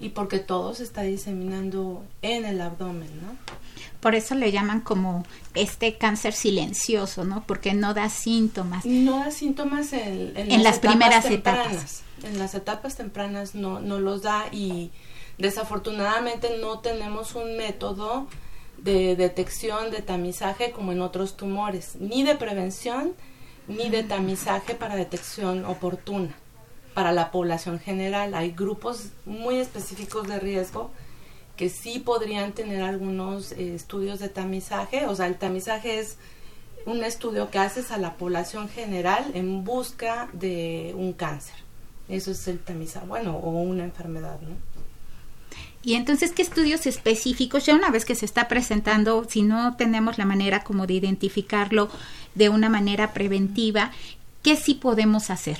Y 0.00 0.10
porque 0.10 0.38
todo 0.38 0.74
se 0.74 0.84
está 0.84 1.02
diseminando 1.02 2.04
en 2.22 2.44
el 2.44 2.60
abdomen, 2.60 3.10
¿no? 3.20 3.36
Por 4.00 4.14
eso 4.14 4.36
le 4.36 4.52
llaman 4.52 4.80
como 4.80 5.24
este 5.54 5.96
cáncer 5.96 6.34
silencioso, 6.34 7.24
¿no? 7.24 7.44
Porque 7.46 7.74
no 7.74 7.94
da 7.94 8.08
síntomas. 8.08 8.84
No 8.84 9.18
da 9.18 9.32
síntomas 9.32 9.92
en, 9.92 10.34
en, 10.36 10.62
las, 10.62 10.78
primeras 10.78 11.24
etapas. 11.24 12.04
En 12.22 12.38
las 12.38 12.54
etapas 12.54 12.94
tempranas 12.94 13.56
no, 13.56 13.80
no 13.80 13.98
los 13.98 14.22
da 14.22 14.44
y 14.52 14.92
desafortunadamente 15.38 16.58
no 16.60 16.78
tenemos 16.78 17.34
un 17.34 17.56
método 17.56 18.28
de 18.82 19.16
detección, 19.16 19.90
de 19.90 20.02
tamizaje 20.02 20.70
como 20.70 20.92
en 20.92 21.00
otros 21.00 21.36
tumores, 21.36 21.96
ni 21.96 22.22
de 22.22 22.36
prevención 22.36 23.14
ni 23.68 23.90
de 23.90 24.02
tamizaje 24.02 24.74
para 24.74 24.96
detección 24.96 25.64
oportuna 25.66 26.34
para 26.94 27.12
la 27.12 27.30
población 27.30 27.78
general. 27.78 28.34
Hay 28.34 28.50
grupos 28.50 29.10
muy 29.24 29.58
específicos 29.58 30.26
de 30.26 30.40
riesgo 30.40 30.90
que 31.56 31.68
sí 31.68 31.98
podrían 31.98 32.52
tener 32.52 32.82
algunos 32.82 33.52
eh, 33.52 33.74
estudios 33.74 34.18
de 34.20 34.28
tamizaje. 34.28 35.06
O 35.06 35.14
sea, 35.14 35.26
el 35.26 35.36
tamizaje 35.36 35.98
es 36.00 36.16
un 36.86 37.04
estudio 37.04 37.50
que 37.50 37.58
haces 37.58 37.90
a 37.90 37.98
la 37.98 38.14
población 38.14 38.68
general 38.68 39.30
en 39.34 39.64
busca 39.64 40.28
de 40.32 40.94
un 40.96 41.12
cáncer. 41.12 41.56
Eso 42.08 42.30
es 42.30 42.48
el 42.48 42.58
tamizaje, 42.58 43.06
bueno, 43.06 43.36
o 43.36 43.50
una 43.50 43.84
enfermedad, 43.84 44.40
¿no? 44.40 44.56
Y 45.82 45.94
entonces, 45.94 46.32
¿qué 46.32 46.42
estudios 46.42 46.86
específicos, 46.86 47.66
ya 47.66 47.74
una 47.74 47.90
vez 47.90 48.04
que 48.04 48.14
se 48.14 48.24
está 48.24 48.48
presentando, 48.48 49.26
si 49.28 49.42
no 49.42 49.76
tenemos 49.76 50.18
la 50.18 50.24
manera 50.24 50.64
como 50.64 50.86
de 50.86 50.94
identificarlo 50.94 51.88
de 52.34 52.48
una 52.48 52.68
manera 52.68 53.12
preventiva, 53.12 53.92
qué 54.42 54.56
sí 54.56 54.74
podemos 54.74 55.30
hacer? 55.30 55.58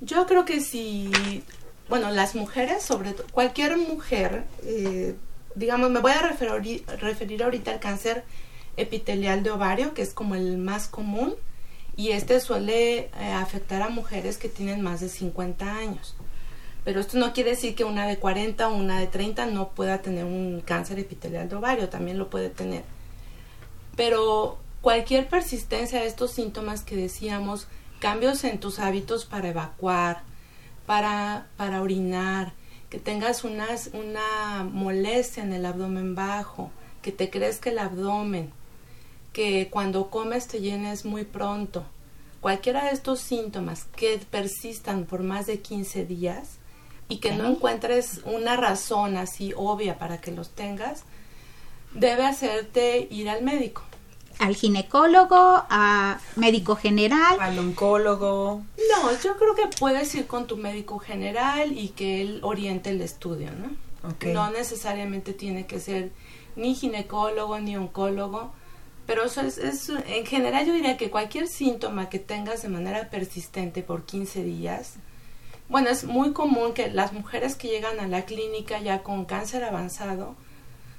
Yo 0.00 0.26
creo 0.26 0.44
que 0.44 0.60
sí, 0.60 1.10
bueno, 1.88 2.10
las 2.10 2.34
mujeres, 2.34 2.82
sobre 2.82 3.12
todo, 3.12 3.26
cualquier 3.32 3.76
mujer, 3.76 4.44
eh, 4.62 5.16
digamos, 5.54 5.90
me 5.90 6.00
voy 6.00 6.12
a 6.12 6.22
referir, 6.22 6.84
referir 7.00 7.42
ahorita 7.42 7.72
al 7.72 7.80
cáncer 7.80 8.24
epitelial 8.76 9.42
de 9.42 9.50
ovario, 9.50 9.94
que 9.94 10.02
es 10.02 10.12
como 10.14 10.34
el 10.34 10.58
más 10.58 10.88
común, 10.88 11.34
y 11.96 12.10
este 12.10 12.40
suele 12.40 12.98
eh, 12.98 13.32
afectar 13.34 13.82
a 13.82 13.88
mujeres 13.88 14.36
que 14.36 14.48
tienen 14.48 14.80
más 14.82 15.00
de 15.00 15.08
50 15.08 15.76
años. 15.76 16.16
Pero 16.84 17.00
esto 17.00 17.18
no 17.18 17.32
quiere 17.32 17.50
decir 17.50 17.74
que 17.74 17.84
una 17.84 18.06
de 18.06 18.18
40 18.18 18.68
o 18.68 18.74
una 18.74 19.00
de 19.00 19.06
30 19.06 19.46
no 19.46 19.70
pueda 19.70 20.02
tener 20.02 20.24
un 20.24 20.60
cáncer 20.60 20.98
epitelial 20.98 21.48
de 21.48 21.56
ovario, 21.56 21.88
también 21.88 22.18
lo 22.18 22.28
puede 22.28 22.50
tener. 22.50 22.84
Pero 23.96 24.58
cualquier 24.82 25.28
persistencia 25.28 26.00
de 26.00 26.06
estos 26.06 26.32
síntomas 26.32 26.82
que 26.82 26.94
decíamos, 26.94 27.68
cambios 28.00 28.44
en 28.44 28.60
tus 28.60 28.80
hábitos 28.80 29.24
para 29.24 29.48
evacuar, 29.48 30.22
para, 30.84 31.46
para 31.56 31.80
orinar, 31.80 32.52
que 32.90 32.98
tengas 32.98 33.44
unas, 33.44 33.90
una 33.94 34.68
molestia 34.70 35.42
en 35.42 35.54
el 35.54 35.64
abdomen 35.64 36.14
bajo, 36.14 36.70
que 37.00 37.12
te 37.12 37.30
crezca 37.30 37.70
el 37.70 37.78
abdomen, 37.78 38.52
que 39.32 39.68
cuando 39.70 40.10
comes 40.10 40.48
te 40.48 40.60
llenes 40.60 41.06
muy 41.06 41.24
pronto. 41.24 41.84
Cualquiera 42.42 42.84
de 42.84 42.90
estos 42.90 43.20
síntomas 43.20 43.84
que 43.96 44.20
persistan 44.30 45.06
por 45.06 45.22
más 45.22 45.46
de 45.46 45.60
15 45.60 46.04
días 46.04 46.58
y 47.08 47.18
que 47.18 47.32
no 47.32 47.46
encuentres 47.46 48.20
una 48.24 48.56
razón 48.56 49.16
así 49.16 49.52
obvia 49.56 49.98
para 49.98 50.20
que 50.20 50.30
los 50.30 50.50
tengas, 50.50 51.04
debe 51.92 52.24
hacerte 52.24 53.06
ir 53.10 53.28
al 53.28 53.42
médico. 53.42 53.82
Al 54.38 54.56
ginecólogo, 54.56 55.64
a 55.70 56.18
médico 56.36 56.74
general. 56.74 57.36
Al 57.40 57.58
oncólogo. 57.58 58.62
No, 58.90 59.10
yo 59.22 59.36
creo 59.36 59.54
que 59.54 59.76
puedes 59.78 60.12
ir 60.14 60.26
con 60.26 60.46
tu 60.46 60.56
médico 60.56 60.98
general 60.98 61.76
y 61.78 61.90
que 61.90 62.20
él 62.20 62.40
oriente 62.42 62.90
el 62.90 63.00
estudio, 63.00 63.50
¿no? 63.52 63.84
No 64.32 64.50
necesariamente 64.50 65.32
tiene 65.32 65.66
que 65.66 65.80
ser 65.80 66.10
ni 66.56 66.74
ginecólogo 66.74 67.58
ni 67.60 67.76
oncólogo 67.76 68.52
pero 69.06 69.24
eso 69.24 69.42
es, 69.42 69.88
en 69.88 70.26
general 70.26 70.66
yo 70.66 70.72
diría 70.72 70.96
que 70.96 71.10
cualquier 71.10 71.46
síntoma 71.46 72.08
que 72.08 72.18
tengas 72.18 72.62
de 72.62 72.68
manera 72.68 73.10
persistente 73.10 73.82
por 73.82 74.04
15 74.04 74.42
días, 74.42 74.94
bueno, 75.68 75.88
es 75.88 76.04
muy 76.04 76.32
común 76.32 76.74
que 76.74 76.90
las 76.90 77.12
mujeres 77.12 77.56
que 77.56 77.68
llegan 77.68 78.00
a 78.00 78.08
la 78.08 78.24
clínica 78.24 78.80
ya 78.80 79.02
con 79.02 79.24
cáncer 79.24 79.64
avanzado, 79.64 80.36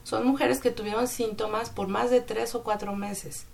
son 0.04 0.28
mujeres 0.28 0.60
que 0.60 0.72
tuvieron 0.72 1.08
síntomas 1.08 1.70
por 1.70 1.88
más 1.88 2.12
de 2.12 2.22
tres 2.22 2.54
o 2.56 2.64
cuatro 2.64 2.96
meses 2.96 3.48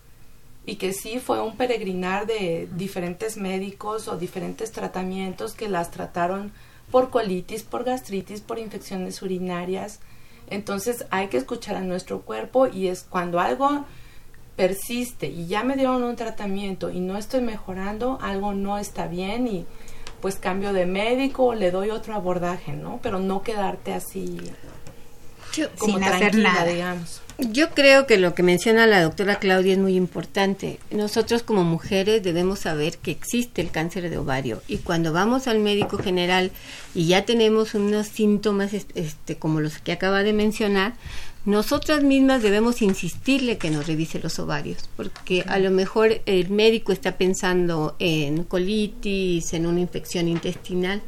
y 0.65 0.75
que 0.75 0.93
sí 0.93 1.19
fue 1.19 1.41
un 1.41 1.57
peregrinar 1.57 2.27
de 2.27 2.67
diferentes 2.75 3.37
médicos 3.37 4.07
o 4.07 4.17
diferentes 4.17 4.71
tratamientos 4.71 5.53
que 5.53 5.69
las 5.69 5.91
trataron 5.91 6.51
por 6.91 7.09
colitis, 7.09 7.63
por 7.63 7.83
gastritis, 7.83 8.41
por 8.41 8.59
infecciones 8.59 9.21
urinarias. 9.21 9.99
Entonces 10.49 11.05
hay 11.09 11.27
que 11.27 11.37
escuchar 11.37 11.77
a 11.77 11.81
nuestro 11.81 12.21
cuerpo 12.21 12.67
y 12.67 12.87
es 12.87 13.03
cuando 13.09 13.39
algo 13.39 13.85
persiste 14.55 15.27
y 15.27 15.47
ya 15.47 15.63
me 15.63 15.75
dieron 15.75 16.03
un 16.03 16.15
tratamiento 16.15 16.89
y 16.89 16.99
no 16.99 17.17
estoy 17.17 17.41
mejorando, 17.41 18.19
algo 18.21 18.53
no 18.53 18.77
está 18.77 19.07
bien 19.07 19.47
y 19.47 19.65
pues 20.21 20.35
cambio 20.35 20.73
de 20.73 20.85
médico 20.85 21.45
o 21.45 21.55
le 21.55 21.71
doy 21.71 21.89
otro 21.89 22.13
abordaje, 22.15 22.73
¿no? 22.73 22.99
Pero 23.01 23.19
no 23.19 23.41
quedarte 23.41 23.93
así 23.93 24.39
como 25.77 25.95
sin 25.95 26.03
hacer 26.03 26.35
nada, 26.35 26.65
digamos. 26.65 27.21
Yo 27.37 27.71
creo 27.71 28.05
que 28.05 28.17
lo 28.17 28.35
que 28.35 28.43
menciona 28.43 28.85
la 28.85 29.01
doctora 29.01 29.39
Claudia 29.39 29.73
es 29.73 29.79
muy 29.79 29.95
importante. 29.95 30.79
Nosotros 30.91 31.41
como 31.41 31.63
mujeres 31.63 32.21
debemos 32.21 32.59
saber 32.59 32.97
que 32.99 33.09
existe 33.09 33.61
el 33.61 33.71
cáncer 33.71 34.09
de 34.09 34.17
ovario 34.17 34.61
y 34.67 34.77
cuando 34.77 35.11
vamos 35.11 35.47
al 35.47 35.57
médico 35.59 35.97
general 35.97 36.51
y 36.93 37.07
ya 37.07 37.25
tenemos 37.25 37.73
unos 37.73 38.07
síntomas 38.07 38.73
este, 38.73 39.35
como 39.37 39.59
los 39.59 39.79
que 39.79 39.91
acaba 39.91 40.21
de 40.21 40.33
mencionar, 40.33 40.93
nosotras 41.43 42.03
mismas 42.03 42.43
debemos 42.43 42.83
insistirle 42.83 43.57
que 43.57 43.71
nos 43.71 43.87
revise 43.87 44.19
los 44.19 44.37
ovarios, 44.37 44.89
porque 44.95 45.43
a 45.47 45.57
lo 45.57 45.71
mejor 45.71 46.21
el 46.27 46.49
médico 46.51 46.91
está 46.91 47.17
pensando 47.17 47.95
en 47.97 48.43
colitis, 48.43 49.53
en 49.53 49.65
una 49.65 49.79
infección 49.79 50.27
intestinal, 50.27 51.01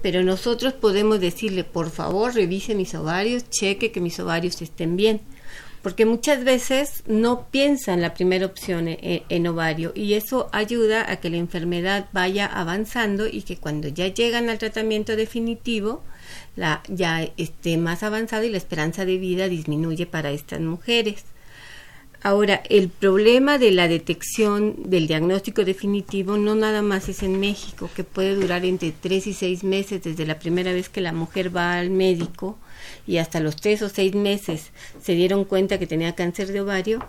pero 0.00 0.22
nosotros 0.22 0.72
podemos 0.72 1.20
decirle, 1.20 1.64
por 1.64 1.90
favor, 1.90 2.34
revise 2.34 2.74
mis 2.74 2.94
ovarios, 2.94 3.50
cheque 3.50 3.92
que 3.92 4.00
mis 4.00 4.18
ovarios 4.20 4.62
estén 4.62 4.96
bien, 4.96 5.20
porque 5.84 6.06
muchas 6.06 6.44
veces 6.44 7.04
no 7.06 7.46
piensa 7.50 7.92
en 7.92 8.00
la 8.00 8.14
primera 8.14 8.46
opción 8.46 8.88
en, 8.88 9.22
en 9.28 9.46
ovario 9.46 9.92
y 9.94 10.14
eso 10.14 10.48
ayuda 10.50 11.08
a 11.12 11.16
que 11.16 11.28
la 11.28 11.36
enfermedad 11.36 12.08
vaya 12.12 12.46
avanzando 12.46 13.26
y 13.28 13.42
que 13.42 13.58
cuando 13.58 13.88
ya 13.88 14.08
llegan 14.08 14.48
al 14.48 14.56
tratamiento 14.56 15.14
definitivo, 15.14 16.02
la, 16.56 16.82
ya 16.88 17.28
esté 17.36 17.76
más 17.76 18.02
avanzado 18.02 18.44
y 18.44 18.50
la 18.50 18.56
esperanza 18.56 19.04
de 19.04 19.18
vida 19.18 19.46
disminuye 19.48 20.06
para 20.06 20.30
estas 20.30 20.60
mujeres. 20.60 21.26
Ahora, 22.22 22.62
el 22.70 22.88
problema 22.88 23.58
de 23.58 23.70
la 23.70 23.86
detección 23.86 24.76
del 24.90 25.06
diagnóstico 25.06 25.66
definitivo 25.66 26.38
no 26.38 26.54
nada 26.54 26.80
más 26.80 27.10
es 27.10 27.22
en 27.22 27.38
México, 27.38 27.90
que 27.94 28.04
puede 28.04 28.36
durar 28.36 28.64
entre 28.64 28.92
tres 28.92 29.26
y 29.26 29.34
seis 29.34 29.62
meses 29.62 30.02
desde 30.02 30.24
la 30.24 30.38
primera 30.38 30.72
vez 30.72 30.88
que 30.88 31.02
la 31.02 31.12
mujer 31.12 31.54
va 31.54 31.78
al 31.78 31.90
médico 31.90 32.58
y 33.06 33.18
hasta 33.18 33.40
los 33.40 33.56
tres 33.56 33.82
o 33.82 33.88
seis 33.88 34.14
meses 34.14 34.70
se 35.00 35.14
dieron 35.14 35.44
cuenta 35.44 35.78
que 35.78 35.86
tenía 35.86 36.14
cáncer 36.14 36.52
de 36.52 36.60
ovario 36.60 37.06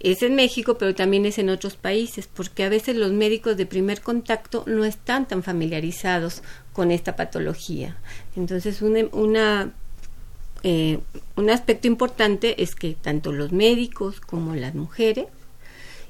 es 0.00 0.22
en 0.22 0.34
México, 0.34 0.76
pero 0.76 0.94
también 0.94 1.24
es 1.24 1.38
en 1.38 1.48
otros 1.48 1.76
países, 1.76 2.28
porque 2.28 2.64
a 2.64 2.68
veces 2.68 2.94
los 2.94 3.12
médicos 3.12 3.56
de 3.56 3.64
primer 3.64 4.02
contacto 4.02 4.64
no 4.66 4.84
están 4.84 5.26
tan 5.26 5.42
familiarizados 5.42 6.42
con 6.74 6.90
esta 6.90 7.16
patología. 7.16 7.96
Entonces, 8.36 8.82
una, 8.82 9.72
eh, 10.62 10.98
un 11.36 11.50
aspecto 11.50 11.86
importante 11.88 12.62
es 12.62 12.74
que 12.74 12.94
tanto 13.00 13.32
los 13.32 13.52
médicos 13.52 14.20
como 14.20 14.54
las 14.54 14.74
mujeres 14.74 15.26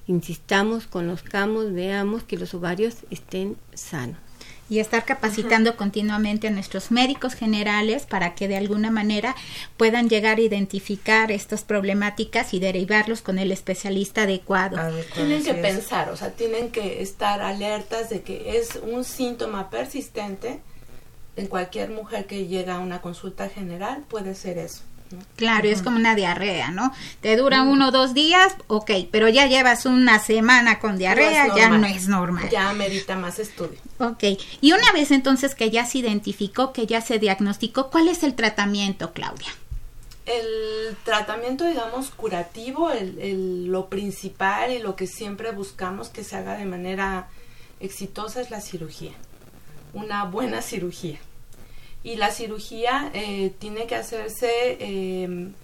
insistamos, 0.06 0.86
conozcamos, 0.86 1.72
veamos 1.72 2.24
que 2.24 2.36
los 2.36 2.52
ovarios 2.52 2.96
estén 3.10 3.56
sanos 3.74 4.24
y 4.70 4.78
estar 4.78 5.04
capacitando 5.04 5.76
continuamente 5.76 6.48
a 6.48 6.50
nuestros 6.50 6.90
médicos 6.90 7.34
generales 7.34 8.06
para 8.06 8.34
que 8.34 8.48
de 8.48 8.56
alguna 8.56 8.90
manera 8.90 9.36
puedan 9.76 10.08
llegar 10.08 10.38
a 10.38 10.42
identificar 10.42 11.30
estas 11.30 11.64
problemáticas 11.64 12.54
y 12.54 12.60
derivarlos 12.60 13.20
con 13.20 13.38
el 13.38 13.52
especialista 13.52 14.22
adecuado. 14.22 14.78
tienen 15.14 15.42
que 15.44 15.54
pensar, 15.54 16.10
o 16.10 16.16
sea, 16.16 16.30
tienen 16.30 16.70
que 16.70 17.02
estar 17.02 17.42
alertas 17.42 18.10
de 18.10 18.22
que 18.22 18.58
es 18.58 18.78
un 18.82 19.04
síntoma 19.04 19.70
persistente 19.70 20.60
en 21.36 21.46
cualquier 21.46 21.90
mujer 21.90 22.26
que 22.26 22.46
llega 22.46 22.76
a 22.76 22.78
una 22.78 23.00
consulta 23.00 23.48
general, 23.48 24.04
puede 24.08 24.34
ser 24.34 24.58
eso. 24.58 24.82
Claro, 25.36 25.68
es 25.68 25.82
como 25.82 25.96
una 25.96 26.14
diarrea, 26.14 26.70
¿no? 26.70 26.92
Te 27.20 27.36
dura 27.36 27.62
uno 27.62 27.88
o 27.88 27.90
dos 27.90 28.14
días, 28.14 28.55
ok, 28.66 28.90
pero 29.11 29.28
ya 29.28 29.46
llevas 29.46 29.86
una 29.86 30.18
semana 30.18 30.78
con 30.78 30.96
diarrea, 30.96 31.55
ya 31.55 31.68
no 31.68 31.86
es 31.86 32.09
normal. 32.09 32.48
Ya 32.50 32.72
merita 32.72 33.16
más 33.16 33.38
estudio. 33.38 33.78
Ok, 33.98 34.24
y 34.61 34.72
una 34.72 34.92
vez 34.92 35.11
entonces 35.11 35.55
que 35.55 35.70
ya 35.70 35.86
se 35.86 35.98
identificó, 35.98 36.72
que 36.72 36.86
ya 36.86 37.00
se 37.00 37.18
diagnosticó, 37.18 37.90
¿cuál 37.90 38.09
es 38.09 38.22
el 38.22 38.34
tratamiento, 38.34 39.12
Claudia? 39.12 39.48
El 40.26 40.96
tratamiento, 41.05 41.66
digamos, 41.66 42.11
curativo, 42.11 42.90
el, 42.90 43.66
lo 43.66 43.88
principal 43.88 44.72
y 44.72 44.78
lo 44.78 44.96
que 44.96 45.07
siempre 45.07 45.52
buscamos 45.52 46.09
que 46.09 46.24
se 46.24 46.36
haga 46.36 46.57
de 46.57 46.64
manera 46.64 47.28
exitosa 47.80 48.40
es 48.40 48.50
la 48.50 48.61
cirugía, 48.61 49.12
una 49.92 50.24
buena 50.24 50.62
cirugía 50.62 51.18
y 52.05 52.16
la 52.16 52.30
cirugía 52.30 53.11
eh, 53.14 53.55
tiene 53.59 53.86
que 53.86 53.96
hacerse 53.96 54.76
em, 54.78 55.55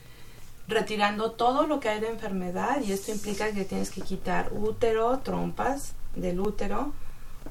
retirando 0.67 1.33
todo 1.33 1.67
lo 1.67 1.81
que 1.81 1.91
hay 1.91 2.01
de 2.01 2.09
enfermedad 2.09 2.81
y 2.81 2.93
esto 2.93 3.13
implica 3.13 3.53
que 3.53 3.65
tienes 3.65 3.91
que 3.91 4.01
quitar 4.01 4.51
útero, 4.53 5.19
trompas 5.19 5.95
del 6.17 6.41
útero, 6.41 6.95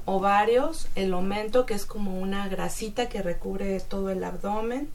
ovarios, 0.06 0.88
el 0.96 1.14
omento 1.14 1.66
que 1.66 1.74
es 1.74 1.86
como 1.86 2.18
una 2.18 2.48
grasita 2.48 3.08
que 3.08 3.22
recubre 3.22 3.78
todo 3.78 4.10
el 4.10 4.24
abdomen 4.24 4.90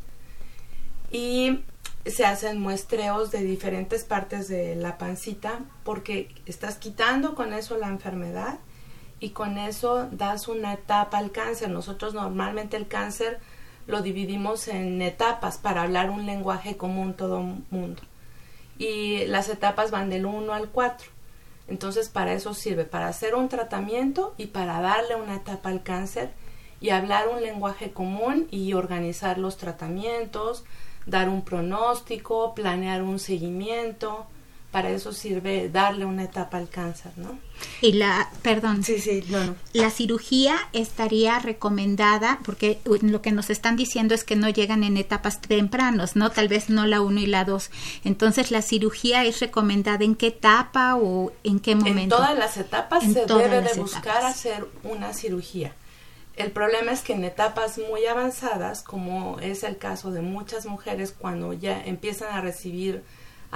y 1.10 1.62
se 2.06 2.26
hacen 2.26 2.60
muestreos 2.60 3.32
de 3.32 3.44
diferentes 3.44 4.04
partes 4.04 4.50
de 4.50 4.76
la 4.76 4.98
pancita 4.98 5.62
porque 5.86 6.36
estás 6.46 6.76
quitando 6.76 7.34
con 7.34 7.54
eso 7.54 7.78
la 7.78 7.88
enfermedad 7.88 8.60
y 9.22 9.30
con 9.30 9.58
eso 9.58 10.10
das 10.12 10.50
una 10.50 10.74
etapa 10.74 11.18
al 11.18 11.32
cáncer. 11.32 11.70
Nosotros 11.70 12.14
normalmente 12.14 12.76
el 12.76 12.88
cáncer 12.88 13.40
lo 13.88 14.02
dividimos 14.02 14.68
en 14.68 15.02
etapas 15.02 15.58
para 15.58 15.84
hablar 15.84 16.10
un 16.10 16.26
lenguaje 16.26 16.78
común 16.78 17.14
todo 17.14 17.42
mundo. 17.70 18.02
Y 18.78 19.26
las 19.26 19.50
etapas 19.50 19.92
van 19.92 20.10
del 20.10 20.26
1 20.26 20.54
al 20.54 20.70
4. 20.70 21.10
Entonces 21.68 22.10
para 22.10 22.34
eso 22.34 22.54
sirve, 22.54 22.86
para 22.86 23.08
hacer 23.08 23.36
un 23.36 23.50
tratamiento 23.50 24.34
y 24.38 24.48
para 24.48 24.82
darle 24.82 25.16
una 25.16 25.36
etapa 25.36 25.70
al 25.70 25.84
cáncer 25.84 26.32
y 26.80 26.90
hablar 26.90 27.28
un 27.28 27.42
lenguaje 27.42 27.92
común 27.92 28.48
y 28.52 28.74
organizar 28.74 29.38
los 29.38 29.58
tratamientos, 29.58 30.64
dar 31.06 31.30
un 31.30 31.42
pronóstico, 31.44 32.54
planear 32.54 33.02
un 33.02 33.20
seguimiento 33.20 34.28
para 34.76 34.90
eso 34.90 35.14
sirve 35.14 35.70
darle 35.70 36.04
una 36.04 36.26
etapa 36.26 36.58
al 36.58 36.68
cáncer, 36.68 37.14
¿no? 37.16 37.40
Y 37.80 37.94
la, 37.94 38.30
perdón, 38.42 38.84
sí, 38.84 39.00
sí, 39.00 39.24
no, 39.30 39.56
la 39.72 39.90
cirugía 39.90 40.58
estaría 40.74 41.40
recomendada, 41.40 42.40
porque 42.44 42.82
lo 42.84 43.22
que 43.22 43.32
nos 43.32 43.50
están 43.50 43.78
diciendo 43.78 44.14
es 44.14 44.26
que 44.26 44.36
no 44.36 44.50
llegan 44.50 44.84
en 44.84 44.98
etapas 44.98 45.40
tempranos, 45.40 46.18
¿no? 46.18 46.30
Tal 46.30 46.50
vez 46.50 46.70
no 46.70 46.86
la 46.88 47.00
1 47.00 47.22
y 47.22 47.26
la 47.26 47.46
2. 47.46 47.70
Entonces, 48.04 48.52
¿la 48.52 48.62
cirugía 48.62 49.24
es 49.24 49.40
recomendada 49.40 50.04
en 50.04 50.14
qué 50.14 50.28
etapa 50.28 50.98
o 50.98 51.32
en 51.46 51.62
qué 51.62 51.76
momento? 51.76 52.02
En 52.02 52.10
todas 52.10 52.38
las 52.38 52.58
etapas 52.58 53.02
se 53.02 53.26
debe 53.26 53.62
de 53.62 53.80
buscar 53.80 54.26
hacer 54.26 54.68
una 54.84 55.14
cirugía. 55.14 55.74
El 56.36 56.52
problema 56.52 56.92
es 56.92 57.00
que 57.00 57.14
en 57.14 57.24
etapas 57.24 57.78
muy 57.78 58.06
avanzadas, 58.08 58.84
como 58.84 59.40
es 59.40 59.64
el 59.64 59.78
caso 59.78 60.12
de 60.12 60.20
muchas 60.22 60.66
mujeres 60.66 61.16
cuando 61.18 61.54
ya 61.54 61.82
empiezan 61.82 62.34
a 62.34 62.42
recibir 62.42 63.06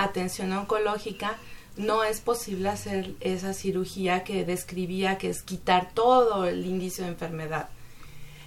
atención 0.03 0.51
oncológica, 0.53 1.37
no 1.77 2.03
es 2.03 2.19
posible 2.19 2.69
hacer 2.69 3.13
esa 3.21 3.53
cirugía 3.53 4.23
que 4.23 4.45
describía, 4.45 5.17
que 5.17 5.29
es 5.29 5.43
quitar 5.43 5.91
todo 5.93 6.45
el 6.45 6.65
índice 6.65 7.03
de 7.03 7.09
enfermedad. 7.09 7.69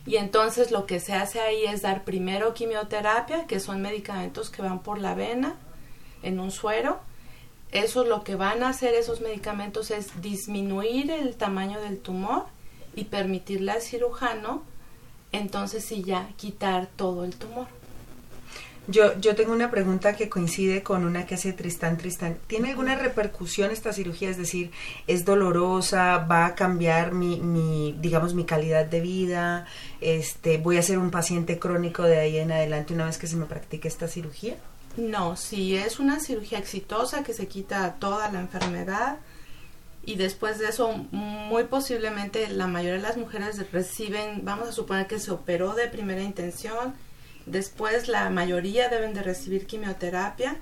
Y 0.04 0.16
entonces 0.16 0.70
lo 0.70 0.86
que 0.86 1.00
se 1.00 1.14
hace 1.14 1.40
ahí 1.40 1.64
es 1.64 1.82
dar 1.82 2.04
primero 2.04 2.54
quimioterapia, 2.54 3.46
que 3.46 3.60
son 3.60 3.80
medicamentos 3.80 4.50
que 4.50 4.62
van 4.62 4.82
por 4.82 4.98
la 4.98 5.14
vena 5.14 5.54
en 6.22 6.40
un 6.40 6.50
suero. 6.50 7.00
Eso 7.70 8.04
lo 8.04 8.24
que 8.24 8.34
van 8.34 8.62
a 8.62 8.68
hacer 8.68 8.94
esos 8.94 9.20
medicamentos 9.20 9.90
es 9.90 10.20
disminuir 10.20 11.10
el 11.10 11.36
tamaño 11.36 11.80
del 11.80 11.98
tumor 11.98 12.46
y 12.94 13.04
permitirle 13.04 13.72
al 13.72 13.80
cirujano 13.80 14.62
entonces 15.32 15.84
sí 15.84 16.02
ya 16.04 16.28
quitar 16.36 16.88
todo 16.94 17.24
el 17.24 17.34
tumor. 17.34 17.66
Yo, 18.88 19.16
yo 19.20 19.36
tengo 19.36 19.52
una 19.52 19.70
pregunta 19.70 20.16
que 20.16 20.28
coincide 20.28 20.82
con 20.82 21.04
una 21.04 21.24
que 21.24 21.36
hace 21.36 21.52
Tristán 21.52 21.98
Tristán. 21.98 22.36
¿Tiene 22.48 22.70
alguna 22.70 22.96
repercusión 22.96 23.70
esta 23.70 23.92
cirugía? 23.92 24.28
Es 24.28 24.38
decir, 24.38 24.72
¿es 25.06 25.24
dolorosa? 25.24 26.18
¿Va 26.18 26.46
a 26.46 26.54
cambiar 26.56 27.12
mi, 27.12 27.40
mi, 27.40 27.96
digamos, 28.00 28.34
mi 28.34 28.44
calidad 28.44 28.84
de 28.86 29.00
vida? 29.00 29.66
Este, 30.00 30.58
¿Voy 30.58 30.78
a 30.78 30.82
ser 30.82 30.98
un 30.98 31.12
paciente 31.12 31.60
crónico 31.60 32.02
de 32.02 32.18
ahí 32.18 32.38
en 32.38 32.50
adelante 32.50 32.92
una 32.92 33.06
vez 33.06 33.18
que 33.18 33.28
se 33.28 33.36
me 33.36 33.46
practique 33.46 33.86
esta 33.86 34.08
cirugía? 34.08 34.56
No, 34.96 35.36
si 35.36 35.76
es 35.76 36.00
una 36.00 36.20
cirugía 36.20 36.58
exitosa 36.58 37.22
que 37.22 37.32
se 37.32 37.46
quita 37.46 37.94
toda 37.98 38.30
la 38.30 38.40
enfermedad 38.40 39.18
y 40.04 40.16
después 40.16 40.58
de 40.58 40.68
eso 40.68 40.92
muy 41.12 41.64
posiblemente 41.64 42.48
la 42.48 42.66
mayoría 42.66 42.96
de 42.96 43.08
las 43.08 43.16
mujeres 43.16 43.70
reciben, 43.70 44.44
vamos 44.44 44.68
a 44.68 44.72
suponer 44.72 45.06
que 45.06 45.20
se 45.20 45.30
operó 45.30 45.74
de 45.74 45.88
primera 45.88 46.22
intención, 46.22 46.94
Después 47.46 48.08
la 48.08 48.28
mayoría 48.30 48.88
deben 48.88 49.14
de 49.14 49.22
recibir 49.22 49.66
quimioterapia 49.66 50.56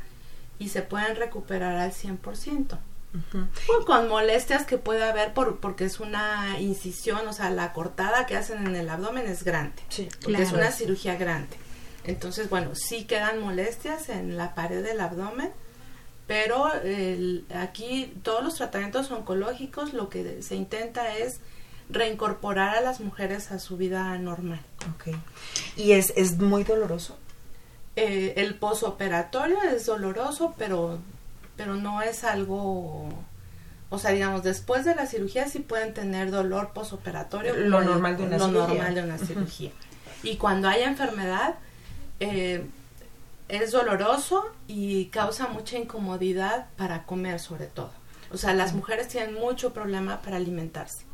y 0.59 0.69
se 0.69 0.83
pueden 0.83 1.17
recuperar 1.17 1.77
al 1.77 1.93
100%. 1.93 2.79
con 3.87 4.09
molestias 4.09 4.65
que 4.65 4.79
puede 4.79 5.03
haber 5.03 5.35
por, 5.35 5.59
porque 5.59 5.85
es 5.85 5.99
una 5.99 6.61
incisión, 6.61 7.27
o 7.27 7.33
sea, 7.33 7.51
la 7.51 7.73
cortada 7.73 8.27
que 8.27 8.37
hacen 8.37 8.67
en 8.67 8.77
el 8.77 8.89
abdomen 8.89 9.27
es 9.27 9.43
grande, 9.43 9.83
sí, 9.89 10.09
porque 10.23 10.43
es 10.43 10.53
una 10.53 10.71
cirugía 10.71 11.17
grande. 11.17 11.57
Entonces, 12.05 12.49
bueno, 12.49 12.75
sí 12.75 13.05
quedan 13.05 13.41
molestias 13.41 14.09
en 14.09 14.37
la 14.37 14.55
pared 14.55 14.83
del 14.83 15.01
abdomen, 15.01 15.51
pero 16.27 16.71
aquí 17.55 18.15
todos 18.23 18.45
los 18.45 18.55
tratamientos 18.55 19.11
oncológicos 19.11 19.93
lo 19.93 20.09
que 20.09 20.43
se 20.43 20.55
intenta 20.55 21.17
es 21.17 21.41
reincorporar 21.91 22.77
a 22.77 22.81
las 22.81 23.01
mujeres 23.01 23.51
a 23.51 23.59
su 23.59 23.77
vida 23.77 24.17
normal. 24.19 24.61
Okay. 24.97 25.17
¿Y 25.77 25.93
es, 25.93 26.13
es 26.17 26.39
muy 26.39 26.65
doloroso? 26.65 27.19
Eh, 27.97 28.35
el 28.37 28.55
posoperatorio 28.55 29.61
es 29.63 29.87
doloroso, 29.87 30.55
pero, 30.57 30.99
pero 31.57 31.75
no 31.77 32.03
es 32.03 32.25
algo... 32.25 33.09
O 33.93 33.99
sea, 33.99 34.13
digamos, 34.13 34.45
después 34.45 34.85
de 34.85 34.95
la 34.95 35.07
cirugía 35.07 35.49
sí 35.49 35.59
pueden 35.59 35.93
tener 35.95 36.31
dolor 36.31 36.73
posoperatorio. 36.73 37.57
Lo 37.57 37.83
normal 37.83 38.17
de 38.17 38.23
una 38.23 38.39
lo 38.39 38.47
cirugía. 38.47 38.69
normal 38.69 38.95
de 38.95 39.03
una 39.03 39.19
cirugía. 39.19 39.73
Y 40.23 40.37
cuando 40.37 40.69
hay 40.69 40.83
enfermedad, 40.83 41.57
eh, 42.21 42.65
es 43.49 43.73
doloroso 43.73 44.47
y 44.69 45.07
causa 45.07 45.49
mucha 45.49 45.77
incomodidad 45.77 46.69
para 46.77 47.03
comer 47.03 47.41
sobre 47.41 47.67
todo. 47.67 47.91
O 48.33 48.37
sea, 48.37 48.55
las 48.55 48.75
mujeres 48.75 49.09
tienen 49.09 49.35
mucho 49.35 49.73
problema 49.73 50.23
para 50.23 50.37
alimentarse. 50.37 51.10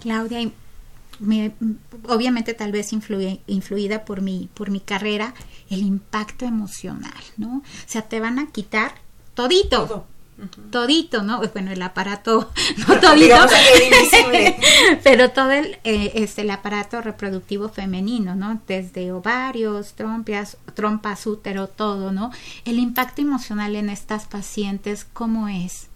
Claudia, 0.00 0.50
obviamente 2.08 2.54
tal 2.54 2.72
vez 2.72 2.92
influida 2.92 4.04
por 4.04 4.20
mi, 4.20 4.48
por 4.54 4.70
mi 4.70 4.80
carrera, 4.80 5.34
el 5.70 5.80
impacto 5.80 6.44
emocional, 6.44 7.12
¿no? 7.36 7.58
O 7.58 7.62
sea, 7.86 8.02
te 8.02 8.20
van 8.20 8.38
a 8.38 8.48
quitar 8.48 8.94
todito. 9.34 10.06
Todito, 10.70 11.22
¿no? 11.22 11.40
Bueno, 11.54 11.72
el 11.72 11.80
aparato, 11.80 12.52
no 12.88 13.00
todito, 13.00 13.36
pero 15.02 15.30
todo 15.30 15.50
el, 15.52 15.78
eh, 15.84 16.12
este, 16.16 16.42
el 16.42 16.50
aparato 16.50 17.00
reproductivo 17.00 17.70
femenino, 17.70 18.34
¿no? 18.34 18.60
Desde 18.66 19.12
ovarios, 19.12 19.94
trompas, 19.94 20.58
trompas, 20.74 21.26
útero, 21.26 21.68
todo, 21.68 22.12
¿no? 22.12 22.32
El 22.66 22.78
impacto 22.78 23.22
emocional 23.22 23.76
en 23.76 23.88
estas 23.88 24.26
pacientes, 24.26 25.06
¿cómo 25.10 25.48
es? 25.48 25.88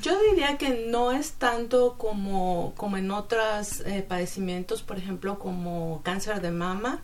Yo 0.00 0.18
diría 0.30 0.56
que 0.56 0.86
no 0.90 1.12
es 1.12 1.32
tanto 1.32 1.96
como, 1.98 2.72
como 2.76 2.96
en 2.96 3.10
otros 3.10 3.80
eh, 3.80 4.04
padecimientos, 4.06 4.82
por 4.82 4.98
ejemplo, 4.98 5.38
como 5.38 6.00
cáncer 6.02 6.40
de 6.40 6.50
mama, 6.50 7.02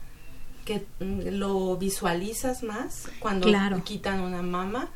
que 0.65 0.87
mm, 1.01 1.39
lo 1.39 1.77
visualizas 1.77 2.63
más 2.63 3.09
cuando 3.21 3.49
quitan 3.85 4.21
una 4.21 4.43
mama. 4.43 4.89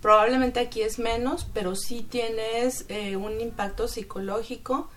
Probablemente 0.00 0.60
aquí 0.60 0.82
es 0.82 0.98
menos, 0.98 1.46
pero 1.52 1.74
sí 1.74 2.06
tienes 2.08 2.84
eh, 2.88 3.16
un 3.16 3.40
impacto 3.40 3.88
psicológico 3.88 4.88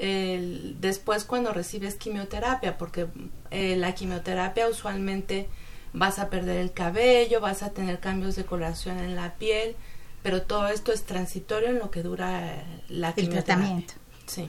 después 0.00 1.24
cuando 1.24 1.52
recibes 1.52 1.96
quimioterapia, 1.96 2.78
porque 2.78 3.06
eh, 3.50 3.76
la 3.76 3.94
quimioterapia 3.94 4.66
usualmente 4.68 5.48
vas 5.92 6.18
a 6.18 6.30
perder 6.30 6.58
el 6.58 6.72
cabello, 6.72 7.40
vas 7.40 7.62
a 7.62 7.70
tener 7.70 8.00
cambios 8.00 8.36
de 8.36 8.44
coloración 8.44 8.98
en 8.98 9.16
la 9.16 9.34
piel, 9.34 9.76
pero 10.22 10.42
todo 10.42 10.68
esto 10.68 10.92
es 10.92 11.04
transitorio 11.04 11.70
en 11.70 11.78
lo 11.78 11.90
que 11.90 12.02
dura 12.02 12.64
la 12.88 13.12
el 13.16 13.28
tratamiento. 13.28 13.94
Sí. 14.26 14.48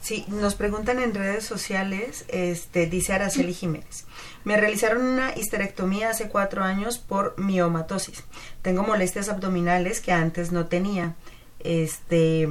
Sí, 0.00 0.24
nos 0.28 0.54
preguntan 0.54 1.00
en 1.00 1.14
redes 1.14 1.44
sociales, 1.44 2.24
este, 2.28 2.86
dice 2.86 3.12
Araceli 3.12 3.52
Jiménez. 3.52 4.06
Me 4.44 4.56
realizaron 4.56 5.02
una 5.02 5.36
histerectomía 5.36 6.10
hace 6.10 6.28
cuatro 6.28 6.62
años 6.62 6.98
por 6.98 7.38
miomatosis. 7.38 8.24
Tengo 8.62 8.82
molestias 8.84 9.28
abdominales 9.28 10.00
que 10.00 10.12
antes 10.12 10.52
no 10.52 10.66
tenía. 10.66 11.14
Este, 11.58 12.48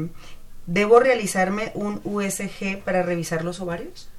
¿Debo 0.68 1.00
realizarme 1.00 1.72
un 1.74 2.00
USG 2.04 2.84
para 2.84 3.02
revisar 3.02 3.44
los 3.44 3.60
ovarios? 3.60 4.10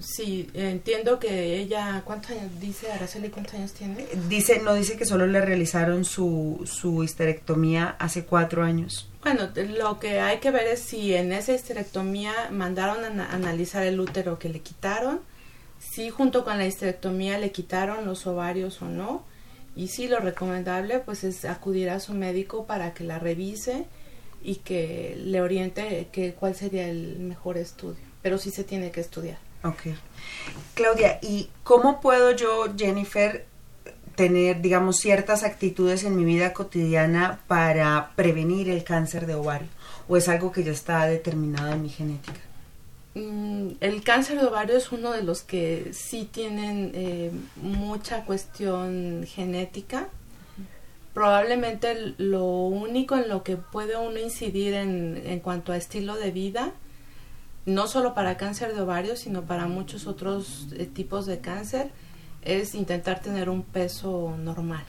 Sí, 0.00 0.48
entiendo 0.54 1.18
que 1.18 1.56
ella, 1.56 2.02
¿cuántos 2.04 2.30
años 2.30 2.60
dice 2.60 2.92
Araceli? 2.92 3.30
¿Cuántos 3.30 3.54
años 3.54 3.72
tiene? 3.72 4.06
Dice, 4.28 4.60
no 4.60 4.74
dice 4.74 4.96
que 4.96 5.04
solo 5.04 5.26
le 5.26 5.40
realizaron 5.40 6.04
su, 6.04 6.62
su 6.66 7.02
histerectomía 7.02 7.96
hace 7.98 8.24
cuatro 8.24 8.62
años. 8.62 9.08
Bueno, 9.22 9.50
lo 9.76 9.98
que 9.98 10.20
hay 10.20 10.38
que 10.38 10.52
ver 10.52 10.68
es 10.68 10.80
si 10.80 11.14
en 11.14 11.32
esa 11.32 11.52
histerectomía 11.52 12.32
mandaron 12.52 13.20
a 13.20 13.32
analizar 13.32 13.82
el 13.82 13.98
útero 13.98 14.38
que 14.38 14.48
le 14.48 14.60
quitaron, 14.60 15.20
si 15.80 16.10
junto 16.10 16.44
con 16.44 16.58
la 16.58 16.66
histerectomía 16.66 17.38
le 17.38 17.50
quitaron 17.50 18.06
los 18.06 18.26
ovarios 18.28 18.80
o 18.82 18.86
no, 18.86 19.24
y 19.74 19.88
si 19.88 20.06
lo 20.06 20.20
recomendable 20.20 21.00
pues 21.00 21.24
es 21.24 21.44
acudir 21.44 21.90
a 21.90 22.00
su 22.00 22.14
médico 22.14 22.66
para 22.66 22.94
que 22.94 23.04
la 23.04 23.18
revise 23.18 23.86
y 24.42 24.56
que 24.56 25.16
le 25.18 25.40
oriente 25.40 26.08
que 26.12 26.34
cuál 26.34 26.54
sería 26.54 26.88
el 26.88 27.18
mejor 27.18 27.58
estudio, 27.58 28.02
pero 28.22 28.38
sí 28.38 28.50
se 28.50 28.62
tiene 28.62 28.92
que 28.92 29.00
estudiar. 29.00 29.47
Ok. 29.64 29.94
Claudia, 30.74 31.18
¿y 31.22 31.50
cómo 31.64 32.00
puedo 32.00 32.32
yo, 32.32 32.66
Jennifer, 32.76 33.46
tener, 34.14 34.60
digamos, 34.60 34.96
ciertas 34.96 35.42
actitudes 35.42 36.04
en 36.04 36.16
mi 36.16 36.24
vida 36.24 36.52
cotidiana 36.52 37.40
para 37.46 38.12
prevenir 38.16 38.68
el 38.68 38.84
cáncer 38.84 39.26
de 39.26 39.34
ovario? 39.34 39.68
¿O 40.08 40.16
es 40.16 40.28
algo 40.28 40.52
que 40.52 40.64
ya 40.64 40.72
está 40.72 41.06
determinado 41.06 41.72
en 41.72 41.82
mi 41.82 41.88
genética? 41.88 42.40
Mm, 43.14 43.70
el 43.80 44.02
cáncer 44.04 44.40
de 44.40 44.46
ovario 44.46 44.76
es 44.76 44.92
uno 44.92 45.12
de 45.12 45.22
los 45.22 45.42
que 45.42 45.90
sí 45.92 46.28
tienen 46.30 46.92
eh, 46.94 47.30
mucha 47.56 48.24
cuestión 48.24 49.24
genética. 49.26 50.08
Probablemente 51.14 52.14
lo 52.18 52.44
único 52.44 53.16
en 53.16 53.28
lo 53.28 53.42
que 53.42 53.56
puede 53.56 53.96
uno 53.96 54.18
incidir 54.20 54.74
en, 54.74 55.20
en 55.24 55.40
cuanto 55.40 55.72
a 55.72 55.76
estilo 55.76 56.14
de 56.14 56.30
vida 56.30 56.72
no 57.68 57.86
solo 57.86 58.14
para 58.14 58.36
cáncer 58.36 58.74
de 58.74 58.80
ovario, 58.80 59.14
sino 59.14 59.42
para 59.42 59.66
muchos 59.66 60.06
otros 60.06 60.68
eh, 60.72 60.86
tipos 60.86 61.26
de 61.26 61.40
cáncer, 61.40 61.90
es 62.42 62.74
intentar 62.74 63.20
tener 63.20 63.50
un 63.50 63.62
peso 63.62 64.34
normal. 64.38 64.84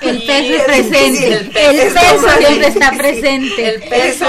El 0.00 0.22
peso 0.22 0.54
es 0.54 0.62
presente. 0.62 1.32
El 1.32 1.50
peso, 1.50 2.28
siempre 2.38 2.66
está 2.68 2.92
presente. 2.96 3.74
El 3.74 3.82
peso 3.88 4.26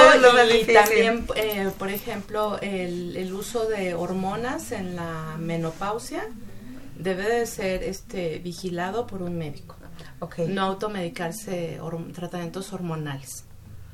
y 0.60 0.74
también, 0.74 1.26
eh, 1.36 1.70
por 1.78 1.90
ejemplo, 1.90 2.60
el, 2.62 3.16
el, 3.16 3.34
uso 3.34 3.68
de 3.68 3.94
hormonas 3.94 4.72
en 4.72 4.96
la 4.96 5.38
menopausia 5.38 6.28
debe 6.98 7.24
de 7.24 7.46
ser 7.46 7.84
este 7.84 8.40
vigilado 8.40 9.08
por 9.08 9.22
un 9.22 9.38
médico. 9.38 9.78
No 10.48 10.64
automedicarse 10.64 11.80
tratamientos 12.14 12.74
hormonales 12.74 13.46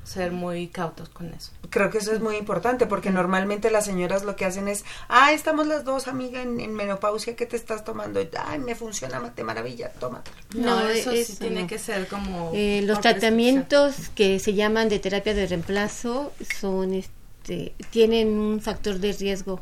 ser 0.07 0.31
muy 0.31 0.67
cautos 0.67 1.09
con 1.09 1.33
eso. 1.33 1.51
Creo 1.69 1.89
que 1.89 1.97
eso 1.97 2.13
es 2.13 2.21
muy 2.21 2.37
importante 2.37 2.85
porque 2.85 3.09
normalmente 3.09 3.69
las 3.69 3.85
señoras 3.85 4.23
lo 4.23 4.37
que 4.37 4.45
hacen 4.45 4.69
es, 4.69 4.85
ah, 5.09 5.33
estamos 5.33 5.67
las 5.67 5.83
dos, 5.83 6.07
amiga, 6.07 6.41
en, 6.41 6.73
menopausia, 6.73 7.35
¿qué 7.35 7.45
te 7.45 7.57
estás 7.57 7.83
tomando? 7.83 8.21
Ay, 8.45 8.59
me 8.59 8.73
funciona 8.73 9.19
de 9.19 9.43
maravilla, 9.43 9.91
tómatelo. 9.91 10.37
No, 10.55 10.87
eso, 10.87 11.11
sí 11.11 11.35
tiene 11.37 11.67
que 11.67 11.77
ser 11.77 12.07
como... 12.07 12.51
Eh, 12.53 12.81
los 12.85 13.01
tratamientos 13.01 14.09
que 14.15 14.39
se 14.39 14.53
llaman 14.53 14.87
de 14.87 14.99
terapia 14.99 15.33
de 15.33 15.45
reemplazo 15.45 16.31
son, 16.59 16.93
este, 16.93 17.73
tienen 17.89 18.29
un 18.29 18.61
factor 18.61 18.99
de 18.99 19.11
riesgo 19.11 19.59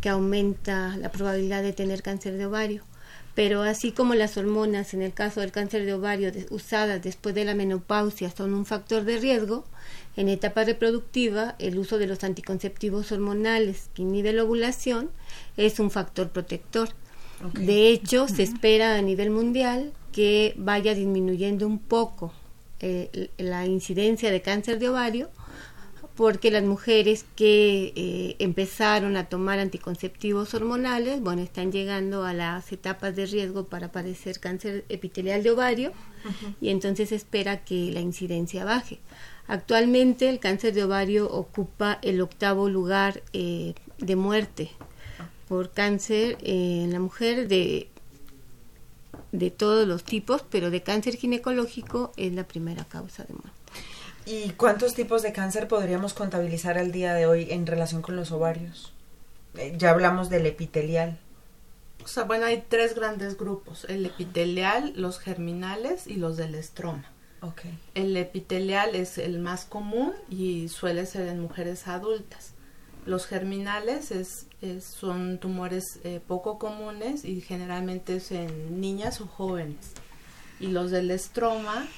que 0.00 0.08
aumenta 0.08 0.96
la 0.96 1.10
probabilidad 1.10 1.62
de 1.62 1.72
tener 1.72 2.02
cáncer 2.02 2.36
de 2.36 2.46
ovario 2.46 2.84
pero 3.34 3.62
así 3.62 3.92
como 3.92 4.14
las 4.14 4.36
hormonas 4.36 4.94
en 4.94 5.02
el 5.02 5.14
caso 5.14 5.40
del 5.40 5.52
cáncer 5.52 5.86
de 5.86 5.94
ovario 5.94 6.30
usadas 6.50 7.02
después 7.02 7.34
de 7.34 7.44
la 7.44 7.54
menopausia 7.54 8.30
son 8.30 8.52
un 8.52 8.66
factor 8.66 9.04
de 9.04 9.18
riesgo, 9.18 9.64
en 10.16 10.28
etapa 10.28 10.64
reproductiva 10.64 11.54
el 11.58 11.78
uso 11.78 11.98
de 11.98 12.06
los 12.06 12.22
anticonceptivos 12.24 13.12
hormonales 13.12 13.88
que 13.94 14.02
inhibe 14.02 14.32
la 14.32 14.44
ovulación 14.44 15.10
es 15.56 15.80
un 15.80 15.90
factor 15.90 16.30
protector. 16.30 16.90
De 17.54 17.88
hecho, 17.88 18.28
se 18.28 18.42
espera 18.44 18.96
a 18.96 19.02
nivel 19.02 19.30
mundial 19.30 19.92
que 20.12 20.54
vaya 20.56 20.94
disminuyendo 20.94 21.66
un 21.66 21.78
poco 21.78 22.32
eh, 22.80 23.30
la 23.38 23.66
incidencia 23.66 24.30
de 24.30 24.42
cáncer 24.42 24.78
de 24.78 24.88
ovario 24.88 25.30
porque 26.14 26.50
las 26.50 26.62
mujeres 26.62 27.24
que 27.36 27.92
eh, 27.96 28.36
empezaron 28.38 29.16
a 29.16 29.26
tomar 29.26 29.58
anticonceptivos 29.58 30.52
hormonales, 30.52 31.20
bueno, 31.20 31.42
están 31.42 31.72
llegando 31.72 32.24
a 32.24 32.34
las 32.34 32.70
etapas 32.70 33.16
de 33.16 33.26
riesgo 33.26 33.64
para 33.64 33.90
padecer 33.90 34.38
cáncer 34.38 34.84
epitelial 34.88 35.42
de 35.42 35.50
ovario 35.50 35.92
y 36.60 36.68
entonces 36.68 37.12
espera 37.12 37.64
que 37.64 37.90
la 37.92 38.00
incidencia 38.00 38.64
baje. 38.64 39.00
Actualmente 39.46 40.28
el 40.28 40.38
cáncer 40.38 40.72
de 40.74 40.84
ovario 40.84 41.30
ocupa 41.30 41.98
el 42.02 42.20
octavo 42.20 42.68
lugar 42.68 43.22
eh, 43.32 43.74
de 43.98 44.16
muerte 44.16 44.70
por 45.48 45.70
cáncer 45.70 46.38
en 46.42 46.92
la 46.92 47.00
mujer 47.00 47.48
de 47.48 47.88
de 49.32 49.50
todos 49.50 49.88
los 49.88 50.04
tipos, 50.04 50.44
pero 50.48 50.70
de 50.70 50.82
cáncer 50.82 51.16
ginecológico 51.16 52.12
es 52.16 52.32
la 52.32 52.44
primera 52.44 52.84
causa 52.84 53.24
de 53.24 53.34
muerte. 53.34 53.50
¿Y 54.24 54.50
cuántos 54.50 54.94
tipos 54.94 55.22
de 55.22 55.32
cáncer 55.32 55.66
podríamos 55.66 56.14
contabilizar 56.14 56.78
al 56.78 56.92
día 56.92 57.14
de 57.14 57.26
hoy 57.26 57.48
en 57.50 57.66
relación 57.66 58.02
con 58.02 58.14
los 58.14 58.30
ovarios? 58.30 58.92
Eh, 59.56 59.74
ya 59.76 59.90
hablamos 59.90 60.30
del 60.30 60.46
epitelial. 60.46 61.18
O 62.04 62.08
sea, 62.08 62.24
bueno, 62.24 62.46
hay 62.46 62.64
tres 62.68 62.94
grandes 62.94 63.36
grupos, 63.36 63.84
el 63.88 64.06
epitelial, 64.06 64.92
los 64.96 65.18
germinales 65.18 66.06
y 66.06 66.14
los 66.14 66.36
del 66.36 66.54
estroma. 66.54 67.04
Okay. 67.42 67.76
El 67.94 68.16
epitelial 68.16 68.94
es 68.94 69.18
el 69.18 69.40
más 69.40 69.64
común 69.64 70.12
y 70.30 70.68
suele 70.68 71.06
ser 71.06 71.26
en 71.28 71.40
mujeres 71.40 71.88
adultas. 71.88 72.52
Los 73.04 73.26
germinales 73.26 74.12
es, 74.12 74.46
son 74.80 75.38
tumores 75.38 75.98
eh, 76.04 76.20
poco 76.24 76.58
comunes 76.58 77.24
y 77.24 77.40
generalmente 77.40 78.16
es 78.16 78.30
en 78.30 78.80
niñas 78.80 79.20
o 79.20 79.26
jóvenes. 79.26 79.90
Y 80.60 80.68
los 80.68 80.92
del 80.92 81.10
estroma 81.10 81.88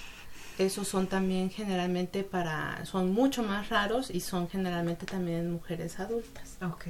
esos 0.58 0.86
son 0.86 1.08
también 1.08 1.50
generalmente 1.50 2.22
para, 2.22 2.84
son 2.86 3.12
mucho 3.12 3.42
más 3.42 3.68
raros 3.70 4.10
y 4.10 4.20
son 4.20 4.48
generalmente 4.48 5.04
también 5.04 5.38
en 5.38 5.52
mujeres 5.52 5.98
adultas. 5.98 6.56
Ok. 6.62 6.86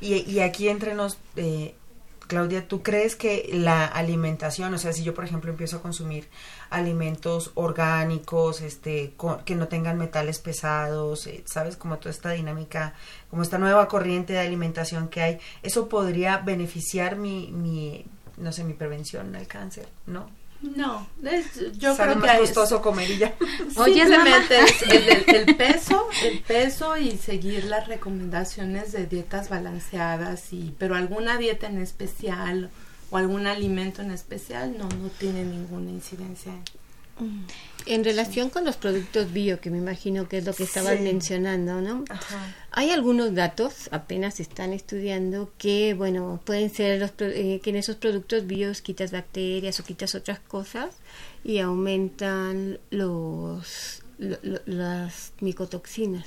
Y, 0.00 0.14
y 0.30 0.40
aquí 0.40 0.68
entre 0.68 0.94
nos, 0.94 1.18
eh, 1.36 1.74
Claudia, 2.30 2.68
¿tú 2.68 2.80
crees 2.80 3.16
que 3.16 3.50
la 3.52 3.84
alimentación, 3.84 4.72
o 4.72 4.78
sea, 4.78 4.92
si 4.92 5.02
yo 5.02 5.14
por 5.14 5.24
ejemplo 5.24 5.50
empiezo 5.50 5.78
a 5.78 5.82
consumir 5.82 6.28
alimentos 6.70 7.50
orgánicos, 7.56 8.60
este, 8.60 9.14
que 9.44 9.56
no 9.56 9.66
tengan 9.66 9.98
metales 9.98 10.38
pesados, 10.38 11.26
eh, 11.26 11.42
sabes, 11.44 11.76
como 11.76 11.98
toda 11.98 12.12
esta 12.12 12.30
dinámica, 12.30 12.94
como 13.30 13.42
esta 13.42 13.58
nueva 13.58 13.88
corriente 13.88 14.32
de 14.32 14.38
alimentación 14.38 15.08
que 15.08 15.22
hay, 15.22 15.38
eso 15.64 15.88
podría 15.88 16.38
beneficiar 16.38 17.16
mi, 17.16 17.50
mi 17.50 18.06
no 18.36 18.52
sé, 18.52 18.62
mi 18.62 18.74
prevención 18.74 19.34
al 19.34 19.48
cáncer, 19.48 19.88
¿no? 20.06 20.30
No, 20.62 21.06
yo 21.78 21.96
creo 21.96 22.20
que 22.20 22.38
gustoso 22.38 22.82
comer 22.82 23.10
y 23.10 23.18
ya. 23.18 23.34
Oye, 23.76 24.02
el, 24.02 24.12
el, 25.34 25.56
peso, 25.56 26.06
el 26.22 26.40
peso 26.40 26.98
y 26.98 27.16
seguir 27.16 27.64
las 27.64 27.88
recomendaciones 27.88 28.92
de 28.92 29.06
dietas 29.06 29.48
balanceadas 29.48 30.52
y 30.52 30.74
pero 30.78 30.96
alguna 30.96 31.38
dieta 31.38 31.66
en 31.66 31.78
especial 31.80 32.70
o 33.10 33.16
algún 33.16 33.46
alimento 33.46 34.02
en 34.02 34.10
especial 34.10 34.76
no 34.76 34.84
no 34.88 35.08
tiene 35.18 35.44
ninguna 35.44 35.90
incidencia. 35.90 36.52
En 37.86 38.04
relación 38.04 38.50
con 38.50 38.64
los 38.64 38.76
productos 38.76 39.32
bio, 39.32 39.60
que 39.60 39.70
me 39.70 39.78
imagino 39.78 40.28
que 40.28 40.38
es 40.38 40.44
lo 40.44 40.52
que 40.52 40.64
estaban 40.64 41.02
mencionando, 41.02 41.80
¿no? 41.80 42.04
Hay 42.72 42.90
algunos 42.90 43.34
datos, 43.34 43.88
apenas 43.90 44.34
se 44.34 44.42
están 44.42 44.72
estudiando, 44.72 45.50
que, 45.58 45.94
bueno, 45.94 46.40
pueden 46.44 46.70
ser 46.70 47.00
los, 47.00 47.12
eh, 47.20 47.60
que 47.62 47.70
en 47.70 47.76
esos 47.76 47.96
productos 47.96 48.46
bios 48.46 48.82
quitas 48.82 49.10
bacterias 49.12 49.80
o 49.80 49.84
quitas 49.84 50.14
otras 50.14 50.40
cosas 50.40 50.94
y 51.42 51.58
aumentan 51.58 52.78
los, 52.90 54.02
las 54.18 55.32
micotoxinas. 55.40 56.26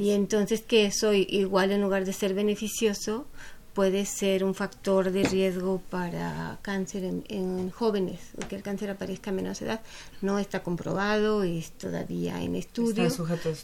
Y 0.00 0.10
entonces 0.10 0.62
que 0.62 0.86
eso 0.86 1.12
igual 1.12 1.70
en 1.70 1.82
lugar 1.82 2.04
de 2.04 2.12
ser 2.12 2.34
beneficioso, 2.34 3.26
puede 3.74 4.04
ser 4.04 4.44
un 4.44 4.54
factor 4.54 5.10
de 5.10 5.24
riesgo 5.24 5.80
para 5.90 6.58
cáncer 6.62 7.04
en, 7.04 7.70
jóvenes, 7.70 8.20
que 8.48 8.56
el 8.56 8.62
cáncer 8.62 8.90
aparezca 8.90 9.30
a 9.30 9.32
menos 9.32 9.62
edad. 9.62 9.80
No 10.20 10.38
está 10.38 10.62
comprobado, 10.62 11.42
es 11.42 11.72
todavía 11.72 12.42
en 12.42 12.56
estudio, 12.56 13.08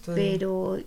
pero 0.06 0.78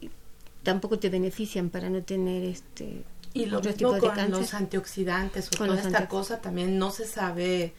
tampoco 0.63 0.99
te 0.99 1.09
benefician 1.09 1.69
para 1.69 1.89
no 1.89 2.01
tener 2.03 2.43
este 2.43 3.03
y 3.33 3.45
lo 3.45 3.61
mismo 3.61 3.97
con 3.97 4.29
los 4.29 4.53
antioxidantes 4.53 5.49
o 5.53 5.57
con 5.57 5.77
esta 5.77 6.07
cosa 6.09 6.41
también 6.41 6.77
no 6.77 6.91
se 6.91 7.05
sabe 7.05 7.73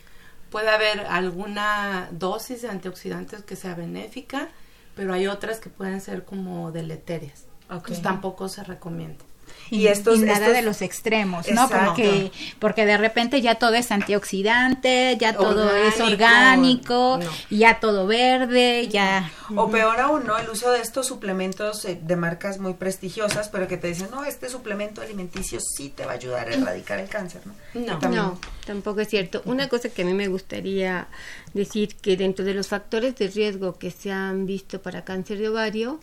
puede 0.50 0.70
haber 0.70 1.00
alguna 1.00 2.08
dosis 2.10 2.62
de 2.62 2.70
antioxidantes 2.70 3.42
que 3.42 3.54
sea 3.54 3.74
benéfica 3.74 4.48
pero 4.96 5.12
hay 5.12 5.26
otras 5.26 5.60
que 5.60 5.70
pueden 5.70 6.00
ser 6.00 6.24
como 6.24 6.72
deleterias. 6.72 7.46
Pues 7.86 8.02
tampoco 8.02 8.48
se 8.48 8.64
recomienda 8.64 9.24
y, 9.70 9.86
estos, 9.86 10.20
nada 10.20 10.50
de 10.50 10.62
los 10.62 10.82
extremos, 10.82 11.48
¿no? 11.50 11.68
Porque, 11.68 12.30
porque 12.58 12.84
de 12.84 12.98
repente 12.98 13.40
ya 13.40 13.54
todo 13.54 13.74
es 13.74 13.90
antioxidante, 13.90 15.16
ya 15.18 15.34
todo 15.34 15.74
es 15.74 15.98
orgánico, 16.00 17.18
ya 17.48 17.80
todo 17.80 18.06
verde, 18.06 18.88
ya... 18.88 19.30
O 19.56 19.70
peor 19.70 19.98
aún, 20.00 20.26
¿no? 20.26 20.36
El 20.36 20.50
uso 20.50 20.70
de 20.70 20.80
estos 20.80 21.06
suplementos 21.06 21.84
eh, 21.86 21.98
de 22.00 22.16
marcas 22.16 22.58
muy 22.58 22.74
prestigiosas, 22.74 23.48
pero 23.48 23.66
que 23.66 23.78
te 23.78 23.88
dicen, 23.88 24.08
no, 24.10 24.24
este 24.24 24.48
suplemento 24.48 25.00
alimenticio 25.00 25.58
sí 25.60 25.88
te 25.88 26.04
va 26.04 26.12
a 26.12 26.14
ayudar 26.14 26.48
a 26.48 26.54
erradicar 26.54 27.00
el 27.00 27.08
cáncer, 27.08 27.42
¿no? 27.46 27.54
No, 27.74 27.98
no 28.10 28.38
tampoco 28.66 29.00
es 29.00 29.08
cierto. 29.08 29.42
Una 29.44 29.68
cosa 29.68 29.88
que 29.88 30.02
a 30.02 30.04
mí 30.04 30.14
me 30.14 30.28
gustaría 30.28 31.08
decir 31.54 31.96
que 31.96 32.16
dentro 32.16 32.44
de 32.44 32.54
los 32.54 32.68
factores 32.68 33.16
de 33.16 33.28
riesgo 33.28 33.78
que 33.78 33.90
se 33.90 34.12
han 34.12 34.46
visto 34.46 34.82
para 34.82 35.04
cáncer 35.04 35.38
de 35.38 35.48
ovario, 35.48 36.00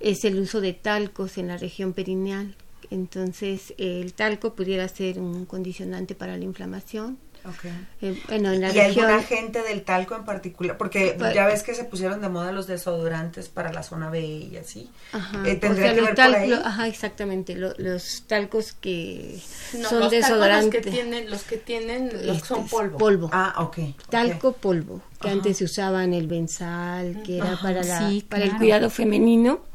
es 0.00 0.24
el 0.24 0.38
uso 0.38 0.60
de 0.60 0.72
talcos 0.72 1.38
en 1.38 1.48
la 1.48 1.56
región 1.56 1.92
perineal, 1.92 2.56
entonces, 2.92 3.74
el 3.78 4.12
talco 4.12 4.54
pudiera 4.54 4.86
ser 4.88 5.18
un 5.18 5.46
condicionante 5.46 6.14
para 6.14 6.36
la 6.36 6.44
inflamación. 6.44 7.18
Okay. 7.44 7.72
Eh, 8.00 8.22
bueno, 8.28 8.52
en 8.52 8.60
la 8.60 8.72
¿Y 8.72 8.78
alguna 8.78 9.20
gente 9.20 9.62
del 9.62 9.82
talco 9.82 10.14
en 10.14 10.24
particular? 10.24 10.78
Porque 10.78 11.16
pues, 11.18 11.34
ya 11.34 11.44
ves 11.44 11.64
que 11.64 11.74
se 11.74 11.82
pusieron 11.82 12.20
de 12.20 12.28
moda 12.28 12.52
los 12.52 12.68
desodorantes 12.68 13.48
para 13.48 13.72
la 13.72 13.82
zona 13.82 14.10
B 14.10 14.20
y 14.20 14.56
así. 14.56 14.88
Ajá, 15.10 15.42
eh, 15.44 15.56
¿Tendría 15.56 15.92
que 15.92 16.02
ver 16.02 16.14
por 16.14 16.36
ahí? 16.36 16.52
Ajá, 16.52 16.86
exactamente. 16.86 17.56
los 17.56 18.24
talcos 18.28 18.74
que 18.74 19.40
son 19.72 20.08
desodorantes. 20.08 20.84
Los 20.84 20.84
que 20.84 20.90
tienen, 20.92 21.30
los 21.30 21.42
que 21.42 21.56
tienen, 21.56 22.26
los 22.26 22.42
que 22.42 22.46
son 22.46 22.68
polvo. 22.68 22.98
polvo. 22.98 23.30
Ah, 23.32 23.54
ok. 23.58 23.78
Talco 24.08 24.52
polvo, 24.52 25.00
que 25.20 25.30
antes 25.30 25.56
se 25.56 25.64
usaban 25.64 26.12
el 26.12 26.28
benzal, 26.28 27.24
que 27.24 27.38
era 27.38 27.58
para, 27.60 27.82
la, 27.82 28.08
para 28.28 28.44
el 28.44 28.56
cuidado 28.56 28.88
femenino 28.88 29.71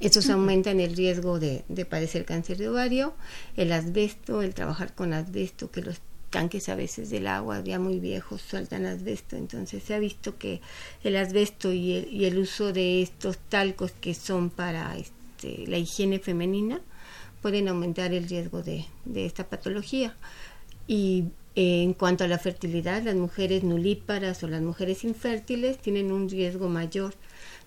estos 0.00 0.30
aumentan 0.30 0.80
el 0.80 0.94
riesgo 0.94 1.38
de, 1.38 1.64
de, 1.68 1.84
padecer 1.84 2.24
cáncer 2.24 2.58
de 2.58 2.68
ovario, 2.68 3.14
el 3.56 3.72
asbesto, 3.72 4.42
el 4.42 4.54
trabajar 4.54 4.94
con 4.94 5.12
asbesto, 5.12 5.70
que 5.70 5.82
los 5.82 6.00
tanques 6.30 6.68
a 6.68 6.74
veces 6.74 7.10
del 7.10 7.26
agua 7.26 7.62
ya 7.64 7.78
muy 7.78 7.98
viejos 7.98 8.42
sueltan 8.42 8.84
asbesto, 8.84 9.36
entonces 9.36 9.82
se 9.82 9.94
ha 9.94 9.98
visto 9.98 10.38
que 10.38 10.60
el 11.02 11.16
asbesto 11.16 11.72
y 11.72 11.94
el, 11.94 12.12
y 12.12 12.26
el 12.26 12.38
uso 12.38 12.72
de 12.72 13.02
estos 13.02 13.38
talcos 13.48 13.92
que 13.92 14.14
son 14.14 14.50
para 14.50 14.96
este, 14.96 15.66
la 15.66 15.78
higiene 15.78 16.18
femenina 16.18 16.80
pueden 17.40 17.68
aumentar 17.68 18.12
el 18.12 18.28
riesgo 18.28 18.62
de, 18.62 18.84
de 19.04 19.26
esta 19.26 19.48
patología. 19.48 20.16
Y 20.86 21.24
eh, 21.54 21.82
en 21.82 21.94
cuanto 21.94 22.24
a 22.24 22.28
la 22.28 22.38
fertilidad, 22.38 23.02
las 23.02 23.14
mujeres 23.14 23.62
nulíparas 23.62 24.42
o 24.42 24.48
las 24.48 24.62
mujeres 24.62 25.04
infértiles 25.04 25.78
tienen 25.78 26.12
un 26.12 26.28
riesgo 26.28 26.68
mayor 26.68 27.14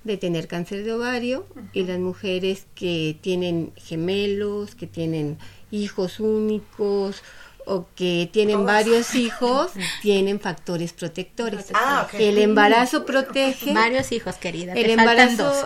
de 0.04 0.18
tener 0.18 0.48
cáncer 0.48 0.84
de 0.84 0.94
ovario 0.94 1.46
y 1.74 1.84
las 1.84 2.00
mujeres 2.00 2.66
que 2.76 3.18
tienen 3.22 3.72
gemelos, 3.76 4.76
que 4.76 4.88
tienen 4.88 5.38
hijos 5.70 6.20
únicos 6.20 7.24
o 7.66 7.86
que 7.96 8.28
tienen 8.32 8.66
varios 8.66 9.14
hijos 9.16 9.72
tienen 10.02 10.40
factores 10.40 10.94
protectores. 10.94 11.68
Ah, 11.74 12.08
El 12.14 12.40
embarazo 12.40 13.06
protege. 13.06 13.74
Varios 13.74 14.12
hijos, 14.12 14.36
querida. 14.36 14.74
El 14.74 14.90
embarazo. 14.90 15.54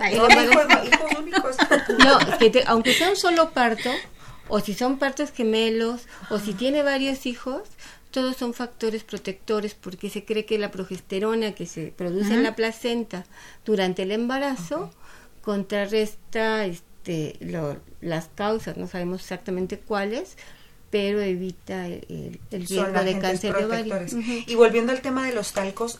no, 1.99 2.19
que 2.37 2.63
aunque 2.67 2.93
sea 2.93 3.09
un 3.09 3.15
solo 3.15 3.51
parto, 3.51 3.89
o 4.47 4.59
si 4.59 4.73
son 4.73 4.97
partos 4.97 5.31
gemelos, 5.31 6.01
o 6.29 6.39
si 6.39 6.53
tiene 6.53 6.83
varios 6.83 7.25
hijos, 7.25 7.61
todos 8.15 8.37
son 8.37 8.53
factores 8.53 9.03
protectores 9.03 9.75
porque 9.75 10.09
se 10.09 10.23
cree 10.23 10.45
que 10.45 10.57
la 10.57 10.71
progesterona 10.71 11.51
que 11.51 11.65
se 11.65 11.87
produce 11.87 12.33
en 12.33 12.43
la 12.43 12.55
placenta 12.55 13.25
durante 13.65 14.03
el 14.03 14.11
embarazo 14.13 14.89
contrarresta 15.41 16.65
este, 16.65 17.37
las 17.99 18.29
causas, 18.33 18.77
no 18.77 18.87
sabemos 18.87 19.19
exactamente 19.19 19.79
cuáles, 19.79 20.37
pero 20.89 21.19
evita 21.19 21.87
el, 21.87 22.39
riesgo 22.51 23.03
de 23.03 23.19
cáncer 23.19 23.53
de 23.53 23.65
ovario. 23.65 23.97
Y 24.47 24.55
volviendo 24.55 24.93
al 24.93 25.01
tema 25.01 25.27
de 25.27 25.33
los 25.33 25.51
talcos, 25.51 25.99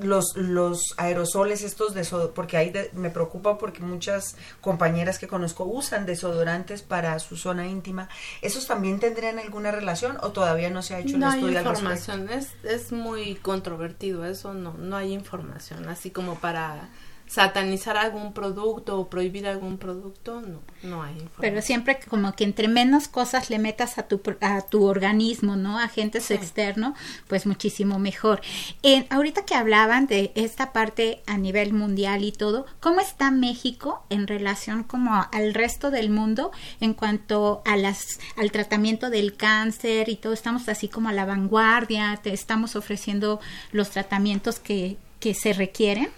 los, 0.00 0.36
los 0.36 0.94
aerosoles 0.96 1.62
estos 1.62 1.94
de 1.94 2.02
porque 2.34 2.56
ahí 2.56 2.72
me 2.94 3.10
preocupa 3.10 3.58
porque 3.58 3.82
muchas 3.82 4.36
compañeras 4.60 5.18
que 5.18 5.28
conozco 5.28 5.64
usan 5.64 6.06
desodorantes 6.06 6.82
para 6.82 7.18
su 7.18 7.36
zona 7.36 7.66
íntima. 7.66 8.08
¿Esos 8.40 8.66
también 8.66 9.00
tendrían 9.00 9.38
alguna 9.38 9.70
relación 9.70 10.18
o 10.22 10.30
todavía 10.30 10.70
no 10.70 10.82
se 10.82 10.94
ha 10.94 11.00
hecho 11.00 11.18
no 11.18 11.28
un 11.28 11.34
estudio 11.34 11.58
hay 11.58 11.66
información, 11.66 12.28
es, 12.30 12.48
es 12.64 12.92
muy 12.92 13.36
controvertido 13.36 14.24
eso, 14.24 14.54
no, 14.54 14.74
no 14.74 14.96
hay 14.96 15.12
información, 15.12 15.88
así 15.88 16.10
como 16.10 16.36
para 16.36 16.88
satanizar 17.32 17.96
algún 17.96 18.34
producto 18.34 19.00
o 19.00 19.08
prohibir 19.08 19.46
algún 19.46 19.78
producto, 19.78 20.42
no, 20.42 20.60
no 20.82 21.02
hay. 21.02 21.16
Pero 21.40 21.62
siempre 21.62 21.98
como 22.06 22.34
que 22.34 22.44
entre 22.44 22.68
menos 22.68 23.08
cosas 23.08 23.48
le 23.48 23.58
metas 23.58 23.96
a 23.96 24.02
tu, 24.02 24.20
a 24.42 24.60
tu 24.60 24.84
organismo, 24.84 25.56
¿no? 25.56 25.78
Agentes 25.78 26.30
externos, 26.30 26.92
pues 27.28 27.46
muchísimo 27.46 27.98
mejor. 27.98 28.42
Eh, 28.82 29.06
ahorita 29.08 29.46
que 29.46 29.54
hablaban 29.54 30.06
de 30.06 30.32
esta 30.34 30.74
parte 30.74 31.22
a 31.26 31.38
nivel 31.38 31.72
mundial 31.72 32.22
y 32.22 32.32
todo, 32.32 32.66
¿cómo 32.80 33.00
está 33.00 33.30
México 33.30 34.04
en 34.10 34.26
relación 34.26 34.84
como 34.84 35.26
al 35.32 35.54
resto 35.54 35.90
del 35.90 36.10
mundo 36.10 36.50
en 36.80 36.92
cuanto 36.92 37.62
a 37.64 37.78
las, 37.78 38.20
al 38.36 38.52
tratamiento 38.52 39.08
del 39.08 39.36
cáncer 39.36 40.10
y 40.10 40.16
todo? 40.16 40.34
Estamos 40.34 40.68
así 40.68 40.88
como 40.88 41.08
a 41.08 41.12
la 41.12 41.24
vanguardia, 41.24 42.20
te 42.22 42.34
estamos 42.34 42.76
ofreciendo 42.76 43.40
los 43.72 43.88
tratamientos 43.88 44.58
que, 44.58 44.98
que 45.18 45.32
se 45.32 45.54
requieren. 45.54 46.10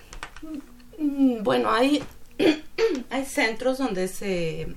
Mm, 0.99 1.43
bueno, 1.43 1.71
hay, 1.71 2.03
hay 3.11 3.25
centros 3.25 3.79
donde 3.79 4.09
se... 4.09 4.75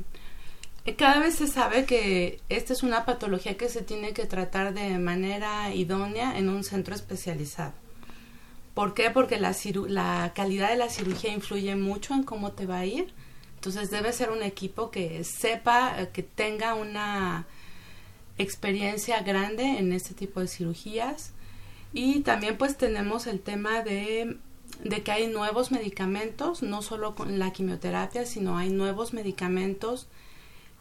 Cada 0.97 1.19
vez 1.19 1.35
se 1.35 1.47
sabe 1.47 1.83
que 1.83 2.39
esta 2.47 2.71
es 2.71 2.81
una 2.81 3.05
patología 3.05 3.57
que 3.57 3.67
se 3.67 3.81
tiene 3.81 4.13
que 4.13 4.25
tratar 4.25 4.73
de 4.73 4.97
manera 4.99 5.73
idónea 5.73 6.37
en 6.37 6.47
un 6.47 6.63
centro 6.63 6.95
especializado. 6.95 7.73
¿Por 8.73 8.93
qué? 8.93 9.09
Porque 9.09 9.37
la, 9.37 9.53
la 9.87 10.31
calidad 10.33 10.69
de 10.69 10.77
la 10.77 10.87
cirugía 10.87 11.33
influye 11.33 11.75
mucho 11.75 12.13
en 12.13 12.23
cómo 12.23 12.53
te 12.53 12.65
va 12.65 12.77
a 12.77 12.85
ir. 12.85 13.13
Entonces 13.55 13.89
debe 13.89 14.13
ser 14.13 14.29
un 14.29 14.43
equipo 14.43 14.91
que 14.91 15.23
sepa, 15.23 15.99
eh, 15.99 16.09
que 16.13 16.23
tenga 16.23 16.75
una 16.75 17.47
experiencia 18.37 19.21
grande 19.21 19.63
en 19.63 19.91
este 19.93 20.13
tipo 20.13 20.39
de 20.39 20.47
cirugías. 20.47 21.33
Y 21.91 22.19
también 22.19 22.57
pues 22.57 22.77
tenemos 22.77 23.27
el 23.27 23.39
tema 23.39 23.81
de 23.81 24.37
de 24.83 25.03
que 25.03 25.11
hay 25.11 25.27
nuevos 25.27 25.71
medicamentos, 25.71 26.61
no 26.61 26.81
solo 26.81 27.15
con 27.15 27.39
la 27.39 27.51
quimioterapia, 27.51 28.25
sino 28.25 28.57
hay 28.57 28.69
nuevos 28.69 29.13
medicamentos 29.13 30.07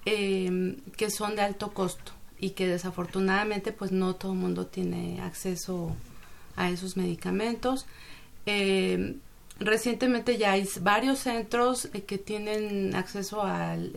eh, 0.05 0.77
que 0.97 1.11
son 1.11 1.37
de 1.37 1.43
alto 1.43 1.73
costo 1.73 2.13
y 2.39 2.51
que 2.51 2.69
desafortunadamente 2.69 3.73
pues 3.73 3.93
no 3.93 4.15
todo 4.15 4.33
el 4.33 4.39
mundo 4.39 4.67
tiene 4.67 5.21
acceso 5.21 5.97
a 6.55 6.71
esos 6.71 6.97
medicamentos. 6.97 7.87
Eh, 8.47 9.17
recientemente 9.59 10.37
ya 10.37 10.53
hay 10.53 10.69
varios 10.81 11.21
centros 11.21 11.87
eh, 11.87 12.05
que 12.05 12.19
tienen 12.19 12.95
acceso 12.95 13.43
al 13.43 13.93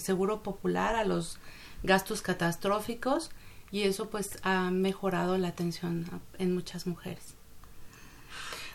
seguro 0.00 0.42
popular, 0.42 0.96
a 0.96 1.04
los 1.04 1.38
gastos 1.82 2.22
catastróficos 2.22 3.30
y 3.70 3.82
eso 3.82 4.10
pues 4.10 4.38
ha 4.42 4.70
mejorado 4.70 5.38
la 5.38 5.48
atención 5.48 6.04
en 6.38 6.54
muchas 6.54 6.86
mujeres. 6.86 7.37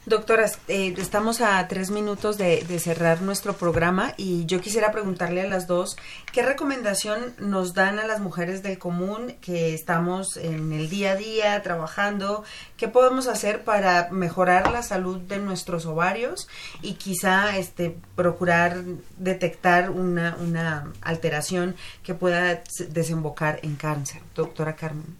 Doctoras, 0.05 0.59
eh, 0.67 0.93
estamos 0.97 1.39
a 1.39 1.65
tres 1.69 1.89
minutos 1.89 2.37
de, 2.37 2.61
cerrar 2.79 3.21
nuestro 3.21 3.53
programa 3.53 4.13
y 4.17 4.45
yo 4.45 4.59
quisiera 4.59 4.91
preguntarle 4.91 5.41
a 5.41 5.47
las 5.47 5.65
dos 5.65 5.95
qué 6.33 6.43
recomendación 6.43 7.33
nos 7.39 7.73
dan 7.73 7.99
a 7.99 8.05
las 8.05 8.19
mujeres 8.19 8.63
del 8.63 8.77
común 8.77 9.35
que 9.39 9.73
estamos 9.73 10.35
en 10.35 10.73
el 10.73 10.89
día 10.89 11.11
a 11.11 11.15
día 11.15 11.61
trabajando, 11.63 12.43
qué 12.75 12.89
podemos 12.89 13.27
hacer 13.27 13.63
para 13.63 14.09
mejorar 14.11 14.71
la 14.71 14.83
salud 14.83 15.21
de 15.21 15.37
nuestros 15.37 15.85
ovarios 15.85 16.49
y 16.81 16.95
quizá 16.95 17.57
este 17.57 17.95
procurar 18.17 18.83
detectar 19.17 19.89
una, 19.89 20.35
una 20.35 20.91
alteración 21.01 21.77
que 22.03 22.13
pueda 22.13 22.61
desembocar 22.89 23.61
en 23.63 23.77
cáncer. 23.77 24.21
Doctora 24.35 24.75
Carmen. 24.75 25.15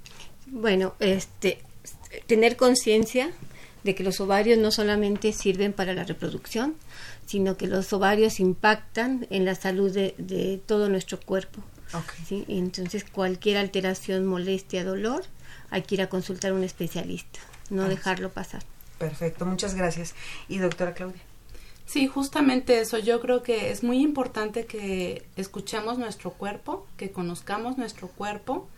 Bueno, 0.47 0.95
este 0.99 1.59
tener 2.27 2.57
conciencia 2.57 3.31
de 3.83 3.95
que 3.95 4.03
los 4.03 4.19
ovarios 4.19 4.57
no 4.57 4.71
solamente 4.71 5.33
sirven 5.33 5.73
para 5.73 5.93
la 5.93 6.03
reproducción, 6.03 6.75
sino 7.25 7.57
que 7.57 7.67
los 7.67 7.91
ovarios 7.93 8.39
impactan 8.39 9.27
en 9.29 9.45
la 9.45 9.55
salud 9.55 9.91
de, 9.91 10.61
todo 10.65 10.89
nuestro 10.89 11.19
cuerpo. 11.19 11.63
¿sí? 12.27 12.43
entonces 12.47 13.03
cualquier 13.03 13.57
alteración, 13.57 14.25
molestia, 14.25 14.83
dolor, 14.83 15.23
hay 15.69 15.83
que 15.83 15.95
ir 15.95 16.01
a 16.01 16.07
consultar 16.07 16.51
a 16.51 16.53
un 16.55 16.63
especialista, 16.63 17.39
no 17.69 17.83
ah, 17.83 17.87
dejarlo 17.87 18.31
pasar. 18.31 18.63
Perfecto, 18.97 19.45
muchas 19.45 19.75
gracias. 19.75 20.15
¿Y 20.47 20.57
doctora 20.57 20.93
Claudia? 20.93 21.21
Sí, 21.85 22.07
justamente 22.07 22.79
eso. 22.79 22.97
Yo 22.97 23.19
creo 23.19 23.43
que 23.43 23.71
es 23.71 23.83
muy 23.83 24.01
importante 24.01 24.65
que 24.65 25.25
escuchemos 25.35 25.97
nuestro 25.97 26.31
cuerpo, 26.31 26.87
que 26.97 27.11
conozcamos 27.11 27.77
nuestro 27.77 28.07
cuerpo 28.07 28.69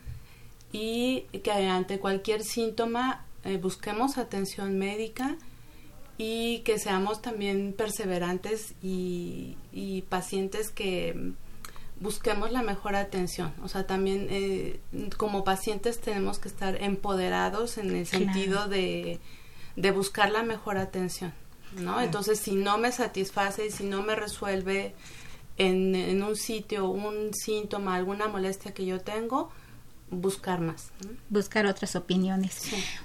y 0.72 1.22
que 1.44 1.52
ante 1.52 1.98
cualquier 1.98 2.42
síntoma 2.42 3.25
eh, 3.46 3.58
busquemos 3.58 4.18
atención 4.18 4.76
médica 4.78 5.36
y 6.18 6.60
que 6.60 6.78
seamos 6.78 7.22
también 7.22 7.74
perseverantes 7.76 8.74
y, 8.82 9.56
pacientes 10.08 10.70
que 10.70 11.32
busquemos 12.00 12.50
la 12.52 12.62
mejor 12.62 12.96
atención. 12.96 13.52
O 13.62 13.68
sea, 13.68 13.86
también 13.86 14.26
eh, 14.30 14.80
como 15.16 15.44
pacientes 15.44 16.00
tenemos 16.00 16.38
que 16.38 16.48
estar 16.48 16.82
empoderados 16.82 17.78
en 17.78 17.94
el 17.94 18.06
sentido 18.06 18.68
de, 18.68 19.20
de, 19.76 19.90
buscar 19.90 20.30
la 20.30 20.42
mejor 20.42 20.78
atención, 20.78 21.32
¿no? 21.78 22.00
Entonces, 22.00 22.38
si 22.38 22.54
no 22.54 22.78
me 22.78 22.92
satisface 22.92 23.66
y 23.66 23.70
si 23.70 23.84
no 23.84 24.02
me 24.02 24.16
resuelve 24.16 24.94
en, 25.58 25.94
en 25.94 26.22
un 26.22 26.36
sitio 26.36 26.88
un 26.88 27.32
síntoma, 27.34 27.94
alguna 27.94 28.28
molestia 28.28 28.72
que 28.72 28.84
yo 28.86 29.00
tengo, 29.00 29.50
buscar 30.10 30.60
más. 30.60 30.90
Buscar 31.30 31.66
otras 31.66 31.96
opiniones. 31.96 32.62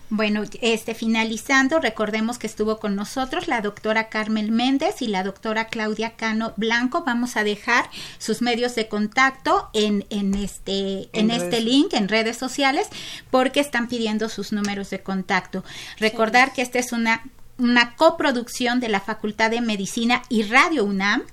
Bueno, 0.09 0.43
este 0.61 0.93
finalizando, 0.93 1.79
recordemos 1.79 2.37
que 2.37 2.47
estuvo 2.47 2.79
con 2.79 2.95
nosotros 2.95 3.47
la 3.47 3.61
doctora 3.61 4.09
Carmen 4.09 4.53
Méndez 4.53 5.01
y 5.01 5.07
la 5.07 5.23
doctora 5.23 5.67
Claudia 5.67 6.15
Cano 6.15 6.53
Blanco. 6.57 7.03
Vamos 7.03 7.37
a 7.37 7.43
dejar 7.43 7.89
sus 8.19 8.41
medios 8.41 8.75
de 8.75 8.87
contacto 8.87 9.69
en, 9.73 10.05
en 10.09 10.35
este, 10.35 11.09
en, 11.13 11.31
este 11.31 11.61
link 11.61 11.93
en 11.93 12.07
redes 12.07 12.37
sociales 12.37 12.87
porque 13.31 13.59
están 13.59 13.87
pidiendo 13.87 14.29
sus 14.29 14.51
números 14.51 14.89
de 14.91 15.01
contacto. 15.01 15.63
Recordar 15.97 16.53
que 16.53 16.61
esta 16.61 16.77
es 16.77 16.91
una, 16.91 17.23
una 17.57 17.95
coproducción 17.95 18.79
de 18.79 18.89
la 18.89 19.01
Facultad 19.01 19.49
de 19.49 19.61
Medicina 19.61 20.21
y 20.29 20.43
Radio 20.43 20.85
UNAM 20.85 21.23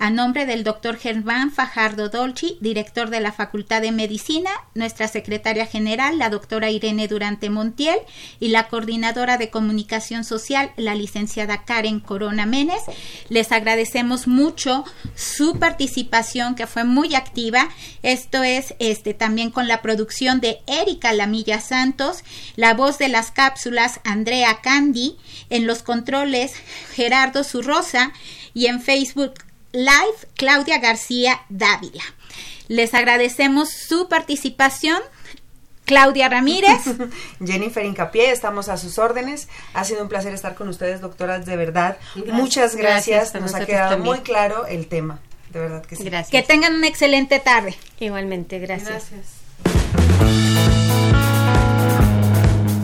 a 0.00 0.08
nombre 0.08 0.46
del 0.46 0.64
doctor 0.64 0.96
Germán 0.96 1.52
Fajardo 1.52 2.08
Dolci, 2.08 2.56
director 2.62 3.10
de 3.10 3.20
la 3.20 3.32
Facultad 3.32 3.82
de 3.82 3.92
Medicina, 3.92 4.50
nuestra 4.74 5.08
secretaria 5.08 5.66
general, 5.66 6.18
la 6.18 6.30
doctora 6.30 6.70
Irene 6.70 7.06
Durante 7.06 7.50
Montiel, 7.50 7.98
y 8.40 8.48
la 8.48 8.68
coordinadora 8.68 9.36
de 9.36 9.50
comunicación 9.50 10.24
social, 10.24 10.72
la 10.78 10.94
licenciada 10.94 11.66
Karen 11.66 12.00
Corona 12.00 12.46
Menes, 12.46 12.82
les 13.28 13.52
agradecemos 13.52 14.26
mucho 14.26 14.84
su 15.14 15.58
participación, 15.58 16.54
que 16.54 16.66
fue 16.66 16.84
muy 16.84 17.14
activa. 17.14 17.68
Esto 18.02 18.42
es 18.42 18.74
este 18.78 19.12
también 19.12 19.50
con 19.50 19.68
la 19.68 19.82
producción 19.82 20.40
de 20.40 20.60
Erika 20.66 21.12
Lamilla 21.12 21.60
Santos, 21.60 22.24
la 22.56 22.72
voz 22.72 22.96
de 22.96 23.08
las 23.08 23.30
cápsulas 23.32 24.00
Andrea 24.04 24.62
Candy, 24.62 25.18
en 25.50 25.66
los 25.66 25.82
controles 25.82 26.54
Gerardo 26.94 27.44
Zurrosa 27.44 28.14
y 28.54 28.64
en 28.66 28.80
Facebook 28.80 29.34
Live 29.72 30.28
Claudia 30.36 30.78
García 30.78 31.42
Dávila. 31.48 32.02
Les 32.68 32.94
agradecemos 32.94 33.70
su 33.70 34.08
participación. 34.08 35.00
Claudia 35.84 36.28
Ramírez. 36.28 36.82
Jennifer 37.44 37.84
Incapié, 37.84 38.30
estamos 38.30 38.68
a 38.68 38.76
sus 38.76 38.98
órdenes. 38.98 39.48
Ha 39.74 39.84
sido 39.84 40.02
un 40.02 40.08
placer 40.08 40.32
estar 40.32 40.54
con 40.54 40.68
ustedes, 40.68 41.00
doctoras, 41.00 41.46
de 41.46 41.56
verdad. 41.56 41.98
Muchas 42.26 42.76
gracias. 42.76 43.34
Nos 43.34 43.54
ha 43.54 43.66
quedado 43.66 43.98
muy 43.98 44.20
claro 44.20 44.66
el 44.66 44.86
tema. 44.86 45.18
De 45.52 45.58
verdad 45.58 45.84
que 45.84 45.96
sí. 45.96 46.04
Gracias. 46.04 46.30
Que 46.30 46.46
tengan 46.46 46.74
una 46.74 46.86
excelente 46.86 47.40
tarde. 47.40 47.76
Igualmente, 47.98 48.60
gracias. 48.60 49.10
Gracias. 49.10 49.40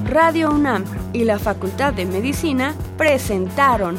Radio 0.04 0.50
UNAM 0.50 0.84
y 1.12 1.24
la 1.24 1.38
Facultad 1.38 1.92
de 1.92 2.06
Medicina 2.06 2.74
presentaron 2.96 3.98